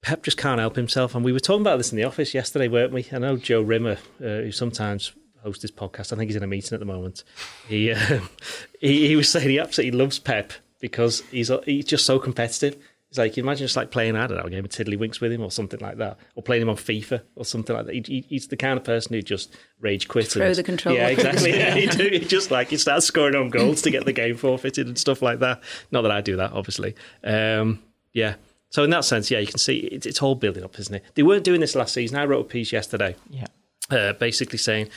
Pep 0.00 0.22
just 0.22 0.38
can't 0.38 0.60
help 0.60 0.76
himself. 0.76 1.14
And 1.14 1.24
we 1.24 1.32
were 1.32 1.40
talking 1.40 1.62
about 1.62 1.76
this 1.76 1.92
in 1.92 1.96
the 1.96 2.04
office 2.04 2.32
yesterday, 2.32 2.68
weren't 2.68 2.92
we? 2.92 3.06
I 3.12 3.18
know 3.18 3.36
Joe 3.36 3.62
Rimmer, 3.62 3.98
uh, 4.20 4.40
who 4.40 4.52
sometimes 4.52 5.12
hosts 5.42 5.62
this 5.62 5.70
podcast, 5.70 6.12
I 6.12 6.16
think 6.16 6.30
he's 6.30 6.36
in 6.36 6.42
a 6.42 6.46
meeting 6.46 6.74
at 6.74 6.80
the 6.80 6.86
moment. 6.86 7.24
He, 7.68 7.92
uh, 7.92 8.20
he, 8.80 9.08
he 9.08 9.16
was 9.16 9.28
saying 9.28 9.50
he 9.50 9.58
absolutely 9.58 9.98
loves 9.98 10.18
Pep 10.18 10.52
because 10.84 11.22
he's, 11.30 11.50
he's 11.64 11.86
just 11.86 12.04
so 12.04 12.18
competitive. 12.18 12.76
It's 13.08 13.16
like, 13.16 13.38
you 13.38 13.42
imagine 13.42 13.64
just 13.64 13.74
like 13.74 13.90
playing, 13.90 14.16
I 14.16 14.26
don't 14.26 14.36
know, 14.36 14.44
a 14.44 14.50
game 14.50 14.66
of 14.66 14.70
Tiddlywinks 14.70 15.18
with 15.18 15.32
him 15.32 15.40
or 15.40 15.50
something 15.50 15.80
like 15.80 15.96
that, 15.96 16.18
or 16.34 16.42
playing 16.42 16.60
him 16.60 16.68
on 16.68 16.76
FIFA 16.76 17.22
or 17.36 17.46
something 17.46 17.74
like 17.74 17.86
that. 17.86 17.94
He, 17.94 18.02
he, 18.06 18.20
he's 18.28 18.48
the 18.48 18.56
kind 18.58 18.76
of 18.76 18.84
person 18.84 19.14
who 19.14 19.22
just 19.22 19.56
rage 19.80 20.08
quits. 20.08 20.34
Throw 20.34 20.44
and- 20.44 20.54
the 20.54 20.62
controller. 20.62 20.98
Yeah, 20.98 21.08
exactly. 21.08 21.52
Yeah, 21.58 21.74
he, 21.74 21.86
do, 21.86 22.06
he 22.06 22.18
just 22.18 22.50
like, 22.50 22.68
he 22.68 22.76
starts 22.76 23.06
scoring 23.06 23.34
on 23.34 23.48
goals 23.48 23.80
to 23.80 23.90
get 23.90 24.04
the 24.04 24.12
game 24.12 24.36
forfeited 24.36 24.86
and 24.86 24.98
stuff 24.98 25.22
like 25.22 25.38
that. 25.38 25.62
Not 25.90 26.02
that 26.02 26.10
I 26.10 26.20
do 26.20 26.36
that, 26.36 26.52
obviously. 26.52 26.96
Um, 27.22 27.82
yeah. 28.12 28.34
So 28.68 28.84
in 28.84 28.90
that 28.90 29.06
sense, 29.06 29.30
yeah, 29.30 29.38
you 29.38 29.46
can 29.46 29.56
see 29.56 29.78
it, 29.78 30.04
it's 30.04 30.20
all 30.20 30.34
building 30.34 30.62
up, 30.62 30.78
isn't 30.78 30.94
it? 30.94 31.02
They 31.14 31.22
weren't 31.22 31.44
doing 31.44 31.62
this 31.62 31.74
last 31.74 31.94
season. 31.94 32.18
I 32.18 32.26
wrote 32.26 32.44
a 32.44 32.48
piece 32.48 32.72
yesterday 32.72 33.16
Yeah, 33.30 33.46
uh, 33.90 34.12
basically 34.12 34.58
saying 34.58 34.90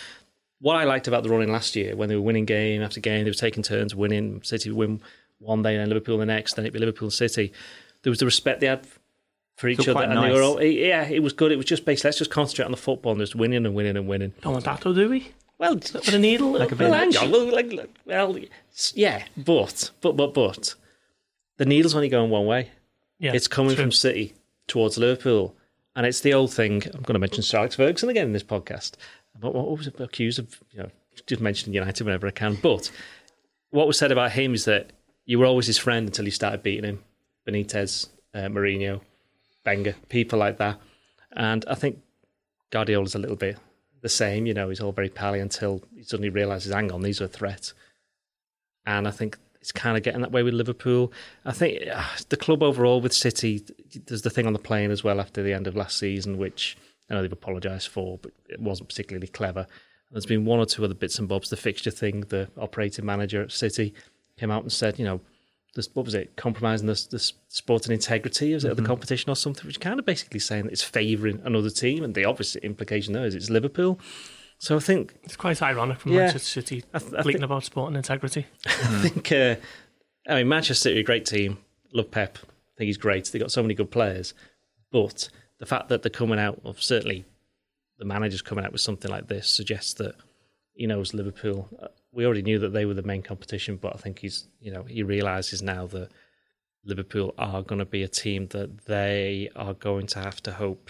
what 0.60 0.76
I 0.76 0.84
liked 0.84 1.08
about 1.08 1.24
the 1.24 1.30
running 1.30 1.52
last 1.52 1.76
year 1.76 1.96
when 1.96 2.10
they 2.10 2.16
were 2.16 2.22
winning 2.22 2.46
game 2.46 2.82
after 2.82 3.00
game, 3.00 3.24
they 3.24 3.30
were 3.30 3.36
taking 3.36 3.64
turns 3.64 3.94
winning. 3.94 4.42
City 4.44 4.72
would 4.72 4.78
win 4.90 5.02
one 5.40 5.62
day, 5.64 5.74
and 5.76 5.82
then 5.82 5.90
Liverpool 5.90 6.18
the 6.18 6.26
next, 6.26 6.54
then 6.56 6.66
it'd 6.66 6.74
be 6.74 6.80
Liverpool 6.80 7.10
City. 7.12 7.52
There 8.04 8.12
was 8.12 8.20
the 8.20 8.26
respect 8.26 8.60
they 8.62 8.68
had 8.68 8.88
for 9.56 9.68
each 9.68 9.78
So 9.80 9.84
other, 9.92 9.94
quite 9.94 10.10
and 10.10 10.24
they 10.24 10.32
were 10.32 10.42
all 10.44 10.62
yeah, 10.62 11.04
it 11.08 11.22
was 11.24 11.34
good. 11.34 11.52
It 11.52 11.58
was 11.58 11.66
just 11.66 11.86
basically 11.86 12.10
let's 12.10 12.18
just 12.20 12.32
concentrate 12.32 12.66
on 12.66 12.72
the 12.72 12.78
football 12.78 13.12
and 13.14 13.22
just 13.22 13.36
winning 13.36 13.66
and 13.66 13.76
winning 13.76 13.98
and 13.98 14.08
winning. 14.08 14.34
Don't 14.42 14.54
want 14.54 14.66
that 14.66 14.82
though, 14.82 14.94
do 14.94 15.10
we? 15.10 15.32
Well, 15.60 15.74
With 15.76 16.14
a 16.14 16.20
needle? 16.20 16.52
Like 16.52 16.72
a 16.72 16.76
bit- 16.76 16.94
hang 16.94 17.18
on. 17.18 17.32
Well, 17.32 17.52
like, 17.52 17.74
like, 17.74 17.90
well, 18.06 18.38
yeah, 18.94 19.26
but 19.36 19.90
but 20.02 20.14
but 20.16 20.34
but 20.34 20.76
the 21.58 21.66
needle's 21.66 21.96
only 21.96 22.10
going 22.10 22.30
one 22.30 22.46
way. 22.46 22.70
Yeah, 23.20 23.32
It's 23.34 23.48
coming 23.48 23.74
true. 23.76 23.86
from 23.86 23.92
City 23.92 24.34
towards 24.68 24.98
Liverpool. 24.98 25.56
And 25.96 26.06
it's 26.06 26.20
the 26.20 26.36
old 26.36 26.54
thing. 26.54 26.84
I'm 26.94 27.02
going 27.02 27.16
to 27.16 27.20
mention 27.20 27.42
Sir 27.42 27.58
Alex 27.58 27.74
Ferguson 27.76 28.10
again 28.10 28.28
in 28.28 28.34
this 28.34 28.44
podcast. 28.44 28.92
But 29.40 29.56
what 29.56 29.68
was 29.76 29.88
accused 29.88 30.38
of, 30.38 30.60
you 30.72 30.84
know, 30.84 30.92
just 31.26 31.42
mentioning 31.42 31.74
United 31.74 32.04
whenever 32.06 32.28
I 32.28 32.32
can. 32.32 32.54
But 32.62 32.92
what 33.72 33.88
was 33.88 33.98
said 33.98 34.12
about 34.12 34.34
him 34.34 34.54
is 34.54 34.66
that 34.66 34.92
you 35.28 35.38
were 35.38 35.46
always 35.46 35.68
his 35.68 35.78
friend 35.78 36.08
until 36.08 36.26
you 36.26 36.32
started 36.32 36.64
beating 36.64 36.86
him. 36.86 37.04
Benitez, 37.48 38.08
uh, 38.34 38.48
Mourinho, 38.48 39.02
Wenger, 39.66 39.96
people 40.10 40.40
like 40.40 40.58
that. 40.58 40.80
And 41.34 41.64
I 41.68 41.76
think 41.76 42.00
Guardiola's 42.72 43.14
a 43.14 43.20
little 43.20 43.36
bit 43.36 43.58
the 44.02 44.10
same. 44.10 44.46
You 44.46 44.54
know, 44.54 44.70
he's 44.70 44.80
all 44.80 44.94
very 44.94 45.10
pally 45.10 45.40
until 45.40 45.84
he 45.96 46.04
suddenly 46.04 46.30
realises, 46.30 46.74
hang 46.74 46.92
on, 46.92 47.02
these 47.02 47.22
are 47.22 47.26
a 47.26 47.30
threat. 47.30 47.74
And 48.86 49.08
I 49.08 49.12
think 49.12 49.38
it's 49.60 49.74
kind 49.74 49.98
of 49.98 50.04
getting 50.04 50.22
that 50.22 50.32
way 50.32 50.44
with 50.44 50.54
Liverpool. 50.54 51.12
I 51.46 51.52
think 51.52 51.84
uh, 51.94 52.06
the 52.30 52.38
club 52.38 52.64
overall 52.64 53.02
with 53.02 53.14
City, 53.14 53.66
there's 54.06 54.22
the 54.22 54.30
thing 54.30 54.48
on 54.48 54.54
the 54.54 54.60
plane 54.60 54.92
as 54.92 55.04
well 55.04 55.20
after 55.20 55.44
the 55.44 55.54
end 55.54 55.68
of 55.68 55.76
last 55.76 55.98
season, 55.98 56.38
which 56.38 56.78
I 57.10 57.14
know 57.14 57.22
they've 57.22 57.32
apologised 57.32 57.90
for, 57.90 58.18
but 58.18 58.32
it 58.48 58.62
wasn't 58.62 58.88
particularly 58.88 59.28
clever. 59.28 59.68
There's 60.10 60.26
been 60.26 60.46
one 60.46 60.60
or 60.60 60.66
two 60.66 60.86
other 60.86 60.94
bits 60.94 61.20
and 61.20 61.28
bobs. 61.28 61.50
The 61.50 61.58
fixture 61.58 61.92
thing, 61.92 62.22
the 62.22 62.48
operating 62.58 63.06
manager 63.06 63.42
at 63.42 63.52
City 63.52 63.94
came 64.38 64.52
out 64.52 64.64
and 64.64 64.72
said, 64.72 64.98
you 65.00 65.06
know, 65.06 65.20
this, 65.76 65.90
what 65.94 66.06
was 66.06 66.16
it, 66.16 66.36
compromising 66.36 66.88
the, 66.88 66.94
the 67.12 67.20
sporting 67.50 67.92
integrity 67.94 68.54
of 68.54 68.62
the 68.62 68.82
competition 68.82 69.30
or 69.30 69.36
something, 69.36 69.66
which 69.68 69.80
kind 69.80 70.00
of 70.00 70.06
basically 70.06 70.40
saying 70.40 70.64
that 70.66 70.72
it's 70.74 70.84
favouring 70.84 71.42
another 71.44 71.70
team. 71.70 72.04
And 72.04 72.16
the 72.16 72.26
obvious 72.26 72.56
implication 72.58 73.14
there 73.14 73.26
is 73.26 73.36
it's 73.36 73.50
Liverpool. 73.50 74.00
So 74.60 74.76
I 74.76 74.80
think 74.80 75.14
It's 75.24 75.36
quite 75.36 75.62
ironic 75.62 76.00
from 76.00 76.14
Yeah. 76.14 76.22
Manchester 76.22 76.62
City 76.62 76.84
I 76.94 76.98
th- 77.00 77.14
I 77.14 77.22
bleating 77.22 77.42
think- 77.42 77.46
about 77.46 77.64
sport 77.64 77.90
and 77.90 77.98
integrity. 77.98 78.48
I 78.66 79.08
think, 79.10 79.32
uh, 79.32 79.56
I 80.28 80.36
mean, 80.36 80.48
Manchester 80.48 80.74
City 80.90 80.98
are 80.98 81.02
a 81.02 81.04
great 81.04 81.26
team. 81.28 81.60
Love 81.94 82.10
Pep. 82.10 82.40
I 82.42 82.74
think 82.78 82.88
he's 82.88 82.98
great. 82.98 83.26
They've 83.26 83.42
got 83.42 83.52
so 83.52 83.62
many 83.62 83.76
good 83.76 83.92
players. 83.92 84.34
But 84.92 85.30
the 85.60 85.66
fact 85.68 85.90
that 85.90 86.02
they're 86.02 86.10
coming 86.10 86.40
out, 86.40 86.60
of 86.66 86.82
certainly 86.82 87.26
the 88.00 88.06
manager's 88.06 88.42
coming 88.42 88.66
out 88.66 88.72
with 88.72 88.82
something 88.82 89.12
like 89.12 89.28
this, 89.28 89.48
suggests 89.48 89.94
that 89.96 90.16
he 90.78 90.86
knows 90.88 91.14
Liverpool. 91.14 91.68
Uh, 91.82 91.88
We 92.14 92.26
already 92.26 92.42
knew 92.42 92.60
that 92.60 92.74
they 92.74 92.86
were 92.86 92.94
the 92.96 93.04
main 93.14 93.22
competition, 93.22 93.76
but 93.78 93.94
I 93.96 93.98
think 94.00 94.20
he's, 94.20 94.48
you 94.60 94.72
know, 94.72 94.84
he 94.84 95.04
realizes 95.04 95.62
now 95.62 95.86
that 95.88 96.10
Liverpool 96.84 97.34
are 97.38 97.62
going 97.62 97.80
to 97.80 97.86
be 97.86 98.04
a 98.04 98.08
team 98.08 98.48
that 98.48 98.86
they 98.86 99.50
are 99.56 99.74
going 99.74 100.08
to 100.08 100.20
have 100.20 100.42
to 100.44 100.52
hope 100.54 100.90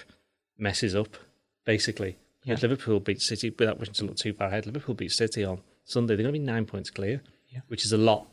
messes 0.58 0.96
up, 0.96 1.18
basically. 1.66 2.18
Yeah. 2.44 2.54
If 2.54 2.62
Liverpool 2.62 3.00
beat 3.00 3.22
City, 3.22 3.50
without 3.50 3.80
wishing 3.80 3.96
to 3.96 4.06
look 4.06 4.18
too 4.18 4.34
far 4.34 4.48
ahead, 4.48 4.66
Liverpool 4.66 4.96
beat 4.96 5.12
City 5.12 5.44
on 5.44 5.62
Sunday. 5.84 6.16
They're 6.16 6.24
going 6.24 6.34
to 6.36 6.40
be 6.40 6.46
nine 6.54 6.66
points 6.66 6.90
clear, 6.90 7.22
Yeah. 7.50 7.62
which 7.68 7.84
is 7.86 7.92
a 7.92 7.98
lot. 7.98 8.28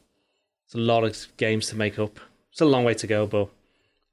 It's 0.66 0.74
a 0.74 0.78
lot 0.78 1.04
of 1.04 1.16
games 1.36 1.68
to 1.68 1.76
make 1.76 1.98
up. 1.98 2.20
It's 2.52 2.60
a 2.60 2.64
long 2.64 2.84
way 2.84 2.94
to 2.94 3.06
go, 3.06 3.26
but 3.26 3.48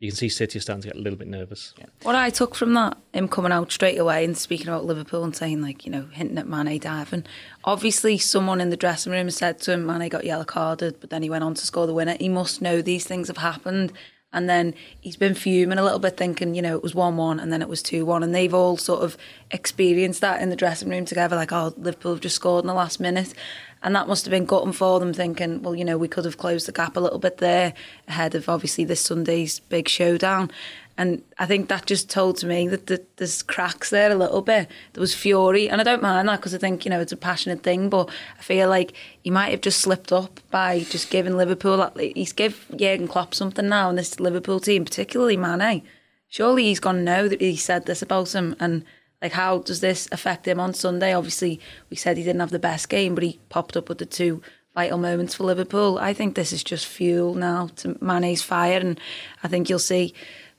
you 0.02 0.10
can 0.10 0.18
see 0.18 0.30
City 0.30 0.58
are 0.58 0.62
starting 0.62 0.82
to 0.82 0.88
get 0.88 0.98
a 0.98 1.00
little 1.00 1.18
bit 1.18 1.28
nervous. 1.28 1.76
What 2.02 2.16
I 2.16 2.32
took 2.32 2.56
from 2.56 2.74
that, 2.74 2.98
him 3.14 3.28
coming 3.28 3.52
out 3.52 3.72
straight 3.72 4.00
away 4.00 4.26
and 4.26 4.36
speaking 4.36 4.68
about 4.68 4.84
Liverpool 4.84 5.24
and 5.24 5.36
saying, 5.36 5.62
like, 5.62 5.86
you 5.86 5.92
know, 5.92 6.08
hinting 6.12 6.40
at 6.40 6.48
Mane 6.48 6.80
diving. 6.80 7.24
Obviously, 7.64 8.18
someone 8.18 8.60
in 8.60 8.72
the 8.72 8.78
dressing 8.78 9.12
room 9.12 9.30
said 9.30 9.60
to 9.60 9.74
him, 9.74 9.86
Mane 9.86 10.10
got 10.10 10.26
yellow 10.26 10.44
carded, 10.44 11.00
but 11.00 11.12
then 11.12 11.22
he 11.22 11.30
went 11.30 11.44
on 11.44 11.54
to 11.54 11.64
score 11.64 11.86
the 11.86 11.94
winner. 11.94 12.18
He 12.20 12.30
must 12.30 12.64
know 12.64 12.82
these 12.82 13.06
things 13.06 13.28
have 13.28 13.38
happened. 13.38 13.94
And 14.34 14.50
then 14.50 14.74
he's 15.00 15.18
been 15.18 15.36
fuming 15.36 15.78
a 15.78 15.84
little 15.84 16.00
bit, 16.00 16.18
thinking, 16.18 16.56
you 16.56 16.64
know, 16.64 16.76
it 16.76 16.82
was 16.82 16.96
1 16.96 17.18
1 17.18 17.40
and 17.40 17.54
then 17.54 17.62
it 17.62 17.70
was 17.70 17.84
2 17.84 18.04
1. 18.04 18.24
And 18.24 18.34
they've 18.34 18.54
all 18.54 18.78
sort 18.78 19.04
of 19.04 19.18
experienced 19.52 20.22
that 20.22 20.42
in 20.42 20.50
the 20.50 20.56
dressing 20.56 20.90
room 20.90 21.06
together, 21.06 21.36
like, 21.36 21.52
oh, 21.52 21.76
Liverpool 21.78 22.14
have 22.14 22.22
just 22.22 22.38
scored 22.38 22.64
in 22.64 22.68
the 22.68 22.74
last 22.74 23.00
minute. 23.00 23.36
And 23.84 23.96
that 23.96 24.08
must 24.08 24.26
have 24.26 24.32
been 24.32 24.46
gutting 24.46 24.74
for 24.74 25.00
them, 25.00 25.12
thinking, 25.12 25.64
well, 25.64 25.76
you 25.76 25.84
know, 25.84 25.98
we 25.98 26.08
could 26.08 26.26
have 26.26 26.38
closed 26.38 26.68
the 26.68 26.72
gap 26.72 26.96
a 26.96 27.00
little 27.00 27.18
bit 27.18 27.38
there 27.38 27.74
ahead 28.08 28.36
of 28.36 28.48
obviously 28.48 28.86
this 28.86 29.02
Sunday's 29.02 29.60
big 29.60 29.88
showdown. 29.90 30.52
And 30.98 31.24
I 31.40 31.48
think 31.48 31.68
that 31.70 31.88
just 31.88 32.12
told 32.12 32.38
to 32.38 32.46
me 32.46 32.68
that 32.68 32.86
the, 32.86 33.04
there's 33.16 33.42
cracks 33.42 33.90
there 33.90 34.12
a 34.12 34.16
little 34.16 34.44
bit. 34.44 34.70
There 34.94 35.02
was 35.02 35.16
fury, 35.16 35.68
and 35.68 35.82
I 35.82 35.84
don't 35.84 36.02
mind 36.02 36.28
that 36.28 36.36
because 36.36 36.54
I 36.54 36.60
think 36.60 36.86
you 36.86 36.92
know 36.92 37.00
it's 37.00 37.12
a 37.12 37.18
passionate 37.18 37.64
thing. 37.64 37.90
But 37.90 38.10
I 38.38 38.42
feel 38.44 38.70
like 38.70 38.94
he 39.24 39.32
might 39.32 39.50
have 39.50 39.62
just 39.62 39.80
slipped 39.80 40.12
up 40.12 40.40
by 40.52 40.82
just 40.82 41.10
giving 41.10 41.38
Liverpool. 41.38 41.92
He's 41.98 42.34
give 42.34 42.68
Jurgen 42.76 43.08
Klopp 43.08 43.34
something 43.34 43.68
now, 43.68 43.90
and 43.90 43.98
this 43.98 44.20
Liverpool 44.20 44.60
team, 44.60 44.86
particularly 44.86 45.38
Mane. 45.38 45.82
Surely 46.28 46.66
he's 46.66 46.80
gonna 46.80 47.02
know 47.02 47.28
that 47.28 47.42
he 47.42 47.56
said 47.56 47.86
this 47.86 48.02
about 48.02 48.36
him, 48.36 48.56
and 48.60 48.86
like 49.22 49.34
how 49.34 49.60
does 49.60 49.80
this 49.82 50.08
affect 50.12 50.48
him 50.48 50.60
on 50.60 50.74
Sunday? 50.74 51.14
Obviously, 51.14 51.60
we 51.90 51.98
said 51.98 52.18
he 52.18 52.24
didn't 52.24 52.40
have 52.42 52.52
the 52.52 52.60
best 52.60 52.90
game, 52.90 53.16
but 53.16 53.24
he 53.24 53.40
popped 53.50 53.78
up 53.78 53.90
with 53.90 54.00
the 54.00 54.06
two 54.06 54.42
vital 54.74 54.98
moments 54.98 55.36
for 55.36 55.44
Liverpool. 55.44 55.98
I 56.00 56.14
think 56.14 56.36
this 56.36 56.54
is 56.54 56.64
just 56.64 56.86
fuel 56.86 57.34
now 57.36 57.70
to 57.78 57.98
Mane's 58.04 58.42
fire, 58.42 58.80
and 58.80 59.00
I 59.44 59.48
think 59.48 59.70
you'll 59.70 59.80
see 59.80 60.14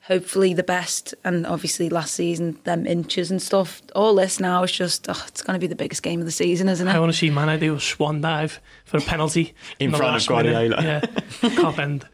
hopefully 0.07 0.53
the 0.53 0.63
best. 0.63 1.13
And 1.23 1.45
obviously 1.45 1.89
last 1.89 2.13
season, 2.13 2.59
them 2.63 2.85
inches 2.85 3.31
and 3.31 3.41
stuff. 3.41 3.81
All 3.95 4.15
this 4.15 4.39
now 4.39 4.63
is 4.63 4.71
just, 4.71 5.07
oh, 5.09 5.23
it's 5.27 5.41
going 5.41 5.55
to 5.55 5.59
be 5.59 5.67
the 5.67 5.75
biggest 5.75 6.03
game 6.03 6.19
of 6.19 6.25
the 6.25 6.31
season, 6.31 6.69
isn't 6.69 6.87
it? 6.87 6.91
I 6.91 6.99
want 6.99 7.11
to 7.11 7.17
see 7.17 7.29
Mane 7.29 7.59
do 7.59 7.75
a 7.75 7.79
swan 7.79 8.21
dive 8.21 8.59
for 8.85 8.97
a 8.97 9.01
penalty 9.01 9.53
in, 9.79 9.91
the 9.91 9.97
front 9.97 10.09
of 10.09 10.13
last 10.15 10.27
Guardiola. 10.27 10.81
minute. 10.81 11.09
Yeah, 11.41 11.49
top 11.61 11.79
end. 11.79 12.07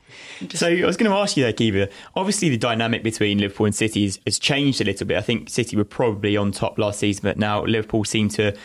So 0.54 0.68
I 0.68 0.86
was 0.86 0.98
going 0.98 1.12
to 1.12 1.18
ask 1.18 1.36
you 1.36 1.44
there, 1.44 1.54
Kiva. 1.54 1.90
Obviously, 2.16 2.50
the 2.50 2.58
dynamic 2.58 3.04
between 3.04 3.40
Liverpool 3.40 3.66
and 3.66 3.76
City 3.76 4.06
has, 4.06 4.20
has 4.26 4.40
changed 4.40 4.80
a 4.82 4.84
little 4.84 5.06
bit. 5.06 5.18
I 5.18 5.22
think 5.22 5.50
City 5.50 5.76
were 5.76 5.84
probably 5.84 6.38
on 6.38 6.52
top 6.52 6.78
last 6.78 7.00
season, 7.00 7.24
but 7.24 7.38
now 7.38 7.66
Liverpool 7.66 8.06
seem 8.06 8.30
to 8.30 8.56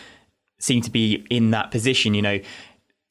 seem 0.57 0.81
to 0.81 0.91
be 0.91 1.25
in 1.29 1.51
that 1.51 1.71
position. 1.71 2.13
You 2.13 2.21
know, 2.21 2.39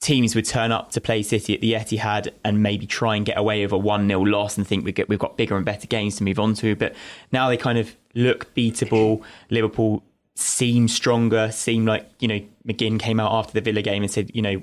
teams 0.00 0.34
would 0.34 0.44
turn 0.44 0.72
up 0.72 0.90
to 0.92 1.00
play 1.00 1.22
City 1.22 1.54
at 1.54 1.60
the 1.60 1.72
Etihad 1.72 2.28
and 2.44 2.62
maybe 2.62 2.86
try 2.86 3.16
and 3.16 3.24
get 3.24 3.38
away 3.38 3.62
with 3.64 3.72
a 3.72 3.78
1 3.78 4.06
0 4.06 4.20
loss 4.20 4.56
and 4.58 4.66
think 4.66 4.84
we 4.84 4.92
get, 4.92 5.08
we've 5.08 5.18
got 5.18 5.36
bigger 5.36 5.56
and 5.56 5.64
better 5.64 5.86
games 5.86 6.16
to 6.16 6.24
move 6.24 6.38
on 6.38 6.54
to. 6.54 6.76
But 6.76 6.94
now 7.32 7.48
they 7.48 7.56
kind 7.56 7.78
of 7.78 7.96
look 8.14 8.54
beatable. 8.54 9.22
Liverpool 9.50 10.02
seem 10.34 10.88
stronger, 10.88 11.50
seem 11.50 11.86
like, 11.86 12.08
you 12.18 12.28
know, 12.28 12.40
McGinn 12.66 12.98
came 12.98 13.18
out 13.18 13.32
after 13.32 13.52
the 13.52 13.60
Villa 13.60 13.82
game 13.82 14.02
and 14.02 14.10
said, 14.10 14.30
you 14.34 14.42
know, 14.42 14.62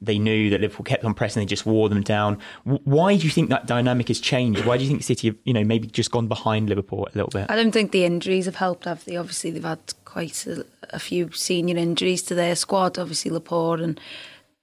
they 0.00 0.18
knew 0.18 0.50
that 0.50 0.60
Liverpool 0.60 0.84
kept 0.84 1.04
on 1.04 1.14
pressing, 1.14 1.40
they 1.40 1.46
just 1.46 1.66
wore 1.66 1.88
them 1.88 2.02
down. 2.02 2.38
Why 2.64 3.16
do 3.16 3.24
you 3.24 3.30
think 3.30 3.50
that 3.50 3.66
dynamic 3.66 4.08
has 4.08 4.20
changed? 4.20 4.64
Why 4.64 4.76
do 4.76 4.84
you 4.84 4.90
think 4.90 5.02
City 5.02 5.28
have, 5.28 5.36
you 5.44 5.52
know, 5.52 5.64
maybe 5.64 5.88
just 5.88 6.10
gone 6.10 6.28
behind 6.28 6.68
Liverpool 6.68 7.08
a 7.12 7.16
little 7.16 7.30
bit? 7.30 7.50
I 7.50 7.56
don't 7.56 7.72
think 7.72 7.90
the 7.90 8.04
injuries 8.04 8.46
have 8.46 8.56
helped, 8.56 8.84
have 8.84 9.04
they? 9.04 9.16
Obviously, 9.16 9.50
they've 9.50 9.64
had 9.64 9.80
quite 10.04 10.46
a, 10.46 10.64
a 10.90 10.98
few 10.98 11.32
senior 11.32 11.76
injuries 11.76 12.22
to 12.22 12.34
their 12.34 12.54
squad, 12.54 12.98
obviously 12.98 13.30
Laporte 13.30 13.80
and 13.80 14.00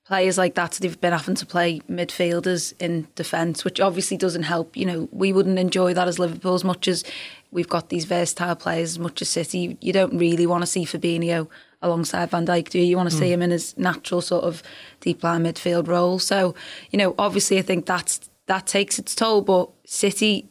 players 0.06 0.38
like 0.38 0.56
that, 0.56 0.74
they've 0.74 1.02
been 1.02 1.13
having 1.13 1.36
to 1.36 1.45
play 1.45 1.82
midfielders 1.89 2.74
in 2.80 3.08
defence, 3.15 3.65
which 3.65 3.80
obviously 3.80 4.17
doesn't 4.17 4.43
help. 4.43 4.78
You 4.78 4.86
know, 4.86 5.10
we 5.12 5.34
wouldn't 5.34 5.60
enjoy 5.60 5.93
that 5.95 6.08
as 6.08 6.19
Liverpool 6.19 6.54
as 6.54 6.63
much 6.63 6.88
as 6.88 7.04
we've 7.52 7.67
got 7.67 7.89
these 7.89 8.06
versatile 8.06 8.56
players, 8.56 8.91
as 8.91 9.00
much 9.00 9.21
as 9.21 9.30
City. 9.30 9.78
You 9.82 9.93
don't 9.93 10.17
really 10.17 10.45
want 10.45 10.62
to 10.62 10.67
see 10.67 10.86
Fabinho 10.86 11.48
alongside 11.82 12.30
Van 12.32 12.46
Dijk, 12.46 12.70
do 12.70 12.80
you? 12.80 12.86
You 12.86 12.98
want 12.98 13.10
to 13.10 13.16
mm. 13.16 13.20
see 13.20 13.32
him 13.32 13.42
in 13.42 13.52
his 13.52 13.78
natural 13.78 14.22
sort 14.22 14.44
of 14.44 14.64
deep 15.00 15.24
line 15.24 15.44
midfield 15.44 15.88
role. 15.88 16.20
So, 16.20 16.56
you 16.92 16.98
know, 16.98 17.16
obviously 17.18 17.58
I 17.58 17.62
think 17.62 17.86
that's 17.86 18.20
that 18.48 18.68
takes 18.68 19.00
its 19.00 19.16
toll, 19.16 19.42
but 19.42 19.70
City 19.86 20.48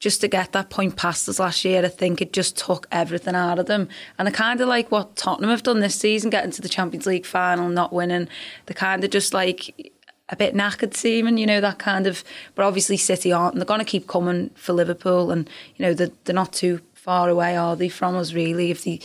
just 0.00 0.20
to 0.20 0.28
get 0.28 0.52
that 0.52 0.70
point 0.70 0.96
past 0.96 1.28
us 1.28 1.40
last 1.40 1.64
year, 1.64 1.84
I 1.84 1.88
think 1.88 2.20
it 2.20 2.32
just 2.32 2.56
took 2.56 2.86
everything 2.92 3.34
out 3.34 3.58
of 3.58 3.66
them. 3.66 3.88
And 4.16 4.28
I 4.28 4.30
kind 4.30 4.60
of 4.60 4.68
like 4.68 4.92
what 4.92 5.16
Tottenham 5.16 5.50
have 5.50 5.64
done 5.64 5.80
this 5.80 5.96
season, 5.96 6.30
getting 6.30 6.52
to 6.52 6.62
the 6.62 6.68
Champions 6.68 7.06
League 7.06 7.26
final, 7.26 7.68
not 7.68 7.92
winning. 7.92 8.28
They're 8.66 8.74
kind 8.74 9.02
of 9.02 9.10
just 9.10 9.34
like 9.34 9.92
a 10.28 10.36
bit 10.36 10.54
knackered 10.54 10.94
seeming, 10.94 11.36
you 11.36 11.46
know, 11.46 11.60
that 11.60 11.80
kind 11.80 12.06
of. 12.06 12.22
But 12.54 12.64
obviously, 12.64 12.96
City 12.96 13.32
aren't, 13.32 13.54
and 13.54 13.60
they're 13.60 13.66
going 13.66 13.80
to 13.80 13.84
keep 13.84 14.06
coming 14.06 14.50
for 14.50 14.72
Liverpool, 14.72 15.32
and 15.32 15.50
you 15.76 15.84
know, 15.84 15.94
they're, 15.94 16.12
they're 16.24 16.34
not 16.34 16.52
too 16.52 16.80
far 16.94 17.28
away, 17.28 17.56
are 17.56 17.74
they, 17.74 17.88
from 17.88 18.14
us 18.14 18.32
really? 18.32 18.70
If 18.70 18.84
they 18.84 19.00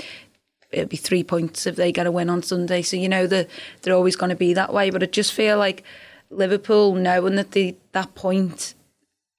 it'd 0.73 0.89
be 0.89 0.97
three 0.97 1.23
points 1.23 1.67
if 1.67 1.75
they 1.75 1.91
get 1.91 2.07
a 2.07 2.11
win 2.11 2.29
on 2.29 2.43
Sunday. 2.43 2.81
So 2.81 2.97
you 2.97 3.09
know 3.09 3.27
that 3.27 3.49
they're 3.81 3.95
always 3.95 4.15
going 4.15 4.31
to 4.31 4.35
be 4.35 4.53
that 4.53 4.73
way. 4.73 4.89
But 4.89 5.03
I 5.03 5.07
just 5.07 5.33
feel 5.33 5.57
like 5.57 5.83
Liverpool 6.29 6.95
knowing 6.95 7.35
that 7.35 7.51
the 7.51 7.75
that 7.91 8.15
point 8.15 8.75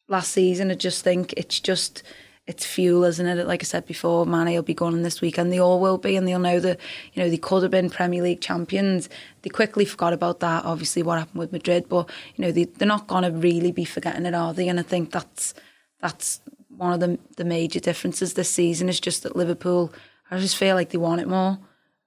last 0.08 0.32
season. 0.32 0.70
I 0.70 0.74
just 0.74 1.02
think 1.02 1.32
it's 1.36 1.60
just 1.60 2.02
it's 2.46 2.66
fuel, 2.66 3.04
isn't 3.04 3.26
it? 3.26 3.46
Like 3.46 3.62
I 3.62 3.64
said 3.64 3.86
before, 3.86 4.26
Mane 4.26 4.54
will 4.54 4.62
be 4.62 4.74
going 4.74 5.02
this 5.02 5.22
weekend. 5.22 5.50
they 5.50 5.58
all 5.58 5.80
will 5.80 5.96
be, 5.96 6.14
and 6.16 6.28
they'll 6.28 6.38
know 6.38 6.60
that 6.60 6.78
you 7.12 7.22
know 7.22 7.30
they 7.30 7.38
could 7.38 7.62
have 7.62 7.70
been 7.70 7.90
Premier 7.90 8.22
League 8.22 8.40
champions. 8.40 9.08
They 9.42 9.50
quickly 9.50 9.84
forgot 9.84 10.12
about 10.12 10.40
that. 10.40 10.64
Obviously, 10.64 11.02
what 11.02 11.18
happened 11.18 11.38
with 11.38 11.52
Madrid, 11.52 11.88
but 11.88 12.10
you 12.36 12.42
know 12.42 12.52
they, 12.52 12.64
they're 12.64 12.88
not 12.88 13.06
going 13.06 13.24
to 13.24 13.30
really 13.30 13.72
be 13.72 13.84
forgetting 13.84 14.26
it, 14.26 14.34
are 14.34 14.52
they? 14.52 14.68
And 14.68 14.78
I 14.78 14.82
think 14.82 15.10
that's 15.10 15.54
that's 16.00 16.40
one 16.68 16.92
of 16.92 17.00
the 17.00 17.18
the 17.36 17.44
major 17.44 17.80
differences 17.80 18.34
this 18.34 18.50
season 18.50 18.88
is 18.88 19.00
just 19.00 19.22
that 19.22 19.36
Liverpool. 19.36 19.92
I 20.30 20.38
just 20.38 20.56
feel 20.56 20.74
like 20.74 20.90
they 20.90 20.98
want 20.98 21.20
it 21.20 21.28
more, 21.28 21.58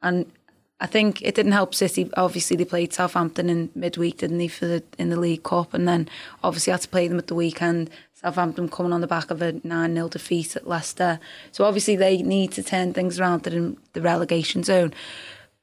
and 0.02 0.32
I 0.80 0.86
think 0.86 1.22
it 1.22 1.36
didn't 1.36 1.54
help 1.54 1.74
City. 1.74 2.10
Obviously, 2.16 2.56
they 2.56 2.66
played 2.66 2.94
Southampton 2.94 3.50
in 3.50 3.70
midweek, 3.74 4.18
didn't 4.18 4.38
they, 4.38 4.48
for 4.48 4.66
the 4.66 4.84
in 4.98 5.10
the 5.10 5.20
League 5.20 5.44
Cup, 5.44 5.74
and 5.74 5.88
then 5.88 6.08
obviously 6.44 6.72
had 6.72 6.82
to 6.82 6.90
play 6.90 7.08
them 7.08 7.18
at 7.18 7.28
the 7.28 7.36
weekend. 7.36 7.90
Southampton 8.14 8.68
coming 8.70 8.94
on 8.94 9.02
the 9.02 9.08
back 9.08 9.30
of 9.30 9.42
a 9.42 9.60
nine 9.64 9.94
0 9.94 10.10
defeat 10.10 10.56
at 10.56 10.68
Leicester, 10.68 11.20
so 11.52 11.64
obviously 11.66 11.96
they 11.96 12.22
need 12.22 12.52
to 12.54 12.64
turn 12.64 12.94
things 12.94 13.20
around. 13.20 13.44
They're 13.44 13.58
in 13.58 13.78
the 13.94 14.02
relegation 14.02 14.64
zone, 14.64 14.94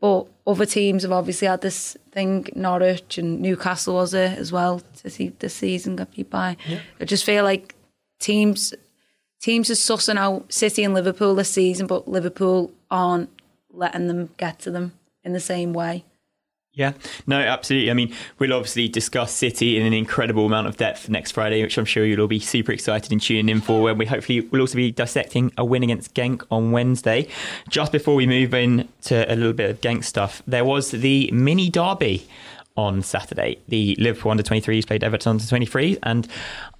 but 0.00 0.26
other 0.46 0.66
teams 0.66 1.02
have 1.02 1.12
obviously 1.12 1.48
had 1.48 1.60
this 1.60 1.96
thing. 2.12 2.46
Norwich 2.54 3.18
and 3.18 3.40
Newcastle 3.40 3.94
was 3.94 4.14
it 4.14 4.38
as 4.38 4.52
well 4.52 4.82
to 5.02 5.10
see 5.10 5.28
this 5.38 5.54
season 5.54 5.96
got 5.96 6.14
beat 6.14 6.30
by. 6.30 6.56
Yeah. 6.68 6.80
I 7.00 7.04
just 7.04 7.24
feel 7.24 7.44
like 7.44 7.74
teams 8.20 8.74
teams 9.44 9.68
are 9.68 9.74
sussing 9.74 10.16
out 10.16 10.50
City 10.50 10.82
and 10.84 10.94
Liverpool 10.94 11.34
this 11.34 11.50
season, 11.50 11.86
but 11.86 12.08
Liverpool 12.08 12.72
aren't 12.90 13.28
letting 13.70 14.08
them 14.08 14.30
get 14.38 14.58
to 14.60 14.70
them 14.70 14.92
in 15.22 15.34
the 15.34 15.40
same 15.40 15.74
way. 15.74 16.02
Yeah, 16.72 16.94
no, 17.26 17.38
absolutely. 17.38 17.90
I 17.90 17.94
mean, 17.94 18.14
we'll 18.38 18.54
obviously 18.54 18.88
discuss 18.88 19.32
City 19.32 19.78
in 19.78 19.84
an 19.84 19.92
incredible 19.92 20.46
amount 20.46 20.66
of 20.66 20.78
depth 20.78 21.10
next 21.10 21.32
Friday, 21.32 21.62
which 21.62 21.76
I'm 21.76 21.84
sure 21.84 22.06
you'll 22.06 22.22
all 22.22 22.26
be 22.26 22.40
super 22.40 22.72
excited 22.72 23.12
and 23.12 23.20
tuning 23.20 23.50
in 23.50 23.60
for. 23.60 23.82
Where 23.82 23.94
we 23.94 24.06
hopefully 24.06 24.40
will 24.40 24.62
also 24.62 24.76
be 24.76 24.90
dissecting 24.90 25.52
a 25.58 25.64
win 25.64 25.82
against 25.82 26.14
Genk 26.14 26.42
on 26.50 26.72
Wednesday. 26.72 27.28
Just 27.68 27.92
before 27.92 28.14
we 28.14 28.26
move 28.26 28.54
in 28.54 28.88
to 29.02 29.30
a 29.30 29.36
little 29.36 29.52
bit 29.52 29.70
of 29.70 29.80
Genk 29.82 30.04
stuff, 30.04 30.42
there 30.46 30.64
was 30.64 30.90
the 30.90 31.30
mini 31.32 31.68
derby 31.68 32.26
on 32.76 33.02
Saturday. 33.02 33.58
The 33.68 33.96
Liverpool 33.98 34.30
under 34.30 34.42
23s 34.42 34.86
played 34.86 35.04
Everton 35.04 35.30
under 35.30 35.44
23s, 35.44 35.98
and 36.02 36.26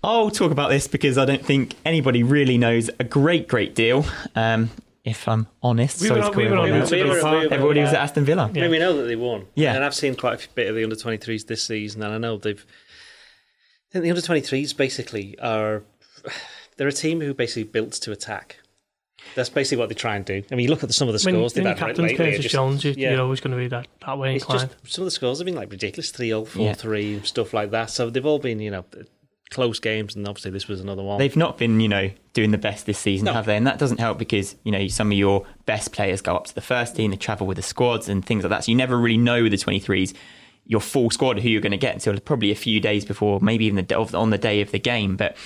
I'll 0.02 0.30
talk 0.30 0.50
about 0.50 0.70
this 0.70 0.88
because 0.88 1.18
I 1.18 1.24
don't 1.24 1.44
think 1.44 1.74
anybody 1.84 2.22
really 2.22 2.58
knows 2.58 2.90
a 2.98 3.04
great, 3.04 3.48
great 3.48 3.74
deal. 3.74 4.04
Um, 4.34 4.70
if 5.04 5.28
I'm 5.28 5.46
honest. 5.62 6.00
We 6.00 6.10
were, 6.10 6.30
we 6.30 6.48
were, 6.48 6.62
we 6.62 6.72
were, 6.72 7.48
Everybody 7.52 7.80
was 7.80 7.90
at 7.90 7.96
Aston 7.96 8.24
Villa. 8.24 8.50
Yeah. 8.52 8.60
I 8.60 8.62
mean, 8.62 8.70
we 8.70 8.78
know 8.78 8.96
that 8.96 9.02
they 9.02 9.16
won. 9.16 9.46
Yeah. 9.54 9.74
And 9.74 9.84
I've 9.84 9.94
seen 9.94 10.14
quite 10.16 10.44
a 10.44 10.48
bit 10.54 10.68
of 10.68 10.74
the 10.74 10.82
under 10.82 10.96
23s 10.96 11.46
this 11.46 11.62
season, 11.62 12.02
and 12.02 12.14
I 12.14 12.18
know 12.18 12.38
they've. 12.38 12.64
I 13.90 13.92
think 13.92 14.04
the 14.04 14.10
under 14.10 14.22
23s 14.22 14.76
basically 14.76 15.38
are. 15.38 15.82
They're 16.76 16.88
a 16.88 16.92
team 16.92 17.20
who 17.20 17.32
basically 17.34 17.62
built 17.62 17.92
to 17.92 18.10
attack. 18.10 18.58
That's 19.34 19.48
basically 19.48 19.78
what 19.78 19.88
they 19.88 19.94
try 19.94 20.16
and 20.16 20.24
do. 20.24 20.42
I 20.50 20.54
mean, 20.54 20.64
you 20.64 20.70
look 20.70 20.82
at 20.82 20.88
the, 20.88 20.92
some 20.92 21.08
of 21.08 21.12
the 21.12 21.18
scores 21.18 21.54
when, 21.54 21.64
they've 21.64 21.78
had 21.78 21.88
captain's 21.88 22.18
lately. 22.18 22.38
Just, 22.38 22.50
Jones, 22.54 22.84
yeah. 22.84 23.12
you're 23.12 23.22
always 23.22 23.40
going 23.40 23.52
to 23.52 23.56
be 23.56 23.68
that, 23.68 23.88
that 24.06 24.18
way 24.18 24.34
inclined. 24.34 24.70
Just, 24.82 24.94
some 24.94 25.02
of 25.02 25.06
the 25.06 25.10
scores 25.10 25.38
have 25.38 25.46
been 25.46 25.54
like 25.54 25.70
ridiculous 25.70 26.10
3 26.10 26.28
0, 26.28 26.44
4 26.44 26.74
3, 26.74 27.22
stuff 27.22 27.52
like 27.52 27.70
that. 27.70 27.90
So 27.90 28.10
they've 28.10 28.24
all 28.24 28.38
been, 28.38 28.60
you 28.60 28.70
know, 28.70 28.84
close 29.50 29.78
games, 29.78 30.16
and 30.16 30.26
obviously 30.28 30.50
this 30.50 30.68
was 30.68 30.80
another 30.80 31.02
one. 31.02 31.18
They've 31.18 31.36
not 31.36 31.58
been, 31.58 31.80
you 31.80 31.88
know, 31.88 32.10
doing 32.32 32.50
the 32.50 32.58
best 32.58 32.86
this 32.86 32.98
season, 32.98 33.26
no. 33.26 33.32
have 33.32 33.46
they? 33.46 33.56
And 33.56 33.66
that 33.66 33.78
doesn't 33.78 34.00
help 34.00 34.18
because 34.18 34.56
you 34.64 34.72
know 34.72 34.86
some 34.88 35.10
of 35.10 35.18
your 35.18 35.46
best 35.66 35.92
players 35.92 36.20
go 36.20 36.36
up 36.36 36.46
to 36.46 36.54
the 36.54 36.60
first 36.60 36.96
team, 36.96 37.10
they 37.10 37.16
travel 37.16 37.46
with 37.46 37.56
the 37.56 37.62
squads 37.62 38.08
and 38.08 38.24
things 38.24 38.44
like 38.44 38.50
that. 38.50 38.64
So 38.64 38.72
you 38.72 38.76
never 38.76 38.98
really 38.98 39.18
know 39.18 39.42
with 39.42 39.52
the 39.52 39.58
twenty 39.58 39.80
threes 39.80 40.14
your 40.66 40.80
full 40.80 41.10
squad 41.10 41.38
who 41.40 41.48
you're 41.48 41.60
going 41.60 41.72
to 41.72 41.76
get 41.78 41.94
until 41.94 42.18
probably 42.20 42.50
a 42.50 42.56
few 42.56 42.80
days 42.80 43.04
before, 43.04 43.40
maybe 43.40 43.66
even 43.66 43.84
the 43.84 43.96
on 43.96 44.30
the 44.30 44.38
day 44.38 44.60
of 44.60 44.70
the 44.70 44.78
game. 44.78 45.16
But 45.16 45.36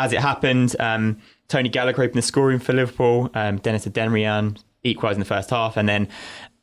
as 0.00 0.12
it 0.12 0.20
happened, 0.20 0.74
um, 0.80 1.20
Tony 1.48 1.68
Gallacher 1.68 1.98
opened 1.98 2.14
the 2.14 2.22
scoring 2.22 2.58
for 2.58 2.72
Liverpool. 2.72 3.30
Um, 3.34 3.58
Dennis 3.58 3.86
Adeniran 3.86 4.58
equalised 4.82 5.16
in 5.16 5.20
the 5.20 5.26
first 5.26 5.50
half, 5.50 5.76
and 5.76 5.88
then 5.88 6.08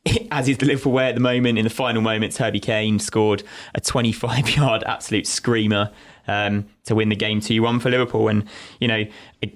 as 0.30 0.48
is 0.48 0.58
the 0.58 0.66
Liverpool 0.66 0.92
way 0.92 1.08
at 1.08 1.14
the 1.14 1.20
moment, 1.20 1.58
in 1.58 1.64
the 1.64 1.70
final 1.70 2.02
moments, 2.02 2.36
Herbie 2.36 2.60
Kane 2.60 2.98
scored 2.98 3.42
a 3.74 3.80
25 3.80 4.50
yard 4.56 4.82
absolute 4.84 5.26
screamer 5.26 5.90
um, 6.26 6.66
to 6.84 6.94
win 6.94 7.08
the 7.08 7.16
game 7.16 7.40
2 7.40 7.62
1 7.62 7.80
for 7.80 7.90
Liverpool. 7.90 8.28
And, 8.28 8.44
you 8.80 8.88
know, 8.88 9.04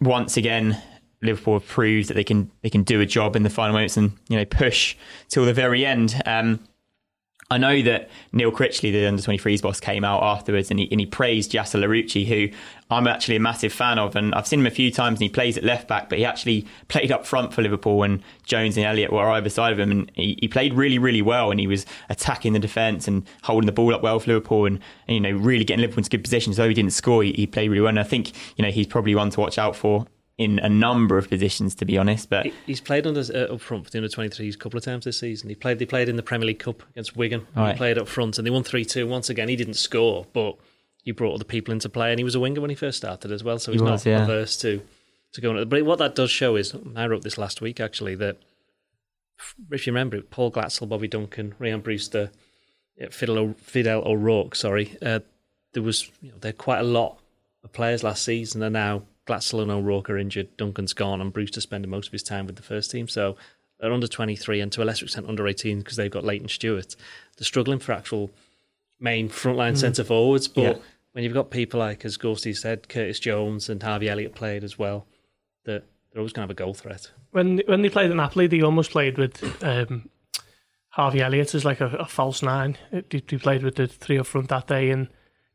once 0.01 0.37
again, 0.37 0.81
Liverpool 1.23 1.55
have 1.55 1.69
proved 1.69 2.09
that 2.09 2.15
they 2.15 2.25
can 2.25 2.51
they 2.63 2.71
can 2.71 2.83
do 2.83 3.01
a 3.01 3.07
job 3.07 3.37
in 3.37 3.45
the 3.45 3.51
final 3.51 3.75
moments 3.75 3.97
and 3.97 4.13
you 4.29 4.37
know 4.37 4.45
push 4.45 4.97
till 5.29 5.45
the 5.45 5.55
very 5.55 5.87
end. 5.87 6.21
Um, 6.27 6.61
I 7.53 7.59
know 7.59 7.83
that 7.83 8.09
Neil 8.33 8.51
Critchley, 8.51 8.91
the 8.93 9.07
under 9.07 9.21
23s 9.21 9.61
boss, 9.61 9.79
came 9.79 10.05
out 10.05 10.23
afterwards 10.23 10.71
and 10.71 10.81
he, 10.81 10.91
and 10.91 10.99
he 10.99 11.05
praised 11.05 11.53
Yasser 11.53 11.79
Larouci, 11.79 12.27
who 12.27 12.49
I'm 12.91 13.07
actually 13.07 13.37
a 13.37 13.41
massive 13.41 13.75
fan 13.75 13.99
of. 13.99 14.17
And 14.17 14.35
I've 14.35 14.47
seen 14.47 14.61
him 14.61 14.67
a 14.67 14.71
few 14.71 14.91
times 14.91 15.19
and 15.19 15.25
he 15.25 15.29
plays 15.29 15.59
at 15.59 15.63
left 15.63 15.87
back, 15.87 16.09
but 16.09 16.17
he 16.17 16.25
actually 16.25 16.67
played 16.89 17.13
up 17.13 17.27
front 17.27 17.53
for 17.53 17.61
Liverpool 17.61 18.05
and 18.05 18.23
Jones 18.45 18.79
and 18.79 18.87
Elliott 18.87 19.13
were 19.13 19.29
either 19.29 19.51
side 19.51 19.71
of 19.75 19.79
him. 19.79 19.91
And 19.91 20.11
he, 20.15 20.39
he 20.41 20.49
played 20.49 20.73
really, 20.73 20.99
really 20.99 21.21
well. 21.21 21.51
And 21.51 21.61
he 21.61 21.67
was 21.67 21.85
attacking 22.09 22.55
the 22.55 22.59
defence 22.59 23.07
and 23.07 23.23
holding 23.43 23.67
the 23.67 23.73
ball 23.73 23.95
up 23.95 24.03
well 24.03 24.19
for 24.19 24.29
Liverpool 24.29 24.65
and, 24.65 24.81
and, 25.07 25.15
you 25.15 25.21
know, 25.21 25.39
really 25.39 25.65
getting 25.65 25.83
Liverpool 25.83 26.01
into 26.01 26.11
good 26.11 26.25
positions. 26.25 26.57
Though 26.57 26.69
he 26.69 26.75
didn't 26.75 26.95
score, 26.95 27.23
he, 27.23 27.35
he 27.35 27.47
played 27.47 27.69
really 27.69 27.83
well. 27.83 27.91
And 27.91 28.01
I 28.01 28.05
think, 28.05 28.33
you 28.57 28.65
know, 28.65 28.71
he's 28.71 28.87
probably 28.87 29.15
one 29.15 29.29
to 29.29 29.41
watch 29.41 29.59
out 29.59 29.77
for 29.77 30.07
in 30.43 30.59
a 30.59 30.69
number 30.69 31.19
of 31.19 31.29
positions, 31.29 31.75
to 31.77 31.85
be 31.85 31.97
honest. 31.97 32.29
But 32.29 32.47
he's 32.67 32.81
played 32.81 33.07
under 33.07 33.21
uh, 33.21 33.55
up 33.55 33.61
front 33.61 33.85
for 33.85 33.91
the 33.91 33.99
under 33.99 34.09
23s 34.09 34.55
a 34.55 34.59
couple 34.59 34.79
of 34.79 34.85
times 34.85 35.05
this 35.05 35.19
season. 35.19 35.49
He 35.49 35.55
played. 35.55 35.79
They 35.79 35.87
played 35.87 36.09
in 36.09 36.17
the 36.17 36.23
Premier 36.23 36.47
League 36.47 36.59
Cup 36.59 36.83
against 36.91 37.17
Wigan. 37.17 37.47
Right. 37.55 37.73
He 37.73 37.77
played 37.79 37.99
up 37.99 38.09
front 38.09 38.39
and 38.39 38.47
they 38.47 38.51
won 38.51 38.65
three 38.65 38.85
two. 38.85 39.07
Once 39.07 39.31
again, 39.31 39.49
he 39.49 39.57
didn't 39.57 39.75
score, 39.75 40.27
but 40.33 40.57
he 41.03 41.11
brought 41.11 41.35
other 41.35 41.45
people 41.45 41.73
into 41.73 41.89
play, 41.89 42.11
and 42.11 42.19
he 42.19 42.25
was 42.25 42.35
a 42.35 42.41
winger 42.41 42.61
when 42.61 42.71
he 42.71 42.77
first 42.77 42.99
started 42.99 43.33
as 43.33 43.43
well. 43.43 43.59
So 43.59 43.73
he's 43.73 43.81
he 43.81 43.85
was, 43.85 44.05
not 44.05 44.11
yeah. 44.11 44.23
averse 44.25 44.57
to 44.59 44.83
to 45.33 45.41
going. 45.41 45.69
But 45.69 45.85
what 45.85 45.99
that 45.99 46.15
does 46.15 46.31
show 46.31 46.57
is, 46.57 46.75
I 46.97 47.07
wrote 47.07 47.23
this 47.23 47.39
last 47.39 47.61
week 47.61 47.81
actually 47.81 48.15
that 48.17 48.39
if 49.71 49.87
you 49.87 49.93
remember, 49.93 50.21
Paul 50.23 50.53
Glatzel, 50.53 50.89
Bobby 50.89 51.09
Duncan, 51.09 51.55
Ryan 51.59 51.81
Brewster, 51.81 52.31
Fidel, 53.11 53.55
Fidel 53.59 54.03
O'Rourke. 54.07 54.55
Sorry, 54.55 54.97
uh, 55.03 55.21
there 55.73 55.83
was 55.83 56.11
you 56.21 56.31
know 56.31 56.39
there 56.41 56.53
quite 56.53 56.81
a 56.81 56.85
lot 56.85 57.19
of 57.65 57.73
players 57.73 58.03
last 58.03 58.25
season 58.25 58.63
are 58.63 58.71
now 58.71 59.03
Glatzel 59.27 59.63
and 59.63 59.71
O'Rourke 59.71 60.11
are 60.11 60.19
injured, 60.19 60.57
Duncan's 60.57 60.93
gone, 60.93 61.21
and 61.21 61.33
Brewster 61.33 61.61
spending 61.61 61.91
most 61.91 62.09
of 62.09 62.13
his 62.13 62.23
time 62.23 62.47
with 62.47 62.57
the 62.57 62.63
first 62.63 62.91
team. 62.91 63.09
So 63.09 63.37
they're 63.79 63.93
under 63.93 64.07
23 64.07 64.61
and 64.61 64.73
to 64.73 64.83
a 64.83 64.85
lesser 64.85 65.05
extent 65.05 65.29
under 65.29 65.47
18 65.47 65.79
because 65.79 65.97
they've 65.97 66.11
got 66.11 66.25
Layton 66.25 66.49
Stewart. 66.49 66.97
They're 67.37 67.45
struggling 67.45 67.79
for 67.79 67.93
actual 67.93 68.31
main 69.01 69.29
frontline 69.29 69.73
mm. 69.73 69.79
centre 69.79 70.05
forwards. 70.05 70.49
But 70.49 70.61
yeah. 70.63 70.83
when 71.13 71.25
you've 71.25 71.35
got 71.35 71.51
people 71.51 71.81
like, 71.81 72.05
as 72.05 72.17
Gorsty 72.17 72.57
said, 72.57 72.89
Curtis 72.89 73.19
Jones 73.19 73.69
and 73.69 73.83
Harvey 73.83 74.09
Elliott 74.09 74.35
played 74.35 74.65
as 74.65 74.79
well, 74.79 75.07
that 75.65 75.85
they're 76.11 76.21
always 76.21 76.33
going 76.33 76.47
to 76.47 76.49
have 76.49 76.51
a 76.51 76.55
goal 76.55 76.75
threat. 76.75 77.11
When 77.31 77.63
when 77.67 77.83
they 77.83 77.89
played 77.89 78.11
at 78.11 78.17
Napoli, 78.17 78.47
they 78.47 78.61
almost 78.61 78.91
played 78.91 79.17
with 79.17 79.65
um, 79.65 80.11
Harvey 80.91 81.23
Elliott 81.23 81.55
as 81.55 81.65
like 81.65 81.81
a, 81.81 81.87
a 81.87 82.05
false 82.05 82.43
nine. 82.43 82.77
They, 82.91 83.03
they 83.21 83.39
played 83.39 83.63
with 83.63 83.77
the 83.77 83.87
three 83.87 84.19
up 84.19 84.27
front 84.27 84.49
that 84.51 84.67
day 84.67 84.91
and 84.91 85.09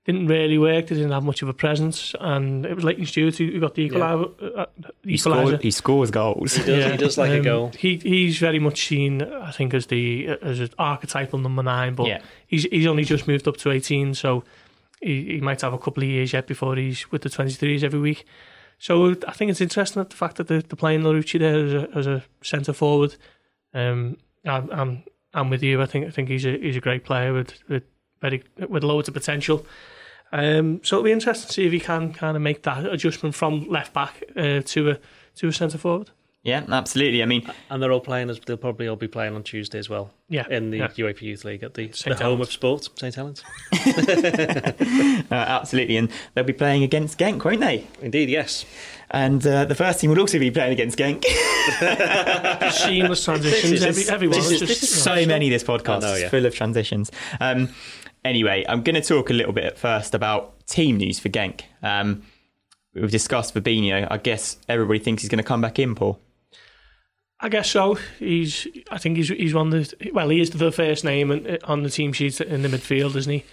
didn't 0.08 0.28
really 0.28 0.58
work. 0.58 0.88
They 0.88 0.96
didn't 0.96 1.12
have 1.12 1.24
much 1.24 1.42
of 1.42 1.50
a 1.50 1.54
presence, 1.54 2.16
and 2.22 2.66
it 2.66 2.74
was 2.74 2.84
Layton 2.86 3.06
Stewart 3.06 3.36
who 3.36 3.60
got 3.60 3.76
the 3.76 3.84
equalizer. 3.84 4.32
Yeah. 4.42 4.50
Uh, 4.50 4.66
he, 5.04 5.18
scored, 5.18 5.62
he 5.62 5.70
scores 5.70 6.12
goals. 6.12 6.56
He 6.56 6.64
does, 6.64 6.86
yeah. 6.86 6.92
he 6.92 6.98
does 6.98 7.18
like 7.18 7.32
um, 7.32 7.38
a 7.38 7.44
goal. 7.44 7.72
He 7.78 7.98
he's 7.98 8.38
very 8.38 8.58
much 8.58 8.88
seen, 8.88 9.22
I 9.22 9.52
think, 9.52 9.74
as 9.74 9.88
the 9.88 10.30
as 10.42 10.62
an 10.62 10.70
archetypal 10.80 11.40
number 11.40 11.62
nine. 11.62 11.94
But 11.94 12.08
yeah. 12.08 12.22
he's 12.48 12.64
he's 12.64 12.88
only 12.88 13.04
just 13.04 13.28
moved 13.28 13.50
up 13.50 13.58
to 13.58 13.70
eighteen, 13.70 14.14
so 14.14 14.46
he, 15.02 15.26
he 15.26 15.42
might 15.42 15.60
have 15.62 15.74
a 15.74 15.78
couple 15.78 16.04
of 16.04 16.10
years 16.10 16.32
yet 16.32 16.48
before 16.48 16.78
he's 16.78 17.12
with 17.12 17.24
the 17.24 17.30
twenty 17.30 17.52
threes 17.52 17.84
every 17.84 18.00
week. 18.00 18.26
So 18.80 19.14
I 19.28 19.34
think 19.34 19.52
it's 19.52 19.62
interesting 19.62 20.02
that 20.02 20.12
the 20.12 20.16
fact 20.16 20.38
that 20.38 20.48
they're, 20.48 20.62
they're 20.62 20.78
playing 20.78 21.02
Larouci 21.02 21.38
there 21.38 21.66
as 21.66 21.74
a, 21.74 21.90
as 21.98 22.08
a 22.08 22.24
centre 22.44 22.74
forward. 22.74 23.16
Um, 23.74 24.18
I'm, 24.46 24.70
I'm 24.72 25.04
I'm 25.34 25.50
with 25.50 25.64
you. 25.64 25.82
I 25.82 25.86
think 25.86 26.08
I 26.08 26.12
think 26.12 26.30
he's 26.30 26.46
a 26.46 26.58
he's 26.58 26.78
a 26.78 26.82
great 26.82 27.04
player 27.04 27.34
with 27.34 27.56
with 27.68 27.84
very 28.22 28.44
with 28.70 28.84
loads 28.84 29.10
of 29.10 29.14
potential. 29.14 29.66
Um, 30.32 30.82
so 30.84 30.98
it'll 30.98 31.06
be 31.06 31.12
interesting 31.12 31.48
to 31.48 31.54
see 31.54 31.66
if 31.66 31.72
he 31.72 31.80
can 31.80 32.14
kind 32.14 32.36
of 32.36 32.42
make 32.42 32.64
that 32.64 32.86
adjustment 32.86 33.36
from 33.36 33.68
left 33.70 33.94
back 33.94 34.24
uh, 34.36 34.62
to 34.66 34.92
a 34.92 35.00
to 35.36 35.48
a 35.48 35.54
centre 35.54 35.78
forward. 35.78 36.12
Yeah, 36.48 36.64
absolutely. 36.70 37.22
I 37.22 37.26
mean, 37.26 37.46
and 37.70 37.84
they're 37.84 37.92
all 37.92 38.00
playing 38.00 38.30
as 38.30 38.40
they'll 38.40 38.56
probably 38.56 38.88
all 38.88 38.96
be 38.96 39.10
playing 39.10 39.36
on 39.36 39.44
Tuesday 39.44 39.80
as 39.80 39.90
well. 39.90 40.12
Yeah, 40.30 40.48
in 40.50 40.72
the 40.72 40.78
yeah. 40.78 40.88
UEFA 40.88 41.22
Youth 41.24 41.44
League 41.44 41.62
at 41.62 41.74
the, 41.74 41.88
the 41.88 42.16
home 42.16 42.40
of 42.40 42.50
sport, 42.50 42.88
St 42.96 43.14
Helens. 43.14 43.44
uh, 43.74 45.24
absolutely, 45.30 45.98
and 45.98 46.10
they'll 46.34 46.46
be 46.46 46.54
playing 46.54 46.84
against 46.84 47.20
Genk, 47.20 47.44
won't 47.44 47.60
they? 47.60 47.86
Indeed, 48.02 48.30
yes. 48.30 48.66
And 49.12 49.46
uh, 49.46 49.66
the 49.66 49.76
first 49.76 50.00
team 50.00 50.10
will 50.10 50.22
also 50.22 50.40
be 50.40 50.50
playing 50.50 50.72
against 50.72 50.98
Genk. 50.98 51.26
Seamless 52.72 53.26
transitions. 53.26 53.84
Every, 53.84 54.08
everyone. 54.10 54.40
This 54.40 54.62
is, 54.62 54.80
just, 54.80 55.04
so 55.04 55.26
many. 55.26 55.50
This 55.50 55.66
podcast 55.66 56.02
know, 56.02 56.16
yeah. 56.16 56.30
full 56.30 56.46
of 56.46 56.56
transitions. 56.56 57.12
Um, 57.42 57.68
Anyway, 58.28 58.66
I'm 58.68 58.84
going 58.84 58.96
to 58.96 59.02
talk 59.02 59.30
a 59.30 59.34
little 59.34 59.54
bit 59.54 59.64
at 59.64 59.78
first 59.78 60.14
about 60.14 60.68
team 60.68 60.98
news 60.98 61.18
for 61.18 61.30
Genk. 61.30 61.62
Um, 61.82 62.24
we've 62.94 63.10
discussed 63.10 63.54
Fabinho. 63.54 64.06
I 64.12 64.18
guess 64.18 64.58
everybody 64.68 65.00
thinks 65.00 65.24
he's 65.24 65.30
going 65.30 65.38
to 65.38 65.48
come 65.48 65.62
back 65.62 65.80
in, 65.80 65.96
Paul. 65.96 66.20
I 67.40 67.48
guess 67.48 67.70
so. 67.70 67.98
He's. 68.20 68.68
I 68.92 68.98
think 68.98 69.16
he's. 69.16 69.30
He's 69.30 69.54
one 69.54 69.74
of 69.74 69.90
the. 69.98 70.12
Well, 70.12 70.28
he 70.28 70.42
is 70.42 70.50
the 70.50 70.74
first 70.74 71.06
name 71.06 71.58
on 71.64 71.84
the 71.84 71.90
team 71.90 72.12
sheet 72.12 72.42
in 72.42 72.64
the 72.64 72.68
midfield, 72.68 73.16
isn't 73.16 73.32
he? 73.32 73.46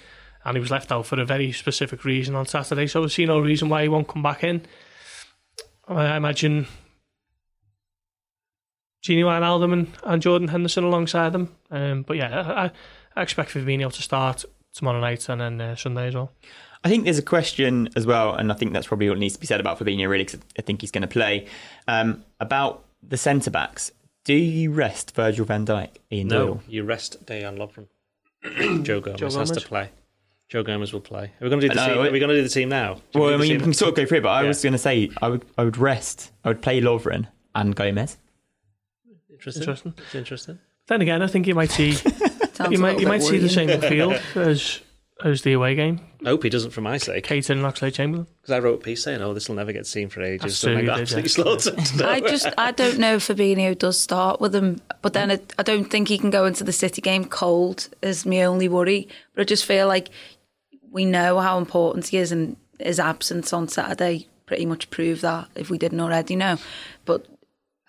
And 0.45 0.57
he 0.57 0.61
was 0.61 0.73
left 0.73 0.91
out 0.91 1.07
for 1.07 1.21
a 1.21 1.25
very 1.25 1.53
specific 1.53 2.05
reason 2.05 2.35
on 2.35 2.47
Saturday. 2.47 2.89
So 2.89 3.05
I 3.05 3.07
see 3.07 3.27
no 3.27 3.39
reason 3.39 3.69
why 3.69 3.83
he 3.83 3.89
won't 3.89 4.09
come 4.09 4.25
back 4.25 4.43
in. 4.43 4.63
I 5.87 6.17
imagine 6.17 6.67
Gini 9.07 9.23
Wijnaldum 9.23 9.73
and, 9.73 9.89
and 10.03 10.21
Jordan 10.21 10.49
Henderson 10.49 10.83
alongside 10.83 11.33
them. 11.33 11.55
Um, 11.71 12.03
but 12.03 12.17
yeah, 12.17 12.43
I, 12.57 12.71
I 13.15 13.23
expect 13.23 13.51
Fabinho 13.51 13.93
to 13.93 14.03
start 14.03 14.45
tomorrow 14.75 15.01
night 15.01 15.29
and 15.29 15.41
then 15.41 15.61
uh, 15.61 15.77
Sunday 15.77 16.09
as 16.09 16.15
well. 16.15 16.31
I 16.85 16.91
think 16.91 17.05
there's 17.05 17.19
a 17.19 17.23
question 17.23 17.89
as 17.97 18.05
well, 18.07 18.35
and 18.35 18.53
I 18.53 18.55
think 18.55 18.75
that's 18.75 18.87
probably 18.87 19.09
what 19.09 19.19
needs 19.19 19.35
to 19.35 19.41
be 19.41 19.47
said 19.47 19.59
about 19.59 19.79
Fabinho, 19.79 20.07
really, 20.07 20.25
because 20.25 20.41
I 20.59 20.63
think 20.63 20.83
he's 20.83 20.91
going 20.91 21.03
to 21.03 21.09
play. 21.09 21.47
Um, 21.89 22.23
about 22.41 22.85
the 23.03 23.17
centre 23.17 23.51
backs, 23.51 23.91
do 24.25 24.35
you 24.35 24.71
rest 24.71 25.15
Virgil 25.15 25.47
van 25.47 25.65
Dijk? 25.65 25.91
Ian 26.13 26.29
no, 26.29 26.47
Doyle? 26.47 26.63
you 26.69 26.85
rest 26.85 27.25
Dejan 27.25 27.57
Lovren. 27.57 27.87
Joe 28.85 29.01
Gomez, 29.01 29.19
Joe 29.19 29.31
Gomez 29.31 29.49
has 29.49 29.63
to 29.63 29.67
play. 29.67 29.89
Joe 30.49 30.63
Gomez 30.63 30.93
will 30.93 31.01
play. 31.01 31.25
Are 31.25 31.45
we 31.45 31.49
going 31.49 31.61
to 31.61 31.69
do 31.69 31.75
the, 31.75 31.81
team? 31.81 31.99
Are 31.99 32.11
we 32.11 32.19
going 32.19 32.29
to 32.29 32.37
do 32.37 32.43
the 32.43 32.49
team 32.49 32.69
now? 32.69 33.01
Do 33.13 33.21
well, 33.21 33.35
I 33.35 33.39
mean, 33.39 33.51
you 33.51 33.59
can 33.59 33.73
sort 33.73 33.91
of 33.91 33.95
go 33.97 34.05
through 34.05 34.19
it, 34.19 34.23
but 34.23 34.31
I 34.31 34.43
yeah. 34.43 34.49
was 34.49 34.63
going 34.63 34.75
to 34.75 34.79
say 34.79 35.11
I 35.23 35.29
would, 35.29 35.45
I 35.57 35.65
would 35.65 35.79
rest. 35.79 36.33
I 36.45 36.49
would 36.49 36.61
play 36.61 36.83
Lovren 36.83 37.29
and 37.55 37.75
Gomez. 37.75 38.19
Interesting. 39.31 39.63
Interesting. 39.63 39.95
It's 39.97 40.15
interesting. 40.15 40.59
Then 40.87 41.01
again, 41.01 41.23
I 41.23 41.27
think 41.29 41.47
you 41.47 41.55
might 41.55 41.71
see 41.71 41.93
you 42.71 42.79
might 42.79 43.01
you 43.01 43.07
might 43.07 43.23
see 43.23 43.39
the 43.39 43.49
same 43.49 43.81
field 43.81 44.21
as 44.35 44.81
as 45.25 45.43
the 45.43 45.53
away 45.53 45.75
game. 45.75 46.01
I 46.25 46.31
hope 46.31 46.43
he 46.43 46.49
doesn't 46.49 46.71
for 46.71 46.81
my 46.81 46.97
sake. 46.97 47.27
Keita 47.27 47.51
and 47.51 47.63
Oxlade 47.63 47.95
Chamberlain. 47.95 48.27
Because 48.41 48.53
I 48.53 48.59
wrote 48.59 48.81
a 48.81 48.83
piece 48.83 49.03
saying, 49.03 49.21
"Oh, 49.21 49.35
this 49.35 49.49
will 49.49 49.57
never 49.57 49.73
get 49.73 49.87
seen 49.87 50.09
for 50.09 50.23
ages." 50.23 50.59
So 50.59 50.73
I 50.73 50.87
absolutely 50.89 51.29
slaughtered. 51.29 51.79
I 52.03 52.21
just 52.21 52.49
I 52.59 52.73
don't 52.73 52.99
know 52.99 53.17
if 53.17 53.29
Fabinho 53.29 53.79
does 53.79 53.99
start 53.99 54.41
with 54.41 54.55
him, 54.55 54.81
but 55.03 55.13
then 55.13 55.31
it, 55.31 55.53
I 55.59 55.63
don't 55.63 55.85
think 55.85 56.09
he 56.09 56.19
can 56.19 56.31
go 56.31 56.47
into 56.47 56.65
the 56.65 56.73
City 56.73 57.01
game 57.01 57.27
cold. 57.27 57.89
Is 58.03 58.27
my 58.27 58.43
only 58.43 58.69
worry. 58.69 59.09
But 59.35 59.43
I 59.43 59.45
just 59.45 59.65
feel 59.65 59.87
like 59.87 60.09
we 60.91 61.05
know 61.05 61.41
how 61.41 61.59
important 61.59 62.09
he 62.09 62.19
is, 62.19 62.33
and 62.33 62.57
his 62.79 62.99
absence 62.99 63.53
on 63.53 63.69
Saturday 63.69 64.29
pretty 64.47 64.67
much 64.67 64.91
proved 64.91 65.23
that 65.23 65.49
if 65.55 65.71
we 65.71 65.79
didn't 65.79 66.01
already 66.01 66.37
know. 66.37 66.59
But 67.05 67.27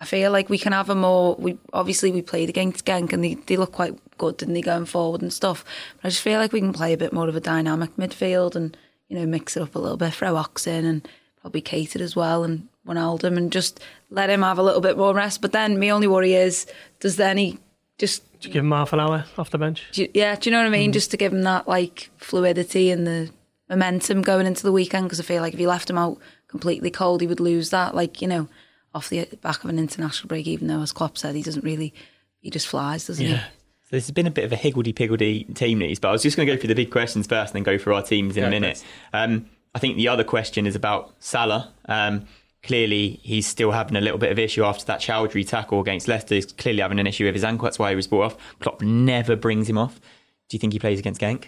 I 0.00 0.04
feel 0.04 0.30
like 0.30 0.50
we 0.50 0.58
can 0.58 0.72
have 0.72 0.90
a 0.90 0.94
more. 0.94 1.36
We 1.36 1.58
obviously 1.72 2.12
we 2.12 2.20
played 2.20 2.48
against 2.48 2.84
Genk 2.84 3.12
and 3.12 3.24
they, 3.24 3.34
they 3.34 3.56
look 3.56 3.72
quite 3.72 3.98
good, 4.18 4.36
didn't 4.36 4.54
they, 4.54 4.60
going 4.60 4.84
forward 4.84 5.22
and 5.22 5.32
stuff. 5.32 5.64
But 5.96 6.08
I 6.08 6.10
just 6.10 6.22
feel 6.22 6.38
like 6.38 6.52
we 6.52 6.60
can 6.60 6.72
play 6.72 6.92
a 6.92 6.98
bit 6.98 7.12
more 7.12 7.28
of 7.28 7.36
a 7.36 7.40
dynamic 7.40 7.96
midfield 7.96 8.54
and 8.54 8.76
you 9.08 9.18
know 9.18 9.26
mix 9.26 9.56
it 9.56 9.62
up 9.62 9.74
a 9.74 9.78
little 9.78 9.96
bit. 9.96 10.12
Throw 10.12 10.36
Ox 10.36 10.66
in 10.66 10.84
and 10.84 11.08
probably 11.40 11.62
Keita 11.62 12.00
as 12.00 12.14
well 12.14 12.44
and 12.44 12.68
Wijnaldum 12.86 13.36
and 13.36 13.50
just 13.50 13.80
let 14.10 14.30
him 14.30 14.42
have 14.42 14.58
a 14.58 14.62
little 14.62 14.82
bit 14.82 14.98
more 14.98 15.14
rest. 15.14 15.40
But 15.40 15.52
then 15.52 15.80
my 15.80 15.88
only 15.90 16.08
worry 16.08 16.34
is 16.34 16.66
does 17.00 17.16
then 17.16 17.38
he 17.38 17.58
just 17.96 18.22
to 18.42 18.50
give 18.50 18.64
him 18.64 18.72
half 18.72 18.92
an 18.92 19.00
hour 19.00 19.24
off 19.38 19.50
the 19.50 19.58
bench? 19.58 19.82
Do 19.92 20.02
you, 20.02 20.10
yeah, 20.12 20.36
do 20.36 20.50
you 20.50 20.52
know 20.52 20.60
what 20.60 20.66
I 20.66 20.70
mean? 20.70 20.90
Mm. 20.90 20.94
Just 20.94 21.10
to 21.12 21.16
give 21.16 21.32
him 21.32 21.42
that 21.42 21.66
like 21.66 22.10
fluidity 22.18 22.90
and 22.90 23.06
the 23.06 23.30
momentum 23.70 24.20
going 24.20 24.46
into 24.46 24.62
the 24.62 24.72
weekend 24.72 25.06
because 25.06 25.20
I 25.20 25.24
feel 25.24 25.40
like 25.40 25.54
if 25.54 25.60
you 25.60 25.68
left 25.68 25.88
him 25.88 25.96
out 25.96 26.18
completely 26.48 26.90
cold, 26.90 27.22
he 27.22 27.26
would 27.26 27.40
lose 27.40 27.70
that. 27.70 27.94
Like 27.94 28.20
you 28.20 28.28
know 28.28 28.48
off 28.96 29.08
the 29.10 29.26
back 29.42 29.62
of 29.62 29.70
an 29.70 29.78
international 29.78 30.28
break, 30.28 30.46
even 30.46 30.66
though, 30.66 30.82
as 30.82 30.92
Klopp 30.92 31.16
said, 31.18 31.34
he 31.34 31.42
doesn't 31.42 31.64
really, 31.64 31.94
he 32.40 32.50
just 32.50 32.66
flies, 32.66 33.06
doesn't 33.06 33.24
yeah. 33.24 33.36
he? 33.36 33.42
So 33.82 33.90
this 33.90 34.06
has 34.06 34.10
been 34.10 34.26
a 34.26 34.32
bit 34.32 34.44
of 34.44 34.52
a 34.52 34.56
higgledy-piggledy 34.56 35.44
team 35.54 35.78
news, 35.78 36.00
but 36.00 36.08
I 36.08 36.12
was 36.12 36.22
just 36.22 36.36
going 36.36 36.48
to 36.48 36.52
go 36.52 36.60
through 36.60 36.68
the 36.68 36.74
big 36.74 36.90
questions 36.90 37.28
first 37.28 37.54
and 37.54 37.64
then 37.64 37.72
go 37.74 37.80
through 37.80 37.94
our 37.94 38.02
teams 38.02 38.36
in 38.36 38.42
yeah, 38.42 38.48
a 38.48 38.50
minute. 38.50 38.82
Um, 39.12 39.48
I 39.76 39.78
think 39.78 39.96
the 39.96 40.08
other 40.08 40.24
question 40.24 40.66
is 40.66 40.74
about 40.74 41.14
Salah. 41.20 41.72
Um, 41.84 42.26
clearly, 42.64 43.20
he's 43.22 43.46
still 43.46 43.70
having 43.70 43.94
a 43.94 44.00
little 44.00 44.18
bit 44.18 44.32
of 44.32 44.40
issue 44.40 44.64
after 44.64 44.84
that 44.86 45.00
Choudhury 45.00 45.46
tackle 45.46 45.80
against 45.80 46.08
Leicester. 46.08 46.34
He's 46.34 46.46
clearly 46.46 46.80
having 46.80 46.98
an 46.98 47.06
issue 47.06 47.26
with 47.26 47.34
his 47.34 47.44
ankle. 47.44 47.64
That's 47.64 47.78
why 47.78 47.90
he 47.90 47.96
was 47.96 48.08
brought 48.08 48.32
off. 48.32 48.58
Klopp 48.58 48.82
never 48.82 49.36
brings 49.36 49.68
him 49.68 49.78
off. 49.78 50.00
Do 50.48 50.56
you 50.56 50.58
think 50.58 50.72
he 50.72 50.80
plays 50.80 50.98
against 50.98 51.20
Genk? 51.20 51.44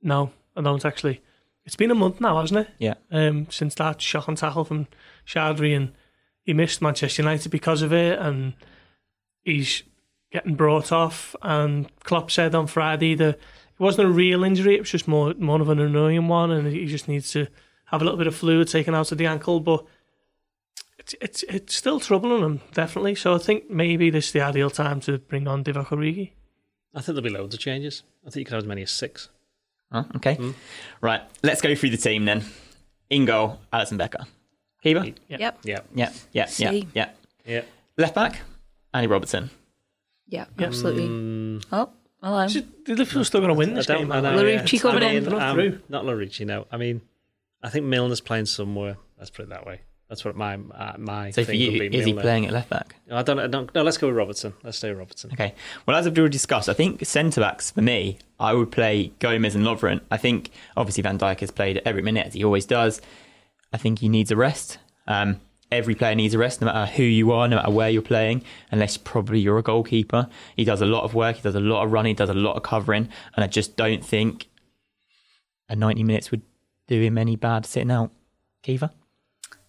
No, 0.00 0.30
I 0.56 0.62
don't 0.62 0.84
actually. 0.84 1.20
It's 1.66 1.76
been 1.76 1.90
a 1.90 1.94
month 1.94 2.22
now, 2.22 2.40
hasn't 2.40 2.60
it? 2.60 2.68
Yeah. 2.78 2.94
Um, 3.10 3.48
since 3.50 3.74
that 3.74 4.00
shocking 4.00 4.36
tackle 4.36 4.64
from 4.64 4.86
Choudhury 5.26 5.76
and 5.76 5.92
he 6.48 6.54
missed 6.54 6.80
Manchester 6.80 7.20
United 7.20 7.50
because 7.50 7.82
of 7.82 7.92
it, 7.92 8.18
and 8.18 8.54
he's 9.44 9.82
getting 10.32 10.54
brought 10.54 10.90
off. 10.92 11.36
And 11.42 11.94
Klopp 12.04 12.30
said 12.30 12.54
on 12.54 12.66
Friday 12.66 13.14
that 13.16 13.34
it 13.34 13.40
wasn't 13.78 14.08
a 14.08 14.10
real 14.10 14.42
injury; 14.42 14.74
it 14.74 14.80
was 14.80 14.90
just 14.90 15.06
more 15.06 15.34
more 15.34 15.60
of 15.60 15.68
an 15.68 15.78
annoying 15.78 16.26
one, 16.26 16.50
and 16.50 16.66
he 16.66 16.86
just 16.86 17.06
needs 17.06 17.30
to 17.32 17.48
have 17.88 18.00
a 18.00 18.04
little 18.04 18.16
bit 18.16 18.26
of 18.26 18.34
fluid 18.34 18.68
taken 18.68 18.94
out 18.94 19.12
of 19.12 19.18
the 19.18 19.26
ankle. 19.26 19.60
But 19.60 19.84
it's 20.98 21.14
it's 21.20 21.42
it's 21.42 21.74
still 21.74 22.00
troubling 22.00 22.42
him 22.42 22.62
definitely. 22.72 23.14
So 23.14 23.34
I 23.34 23.38
think 23.38 23.68
maybe 23.68 24.08
this 24.08 24.28
is 24.28 24.32
the 24.32 24.40
ideal 24.40 24.70
time 24.70 25.00
to 25.00 25.18
bring 25.18 25.46
on 25.46 25.62
Divock 25.62 25.88
Origi. 25.88 26.30
I 26.94 27.02
think 27.02 27.14
there'll 27.14 27.20
be 27.20 27.28
loads 27.28 27.54
of 27.54 27.60
changes. 27.60 28.04
I 28.26 28.30
think 28.30 28.36
you 28.36 28.44
could 28.46 28.54
have 28.54 28.62
as 28.62 28.68
many 28.68 28.84
as 28.84 28.90
six. 28.90 29.28
Oh, 29.92 30.06
okay. 30.16 30.36
Hmm. 30.36 30.52
Right. 31.02 31.20
Let's 31.42 31.60
go 31.60 31.74
through 31.74 31.90
the 31.90 31.98
team 31.98 32.24
then. 32.24 32.42
In 33.10 33.26
goal, 33.26 33.60
Alisson 33.70 33.98
Becker. 33.98 34.24
Keeper? 34.94 35.04
Yep. 35.28 35.40
Yep. 35.40 35.40
Yep. 35.40 35.58
Yeah, 35.64 35.80
yeah, 35.94 36.10
yeah, 36.32 36.46
See. 36.46 36.88
yeah. 36.94 37.10
yeah. 37.46 37.62
Left 37.96 38.14
back, 38.14 38.40
Andy 38.94 39.06
Robertson. 39.06 39.50
Yeah, 40.28 40.44
absolutely. 40.58 41.60
Oh, 41.72 41.90
hello. 42.22 42.46
The 42.48 42.64
Liverpool's 42.86 43.28
still 43.28 43.40
going 43.40 43.48
to 43.48 43.54
win 43.54 43.74
this 43.74 43.88
I 43.88 43.94
don't 43.94 44.02
game. 44.02 44.08
know. 44.08 44.14
aren't 44.28 44.36
they? 44.38 44.54
Yeah. 44.54 44.80
coming 44.80 45.02
I 45.02 45.12
in. 45.12 45.24
mean, 45.24 45.32
Not 45.32 45.42
um, 45.42 45.54
through. 45.54 45.80
Not 45.88 46.04
Larouci, 46.04 46.46
no. 46.46 46.66
I 46.70 46.76
mean, 46.76 47.00
I 47.62 47.70
think 47.70 47.86
Milner's 47.86 48.20
playing 48.20 48.46
somewhere. 48.46 48.96
Let's 49.18 49.30
put 49.30 49.44
it 49.44 49.48
that 49.48 49.66
way. 49.66 49.80
That's 50.08 50.24
what 50.24 50.36
my 50.36 50.54
uh, 50.54 50.94
my. 50.96 51.30
So 51.32 51.44
for 51.44 51.52
you, 51.52 51.70
would 51.72 51.90
be 51.92 51.98
is 51.98 52.06
he 52.06 52.14
playing 52.14 52.46
at 52.46 52.52
left 52.52 52.70
back? 52.70 52.96
I 53.10 53.22
don't. 53.22 53.38
I 53.38 53.46
don't. 53.46 53.74
No, 53.74 53.82
let's 53.82 53.98
go 53.98 54.06
with 54.06 54.16
Robertson. 54.16 54.54
Let's 54.62 54.78
stay 54.78 54.88
with 54.88 54.98
Robertson. 54.98 55.30
Okay. 55.34 55.54
Well, 55.84 55.96
as 55.96 56.06
I've 56.06 56.16
already 56.16 56.32
discussed, 56.32 56.68
I 56.68 56.72
think 56.72 57.04
centre 57.04 57.42
backs 57.42 57.70
for 57.70 57.82
me, 57.82 58.18
I 58.40 58.54
would 58.54 58.72
play 58.72 59.12
Gomez 59.18 59.54
and 59.54 59.66
Lovren. 59.66 60.00
I 60.10 60.16
think 60.16 60.50
obviously 60.78 61.02
Van 61.02 61.18
Dijk 61.18 61.40
has 61.40 61.50
played 61.50 61.82
every 61.84 62.00
minute 62.00 62.26
as 62.28 62.32
he 62.34 62.42
always 62.42 62.64
does. 62.64 63.02
I 63.72 63.76
think 63.76 63.98
he 64.00 64.08
needs 64.08 64.30
a 64.30 64.36
rest. 64.36 64.78
Um, 65.06 65.40
every 65.70 65.94
player 65.94 66.14
needs 66.14 66.34
a 66.34 66.38
rest, 66.38 66.60
no 66.60 66.66
matter 66.66 66.90
who 66.92 67.02
you 67.02 67.32
are, 67.32 67.46
no 67.48 67.56
matter 67.56 67.70
where 67.70 67.90
you're 67.90 68.00
playing, 68.02 68.42
unless 68.70 68.96
probably 68.96 69.40
you're 69.40 69.58
a 69.58 69.62
goalkeeper. 69.62 70.28
He 70.56 70.64
does 70.64 70.80
a 70.80 70.86
lot 70.86 71.04
of 71.04 71.14
work, 71.14 71.36
he 71.36 71.42
does 71.42 71.54
a 71.54 71.60
lot 71.60 71.84
of 71.84 71.92
running, 71.92 72.10
he 72.10 72.14
does 72.14 72.30
a 72.30 72.34
lot 72.34 72.56
of 72.56 72.62
covering, 72.62 73.08
and 73.36 73.44
I 73.44 73.46
just 73.46 73.76
don't 73.76 74.04
think 74.04 74.48
a 75.68 75.76
90 75.76 76.02
minutes 76.04 76.30
would 76.30 76.42
do 76.86 77.00
him 77.00 77.18
any 77.18 77.36
bad 77.36 77.66
sitting 77.66 77.90
out. 77.90 78.10
Kiva? 78.62 78.90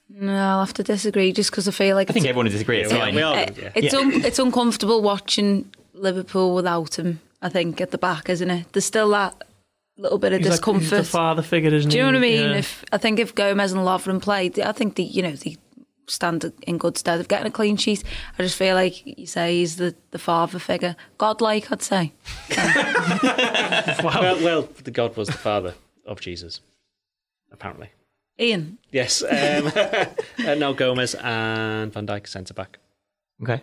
No, 0.09 0.33
I'll 0.33 0.59
have 0.65 0.73
to 0.75 0.83
disagree 0.83 1.31
just 1.33 1.51
because 1.51 1.67
I 1.67 1.71
feel 1.71 1.95
like 1.95 2.09
I 2.09 2.13
think 2.13 2.25
everyone 2.25 2.45
would 2.45 2.51
disagree. 2.53 2.79
It's 2.79 2.91
Yeah, 2.91 2.99
fine. 2.99 3.15
we 3.15 3.21
are. 3.21 3.35
uh, 3.35 3.45
yeah. 3.57 3.71
it's, 3.75 3.93
Yeah. 3.93 3.99
un- 3.99 4.25
it's 4.25 4.39
uncomfortable 4.39 5.01
watching 5.01 5.69
Liverpool 5.93 6.55
without 6.55 6.97
him. 6.97 7.19
I 7.41 7.49
think 7.49 7.79
at 7.79 7.91
the 7.91 7.97
back, 7.97 8.29
isn't 8.29 8.49
it? 8.49 8.65
There's 8.73 8.85
still 8.85 9.09
that 9.11 9.43
little 10.01 10.17
bit 10.17 10.33
of 10.33 10.39
He's 10.39 10.47
like- 10.47 10.53
he's 10.53 10.59
discomfort. 10.59 10.89
the 10.89 11.03
father 11.03 11.41
figure, 11.41 11.73
isn't 11.73 11.91
Do 11.91 11.97
you 11.97 12.03
know 12.03 12.09
what 12.09 12.15
I 12.17 12.19
mean? 12.19 12.49
Yeah. 12.51 12.57
If 12.57 12.83
I 12.91 12.97
think 12.97 13.19
if 13.19 13.35
Gomez 13.35 13.71
and 13.71 13.81
Lovren 13.81 14.21
played, 14.21 14.59
I 14.59 14.71
think 14.71 14.95
the 14.95 15.03
you 15.03 15.21
know 15.21 15.31
the 15.33 15.57
stand 16.07 16.51
in 16.63 16.77
good 16.79 16.97
stead 16.97 17.19
of 17.19 17.27
getting 17.27 17.45
a 17.47 17.51
clean 17.51 17.77
sheet. 17.77 18.03
I 18.37 18.41
just 18.43 18.55
feel 18.57 18.73
like 18.73 19.05
you 19.05 19.27
say 19.27 19.57
he's 19.59 19.75
the, 19.75 19.93
the 20.09 20.17
father 20.17 20.57
figure, 20.57 20.95
godlike. 21.19 21.71
I'd 21.71 21.81
say. 21.83 22.13
Well, 24.03 24.41
well, 24.43 24.69
the 24.83 24.91
God 24.91 25.15
was 25.17 25.27
the 25.27 25.33
father 25.33 25.73
of 26.05 26.19
Jesus, 26.21 26.61
apparently. 27.51 27.89
Ian, 28.39 28.77
Yes. 28.91 29.21
Um, 29.21 29.71
uh, 30.47 30.55
no, 30.55 30.73
Gomez 30.73 31.15
and 31.15 31.91
Van 31.91 32.07
Dijk 32.07 32.27
centre 32.27 32.53
back. 32.53 32.79
Okay. 33.43 33.61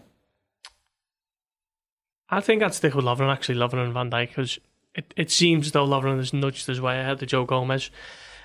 I 2.29 2.41
think 2.41 2.63
I'd 2.63 2.75
stick 2.75 2.95
with 2.95 3.05
Lovren, 3.05 3.33
actually, 3.33 3.55
Lovren 3.59 3.85
and 3.85 3.95
Van 3.95 4.11
Dijk, 4.11 4.29
because 4.29 4.59
it, 4.97 5.15
it 5.17 5.31
seems 5.31 5.67
as 5.67 5.73
though 5.73 5.87
Lovren 5.87 6.17
has 6.17 6.33
nudged 6.33 6.67
his 6.67 6.81
way 6.81 6.99
ahead 6.99 7.23
of 7.23 7.29
Joe 7.29 7.45
Gomez. 7.45 7.91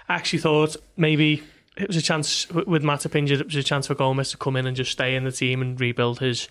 I 0.08 0.16
actually 0.16 0.40
thought 0.40 0.76
maybe 0.98 1.42
it 1.78 1.88
was 1.88 1.96
a 1.98 2.02
chance, 2.02 2.50
with 2.50 2.68
with 2.68 2.84
Matip 2.84 3.16
injured, 3.16 3.40
it 3.42 3.48
was 3.48 3.56
a 3.56 3.64
chance 3.64 3.88
for 3.88 3.96
Gomez 3.96 4.32
to 4.32 4.38
come 4.38 4.56
in 4.58 4.68
and 4.68 4.76
just 4.76 4.92
stay 4.92 5.16
in 5.16 5.24
the 5.24 5.32
team 5.32 5.62
and 5.62 5.80
rebuild 5.80 6.20
his 6.20 6.50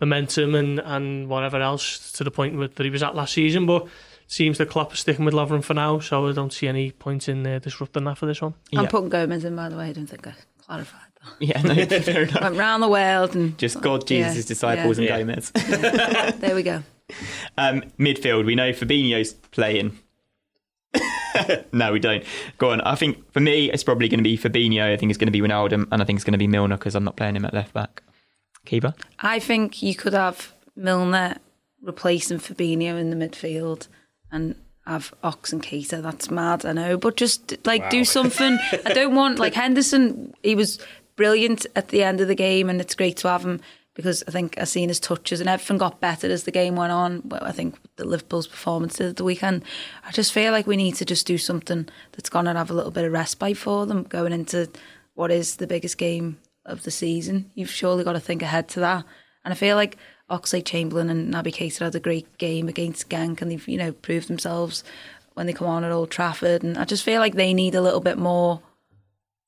momentum 0.00 0.54
and, 0.54 0.78
and 0.78 1.28
whatever 1.28 1.60
else 1.60 2.12
to 2.12 2.22
the 2.24 2.30
point 2.30 2.56
with, 2.56 2.74
that 2.76 2.84
he 2.84 2.90
was 2.90 3.02
at 3.02 3.14
last 3.16 3.32
season. 3.32 3.66
But 3.66 3.84
it 3.84 3.90
seems 4.28 4.58
the 4.58 4.66
Klopp 4.66 4.92
is 4.92 5.00
sticking 5.00 5.24
with 5.24 5.34
Lovren 5.34 5.64
for 5.64 5.74
now, 5.74 5.98
so 6.00 6.28
I 6.28 6.32
don't 6.32 6.52
see 6.52 6.68
any 6.68 6.90
point 6.92 7.28
in 7.28 7.46
uh, 7.46 7.58
disrupting 7.60 8.04
that 8.04 8.18
for 8.18 8.26
this 8.26 8.42
one. 8.42 8.54
Yeah. 8.70 8.80
I'm 8.80 8.88
putting 8.88 9.08
Gomez 9.08 9.44
in. 9.44 9.56
By 9.56 9.68
the 9.70 9.76
way, 9.76 9.88
I 9.88 9.92
don't 9.92 10.06
think 10.06 10.26
I 10.26 10.34
clarified 10.64 11.00
that. 11.00 11.04
Yeah, 11.40 11.60
no, 11.62 11.74
fair 11.86 12.22
enough. 12.28 12.40
Went 12.42 12.56
round 12.56 12.82
the 12.82 12.88
world 12.88 13.34
and 13.34 13.58
Just 13.58 13.80
God, 13.80 14.06
Jesus, 14.06 14.36
Yeah, 14.36 14.42
disciples, 14.48 14.98
yeah. 14.98 15.16
and 15.16 15.28
Gomez. 15.28 15.50
there 16.40 16.54
we 16.54 16.62
go. 16.62 16.82
Um, 17.56 17.82
midfield, 17.98 18.44
we 18.44 18.54
know 18.54 18.72
Fabinho's 18.72 19.32
playing. 19.32 19.98
no, 21.72 21.92
we 21.92 22.00
don't. 22.00 22.24
Go 22.58 22.70
on. 22.70 22.80
I 22.82 22.94
think 22.94 23.30
for 23.32 23.40
me, 23.40 23.70
it's 23.70 23.84
probably 23.84 24.08
going 24.08 24.18
to 24.18 24.24
be 24.24 24.38
Fabinho. 24.38 24.92
I 24.92 24.96
think 24.96 25.10
it's 25.10 25.18
going 25.18 25.32
to 25.32 25.32
be 25.32 25.40
Ronaldo, 25.40 25.86
and 25.90 26.02
I 26.02 26.04
think 26.04 26.16
it's 26.16 26.24
going 26.24 26.32
to 26.32 26.38
be 26.38 26.46
Milner 26.46 26.76
because 26.76 26.94
I'm 26.94 27.04
not 27.04 27.16
playing 27.16 27.36
him 27.36 27.44
at 27.44 27.54
left 27.54 27.72
back. 27.72 28.02
Keeper. 28.64 28.94
I 29.20 29.38
think 29.38 29.82
you 29.82 29.94
could 29.94 30.12
have 30.12 30.52
Milner 30.76 31.38
replacing 31.82 32.38
Fabinho 32.38 32.98
in 32.98 33.10
the 33.10 33.16
midfield 33.16 33.88
and 34.30 34.54
have 34.86 35.14
Ox 35.22 35.52
and 35.52 35.62
Keita. 35.62 36.02
That's 36.02 36.30
mad, 36.30 36.66
I 36.66 36.72
know, 36.72 36.96
but 36.96 37.16
just 37.16 37.64
like 37.66 37.88
do 37.90 38.04
something. 38.04 38.58
I 38.84 38.92
don't 38.92 39.14
want 39.14 39.38
like 39.38 39.54
Henderson. 39.54 40.34
He 40.42 40.54
was 40.54 40.78
brilliant 41.16 41.66
at 41.76 41.88
the 41.88 42.02
end 42.02 42.20
of 42.20 42.28
the 42.28 42.34
game, 42.34 42.68
and 42.68 42.80
it's 42.80 42.94
great 42.94 43.16
to 43.18 43.28
have 43.28 43.44
him 43.44 43.60
because 43.98 44.22
I 44.28 44.30
think 44.30 44.56
I 44.58 44.62
seen 44.62 44.90
his 44.90 45.00
touches 45.00 45.40
and 45.40 45.48
everything 45.48 45.76
got 45.76 45.98
better 45.98 46.30
as 46.30 46.44
the 46.44 46.52
game 46.52 46.76
went 46.76 46.92
on. 46.92 47.20
Well, 47.24 47.42
I 47.42 47.50
think 47.50 47.74
the 47.96 48.04
Liverpool's 48.04 48.46
performance 48.46 48.94
did 48.94 49.08
at 49.08 49.16
the 49.16 49.24
weekend. 49.24 49.64
I 50.06 50.12
just 50.12 50.32
feel 50.32 50.52
like 50.52 50.68
we 50.68 50.76
need 50.76 50.94
to 50.94 51.04
just 51.04 51.26
do 51.26 51.36
something 51.36 51.88
that's 52.12 52.30
going 52.30 52.44
to 52.44 52.54
have 52.54 52.70
a 52.70 52.74
little 52.74 52.92
bit 52.92 53.04
of 53.04 53.12
respite 53.12 53.56
for 53.56 53.86
them 53.86 54.04
going 54.04 54.32
into 54.32 54.70
what 55.14 55.32
is 55.32 55.56
the 55.56 55.66
biggest 55.66 55.98
game 55.98 56.38
of 56.64 56.84
the 56.84 56.92
season. 56.92 57.50
You've 57.56 57.72
surely 57.72 58.04
got 58.04 58.12
to 58.12 58.20
think 58.20 58.40
ahead 58.40 58.68
to 58.68 58.80
that. 58.80 59.04
And 59.44 59.50
I 59.52 59.56
feel 59.56 59.74
like 59.74 59.96
Oxlade 60.30 60.64
Chamberlain 60.64 61.10
and 61.10 61.34
Naby 61.34 61.52
Keita 61.52 61.80
had 61.80 61.96
a 61.96 62.00
great 62.00 62.38
game 62.38 62.68
against 62.68 63.10
Genk 63.10 63.42
and 63.42 63.50
they've, 63.50 63.66
you 63.66 63.78
know, 63.78 63.90
proved 63.90 64.28
themselves 64.28 64.84
when 65.34 65.48
they 65.48 65.52
come 65.52 65.66
on 65.66 65.82
at 65.82 65.90
Old 65.90 66.12
Trafford. 66.12 66.62
And 66.62 66.78
I 66.78 66.84
just 66.84 67.02
feel 67.02 67.18
like 67.18 67.34
they 67.34 67.52
need 67.52 67.74
a 67.74 67.82
little 67.82 67.98
bit 67.98 68.16
more 68.16 68.62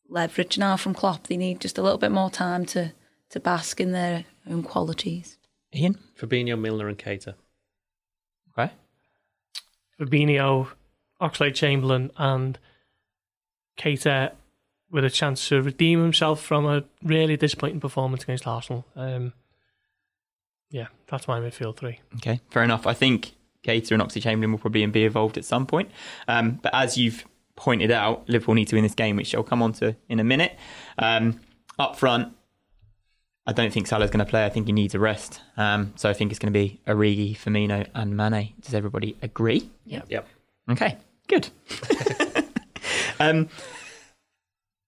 leverage 0.08 0.58
now 0.58 0.76
from 0.76 0.92
Klopp. 0.92 1.28
They 1.28 1.36
need 1.36 1.60
just 1.60 1.78
a 1.78 1.82
little 1.82 1.98
bit 1.98 2.10
more 2.10 2.30
time 2.30 2.66
to, 2.66 2.92
to 3.28 3.38
bask 3.38 3.80
in 3.80 3.92
their 3.92 4.24
own 4.50 4.62
qualities. 4.62 5.38
Ian. 5.74 5.98
Fabinho, 6.18 6.58
Milner, 6.58 6.88
and 6.88 6.98
Keita. 6.98 7.34
Okay. 8.58 8.72
Fabinho, 10.00 10.68
Oxlade 11.20 11.54
Chamberlain, 11.54 12.10
and 12.16 12.58
Keita 13.78 14.32
with 14.90 15.04
a 15.04 15.10
chance 15.10 15.48
to 15.48 15.62
redeem 15.62 16.02
himself 16.02 16.42
from 16.42 16.66
a 16.66 16.84
really 17.02 17.36
disappointing 17.36 17.80
performance 17.80 18.24
against 18.24 18.46
Arsenal. 18.46 18.84
Um, 18.96 19.32
yeah, 20.70 20.86
that's 21.06 21.28
my 21.28 21.40
midfield 21.40 21.76
three. 21.76 22.00
Okay. 22.16 22.40
Fair 22.50 22.64
enough. 22.64 22.86
I 22.86 22.94
think 22.94 23.32
Keita 23.64 23.92
and 23.92 24.02
Oxlade 24.02 24.22
Chamberlain 24.22 24.52
will 24.52 24.58
probably 24.58 24.84
be 24.86 25.04
involved 25.04 25.38
at 25.38 25.44
some 25.44 25.66
point. 25.66 25.90
Um, 26.26 26.58
but 26.62 26.74
as 26.74 26.96
you've 26.96 27.24
pointed 27.56 27.90
out, 27.90 28.28
Liverpool 28.28 28.54
need 28.54 28.68
to 28.68 28.76
win 28.76 28.82
this 28.82 28.94
game, 28.94 29.16
which 29.16 29.34
I'll 29.34 29.42
come 29.42 29.62
on 29.62 29.72
to 29.74 29.94
in 30.08 30.18
a 30.18 30.24
minute. 30.24 30.56
Um, 30.98 31.40
up 31.78 31.96
front, 31.96 32.34
I 33.46 33.52
don't 33.52 33.72
think 33.72 33.86
Salah's 33.86 34.10
going 34.10 34.24
to 34.24 34.30
play. 34.30 34.44
I 34.44 34.48
think 34.48 34.66
he 34.66 34.72
needs 34.72 34.94
a 34.94 34.98
rest. 34.98 35.40
Um, 35.56 35.92
so 35.96 36.08
I 36.08 36.12
think 36.12 36.30
it's 36.30 36.38
going 36.38 36.52
to 36.52 36.58
be 36.58 36.80
Origi, 36.86 37.36
Firmino, 37.36 37.86
and 37.94 38.16
Mane. 38.16 38.52
Does 38.60 38.74
everybody 38.74 39.16
agree? 39.22 39.70
Yep. 39.86 40.06
Okay, 40.70 40.96
good. 41.26 41.48
um, 43.20 43.48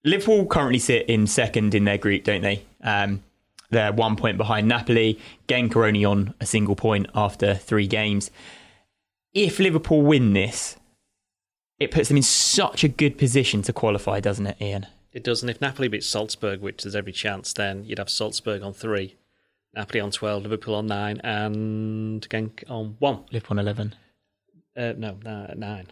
Liverpool 0.05 0.45
currently 0.45 0.79
sit 0.79 1.07
in 1.09 1.27
second 1.27 1.73
in 1.73 1.85
their 1.85 1.97
group, 1.97 2.23
don't 2.23 2.41
they? 2.41 2.63
Um, 2.83 3.23
they're 3.69 3.91
one 3.91 4.15
point 4.15 4.37
behind 4.37 4.67
Napoli. 4.67 5.19
Genk 5.47 5.75
are 5.75 5.85
only 5.85 6.05
on 6.05 6.33
a 6.39 6.45
single 6.45 6.75
point 6.75 7.07
after 7.15 7.55
three 7.55 7.87
games. 7.87 8.29
If 9.33 9.59
Liverpool 9.59 10.03
win 10.03 10.33
this, 10.33 10.77
it 11.79 11.91
puts 11.91 12.07
them 12.07 12.17
in 12.17 12.23
such 12.23 12.83
a 12.83 12.87
good 12.87 13.17
position 13.17 13.61
to 13.63 13.73
qualify, 13.73 14.19
doesn't 14.19 14.45
it, 14.45 14.61
Ian? 14.61 14.87
It 15.13 15.23
does. 15.23 15.41
And 15.43 15.49
if 15.49 15.61
Napoli 15.61 15.87
beats 15.87 16.07
Salzburg, 16.07 16.61
which 16.61 16.83
there's 16.83 16.95
every 16.95 17.11
chance, 17.11 17.53
then 17.53 17.85
you'd 17.85 17.99
have 17.99 18.09
Salzburg 18.09 18.63
on 18.63 18.73
three, 18.73 19.15
Napoli 19.75 19.99
on 19.99 20.11
12, 20.11 20.43
Liverpool 20.43 20.75
on 20.75 20.87
nine, 20.87 21.19
and 21.23 22.27
Genk 22.29 22.63
on 22.69 22.95
one. 22.99 23.23
Liverpool 23.31 23.59
on 23.59 23.65
11. 23.65 23.95
Uh, 24.75 24.93
no, 24.97 25.17
no, 25.23 25.53
nine. 25.55 25.87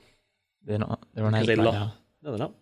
They're 0.65 0.79
not. 0.79 1.03
They're 1.13 1.25
on 1.25 1.35
eight 1.35 1.45
they 1.45 1.55
right 1.55 1.65
lost. 1.65 1.75
now. 1.75 1.93
No, 2.23 2.31
they're 2.31 2.39
not. 2.39 2.53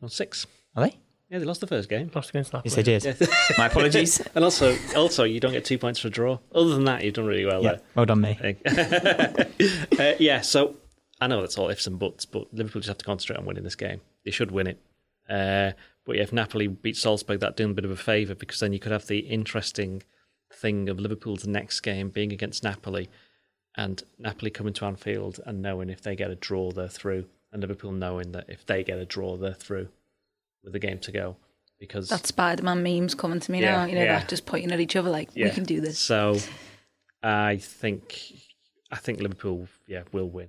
They're 0.00 0.06
on 0.06 0.10
six. 0.10 0.46
Are 0.76 0.84
they? 0.84 0.96
Yeah, 1.30 1.38
they 1.38 1.44
lost 1.44 1.60
the 1.60 1.66
first 1.66 1.88
game. 1.88 2.10
Lost 2.14 2.30
against 2.30 2.52
Napoli. 2.52 2.72
Yes, 2.74 3.04
they 3.04 3.12
did. 3.12 3.28
My 3.58 3.66
apologies. 3.66 4.20
And 4.34 4.44
also, 4.44 4.76
also, 4.96 5.24
you 5.24 5.40
don't 5.40 5.52
get 5.52 5.64
two 5.64 5.78
points 5.78 6.00
for 6.00 6.08
a 6.08 6.10
draw. 6.10 6.38
Other 6.54 6.70
than 6.70 6.84
that, 6.84 7.04
you've 7.04 7.14
done 7.14 7.26
really 7.26 7.44
well 7.44 7.62
yeah, 7.62 7.72
there. 7.72 7.80
well 7.94 8.06
done, 8.06 8.20
me. 8.20 8.38
Uh, 9.98 10.14
yeah, 10.20 10.40
so 10.40 10.76
I 11.20 11.26
know 11.26 11.40
that's 11.40 11.58
all 11.58 11.68
ifs 11.70 11.86
and 11.88 11.98
buts, 11.98 12.24
but 12.24 12.46
Liverpool 12.54 12.80
just 12.80 12.88
have 12.88 12.98
to 12.98 13.04
concentrate 13.04 13.36
on 13.38 13.46
winning 13.46 13.64
this 13.64 13.74
game. 13.74 14.00
They 14.24 14.30
should 14.30 14.52
win 14.52 14.68
it. 14.68 14.78
Uh, 15.28 15.72
but 16.08 16.16
yeah, 16.16 16.22
if 16.22 16.32
Napoli 16.32 16.68
beat 16.68 16.96
Salzburg, 16.96 17.40
that'd 17.40 17.56
do 17.56 17.64
them 17.64 17.72
a 17.72 17.74
bit 17.74 17.84
of 17.84 17.90
a 17.90 17.96
favour 17.96 18.34
because 18.34 18.60
then 18.60 18.72
you 18.72 18.78
could 18.78 18.92
have 18.92 19.06
the 19.08 19.18
interesting 19.18 20.02
thing 20.50 20.88
of 20.88 20.98
Liverpool's 20.98 21.46
next 21.46 21.80
game 21.80 22.08
being 22.08 22.32
against 22.32 22.64
Napoli 22.64 23.10
and 23.76 24.02
Napoli 24.18 24.50
coming 24.50 24.72
to 24.72 24.86
Anfield 24.86 25.38
and 25.44 25.60
knowing 25.60 25.90
if 25.90 26.00
they 26.00 26.16
get 26.16 26.30
a 26.30 26.34
draw, 26.34 26.72
they're 26.72 26.88
through, 26.88 27.26
and 27.52 27.60
Liverpool 27.60 27.92
knowing 27.92 28.32
that 28.32 28.46
if 28.48 28.64
they 28.64 28.82
get 28.82 28.98
a 28.98 29.04
draw, 29.04 29.36
they're 29.36 29.52
through 29.52 29.90
with 30.64 30.72
the 30.72 30.78
game 30.78 30.98
to 31.00 31.12
go. 31.12 31.36
Because 31.78 32.08
That 32.08 32.26
Spider 32.26 32.62
Man 32.62 32.82
meme's 32.82 33.14
coming 33.14 33.40
to 33.40 33.52
me 33.52 33.60
Yeah, 33.60 33.72
now. 33.72 33.84
You 33.84 33.96
know, 33.96 34.04
yeah. 34.04 34.18
that 34.18 34.28
just 34.30 34.46
pointing 34.46 34.72
at 34.72 34.80
each 34.80 34.96
other 34.96 35.10
like, 35.10 35.28
we 35.36 35.50
can 35.50 35.64
do 35.64 35.82
this. 35.82 35.98
So 35.98 36.38
I 37.22 37.58
think 37.58 38.32
I 38.90 38.96
think 38.96 39.20
Liverpool, 39.20 39.68
yeah, 39.86 40.04
will 40.10 40.30
win. 40.30 40.48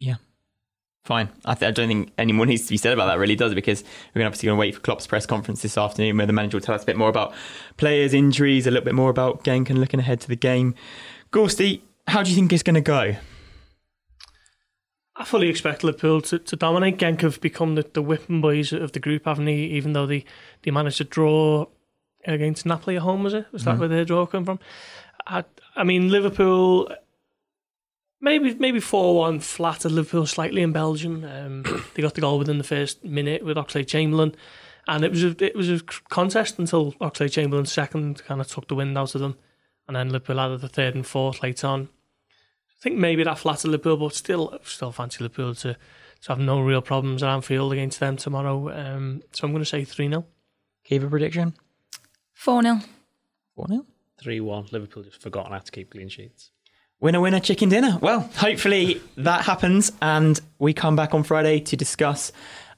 Yeah. 0.00 0.16
Fine. 1.04 1.30
I, 1.44 1.54
th- 1.54 1.68
I 1.68 1.72
don't 1.72 1.88
think 1.88 2.12
any 2.16 2.32
more 2.32 2.46
needs 2.46 2.66
to 2.66 2.70
be 2.70 2.76
said 2.76 2.92
about 2.92 3.06
that, 3.06 3.18
really, 3.18 3.34
does 3.34 3.50
it? 3.50 3.56
Because 3.56 3.82
we're 3.82 4.20
going 4.20 4.24
to 4.24 4.26
obviously 4.26 4.46
going 4.46 4.56
to 4.56 4.60
wait 4.60 4.74
for 4.74 4.80
Klopp's 4.80 5.06
press 5.06 5.26
conference 5.26 5.62
this 5.62 5.76
afternoon 5.76 6.16
where 6.16 6.26
the 6.26 6.32
manager 6.32 6.56
will 6.56 6.62
tell 6.62 6.76
us 6.76 6.84
a 6.84 6.86
bit 6.86 6.96
more 6.96 7.08
about 7.08 7.34
players' 7.76 8.14
injuries, 8.14 8.68
a 8.68 8.70
little 8.70 8.84
bit 8.84 8.94
more 8.94 9.10
about 9.10 9.42
Genk 9.42 9.68
and 9.68 9.80
looking 9.80 9.98
ahead 9.98 10.20
to 10.20 10.28
the 10.28 10.36
game. 10.36 10.76
Gorsty, 11.32 11.80
how 12.06 12.22
do 12.22 12.30
you 12.30 12.36
think 12.36 12.52
it's 12.52 12.62
going 12.62 12.74
to 12.74 12.80
go? 12.80 13.16
I 15.16 15.24
fully 15.24 15.48
expect 15.48 15.82
Liverpool 15.82 16.20
to, 16.22 16.38
to 16.38 16.56
dominate. 16.56 16.98
Genk 16.98 17.20
have 17.22 17.40
become 17.40 17.74
the, 17.74 17.84
the 17.92 18.02
whipping 18.02 18.40
boys 18.40 18.72
of 18.72 18.92
the 18.92 19.00
group, 19.00 19.24
haven't 19.24 19.46
they? 19.46 19.54
Even 19.54 19.94
though 19.94 20.06
they, 20.06 20.24
they 20.62 20.70
managed 20.70 20.98
to 20.98 21.04
draw 21.04 21.66
against 22.24 22.64
Napoli 22.64 22.96
at 22.96 23.02
home, 23.02 23.24
was 23.24 23.34
it? 23.34 23.46
Was 23.52 23.64
that 23.64 23.72
mm-hmm. 23.72 23.80
where 23.80 23.88
their 23.88 24.04
draw 24.04 24.24
came 24.26 24.44
from? 24.44 24.60
I, 25.26 25.44
I 25.74 25.82
mean, 25.82 26.10
Liverpool 26.10 26.92
maybe 28.22 28.54
maybe 28.54 28.80
four 28.80 29.16
one 29.16 29.40
flat 29.40 29.84
at 29.84 29.92
Liverpool 29.92 30.24
slightly 30.24 30.62
in 30.62 30.72
Belgium. 30.72 31.24
Um, 31.24 31.84
they 31.94 32.00
got 32.00 32.14
the 32.14 32.22
goal 32.22 32.38
within 32.38 32.56
the 32.56 32.64
first 32.64 33.04
minute 33.04 33.44
with 33.44 33.58
Oxlade 33.58 33.88
Chamberlain, 33.88 34.34
and 34.88 35.04
it 35.04 35.10
was 35.10 35.24
a, 35.24 35.44
it 35.44 35.54
was 35.54 35.68
a 35.68 35.80
contest 35.80 36.58
until 36.58 36.92
Oxlade 36.92 37.32
Chamberlain's 37.32 37.72
second 37.72 38.24
kind 38.24 38.40
of 38.40 38.46
took 38.46 38.68
the 38.68 38.74
wind 38.74 38.96
out 38.96 39.14
of 39.14 39.20
them, 39.20 39.36
and 39.86 39.96
then 39.96 40.08
Liverpool 40.08 40.40
added 40.40 40.62
the 40.62 40.68
third 40.68 40.94
and 40.94 41.06
fourth 41.06 41.42
late 41.42 41.62
on. 41.62 41.90
I 42.30 42.82
think 42.82 42.96
maybe 42.96 43.22
that 43.24 43.38
flat 43.38 43.64
at 43.64 43.70
Liverpool, 43.70 43.96
but 43.98 44.14
still 44.14 44.58
still 44.64 44.92
fancy 44.92 45.22
Liverpool 45.22 45.54
to 45.56 45.76
to 46.22 46.28
have 46.28 46.38
no 46.38 46.60
real 46.60 46.80
problems 46.80 47.22
at 47.22 47.28
Anfield 47.28 47.72
against 47.72 48.00
them 48.00 48.16
tomorrow. 48.16 48.70
Um, 48.70 49.22
so 49.32 49.44
I'm 49.44 49.52
going 49.52 49.62
to 49.62 49.68
say 49.68 49.84
three 49.84 50.08
0 50.08 50.24
Keep 50.84 51.02
a 51.02 51.08
prediction. 51.08 51.54
Four 52.32 52.62
0 52.62 52.80
Four 53.54 53.66
0 53.68 53.86
Three 54.20 54.40
one. 54.40 54.66
Liverpool 54.70 55.02
just 55.02 55.20
forgotten 55.20 55.52
how 55.52 55.58
to 55.58 55.72
keep 55.72 55.90
clean 55.90 56.08
sheets. 56.08 56.52
Winner, 57.02 57.20
winner, 57.20 57.40
chicken 57.40 57.68
dinner. 57.68 57.98
Well, 58.00 58.20
hopefully 58.36 59.00
that 59.16 59.44
happens 59.44 59.90
and 60.00 60.40
we 60.60 60.72
come 60.72 60.94
back 60.94 61.14
on 61.14 61.24
Friday 61.24 61.58
to 61.58 61.76
discuss 61.76 62.30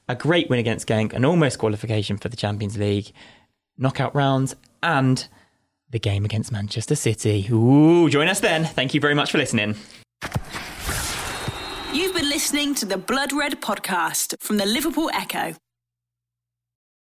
a 0.09 0.15
great 0.15 0.49
win 0.49 0.57
against 0.57 0.87
Genk, 0.87 1.13
an 1.13 1.23
almost 1.23 1.59
qualification 1.59 2.17
for 2.17 2.27
the 2.27 2.35
Champions 2.35 2.75
League, 2.75 3.11
knockout 3.77 4.15
rounds, 4.15 4.55
and 4.81 5.27
the 5.91 5.99
game 5.99 6.25
against 6.25 6.51
Manchester 6.51 6.95
City. 6.95 7.47
Ooh, 7.51 8.09
join 8.09 8.27
us 8.27 8.39
then. 8.39 8.65
Thank 8.65 8.95
you 8.95 8.99
very 8.99 9.13
much 9.13 9.29
for 9.29 9.37
listening. 9.37 9.75
You've 11.93 12.15
been 12.15 12.27
listening 12.27 12.73
to 12.75 12.87
the 12.87 12.97
Blood 12.97 13.31
Red 13.31 13.61
podcast 13.61 14.33
from 14.39 14.57
the 14.57 14.65
Liverpool 14.65 15.11
Echo. 15.13 15.53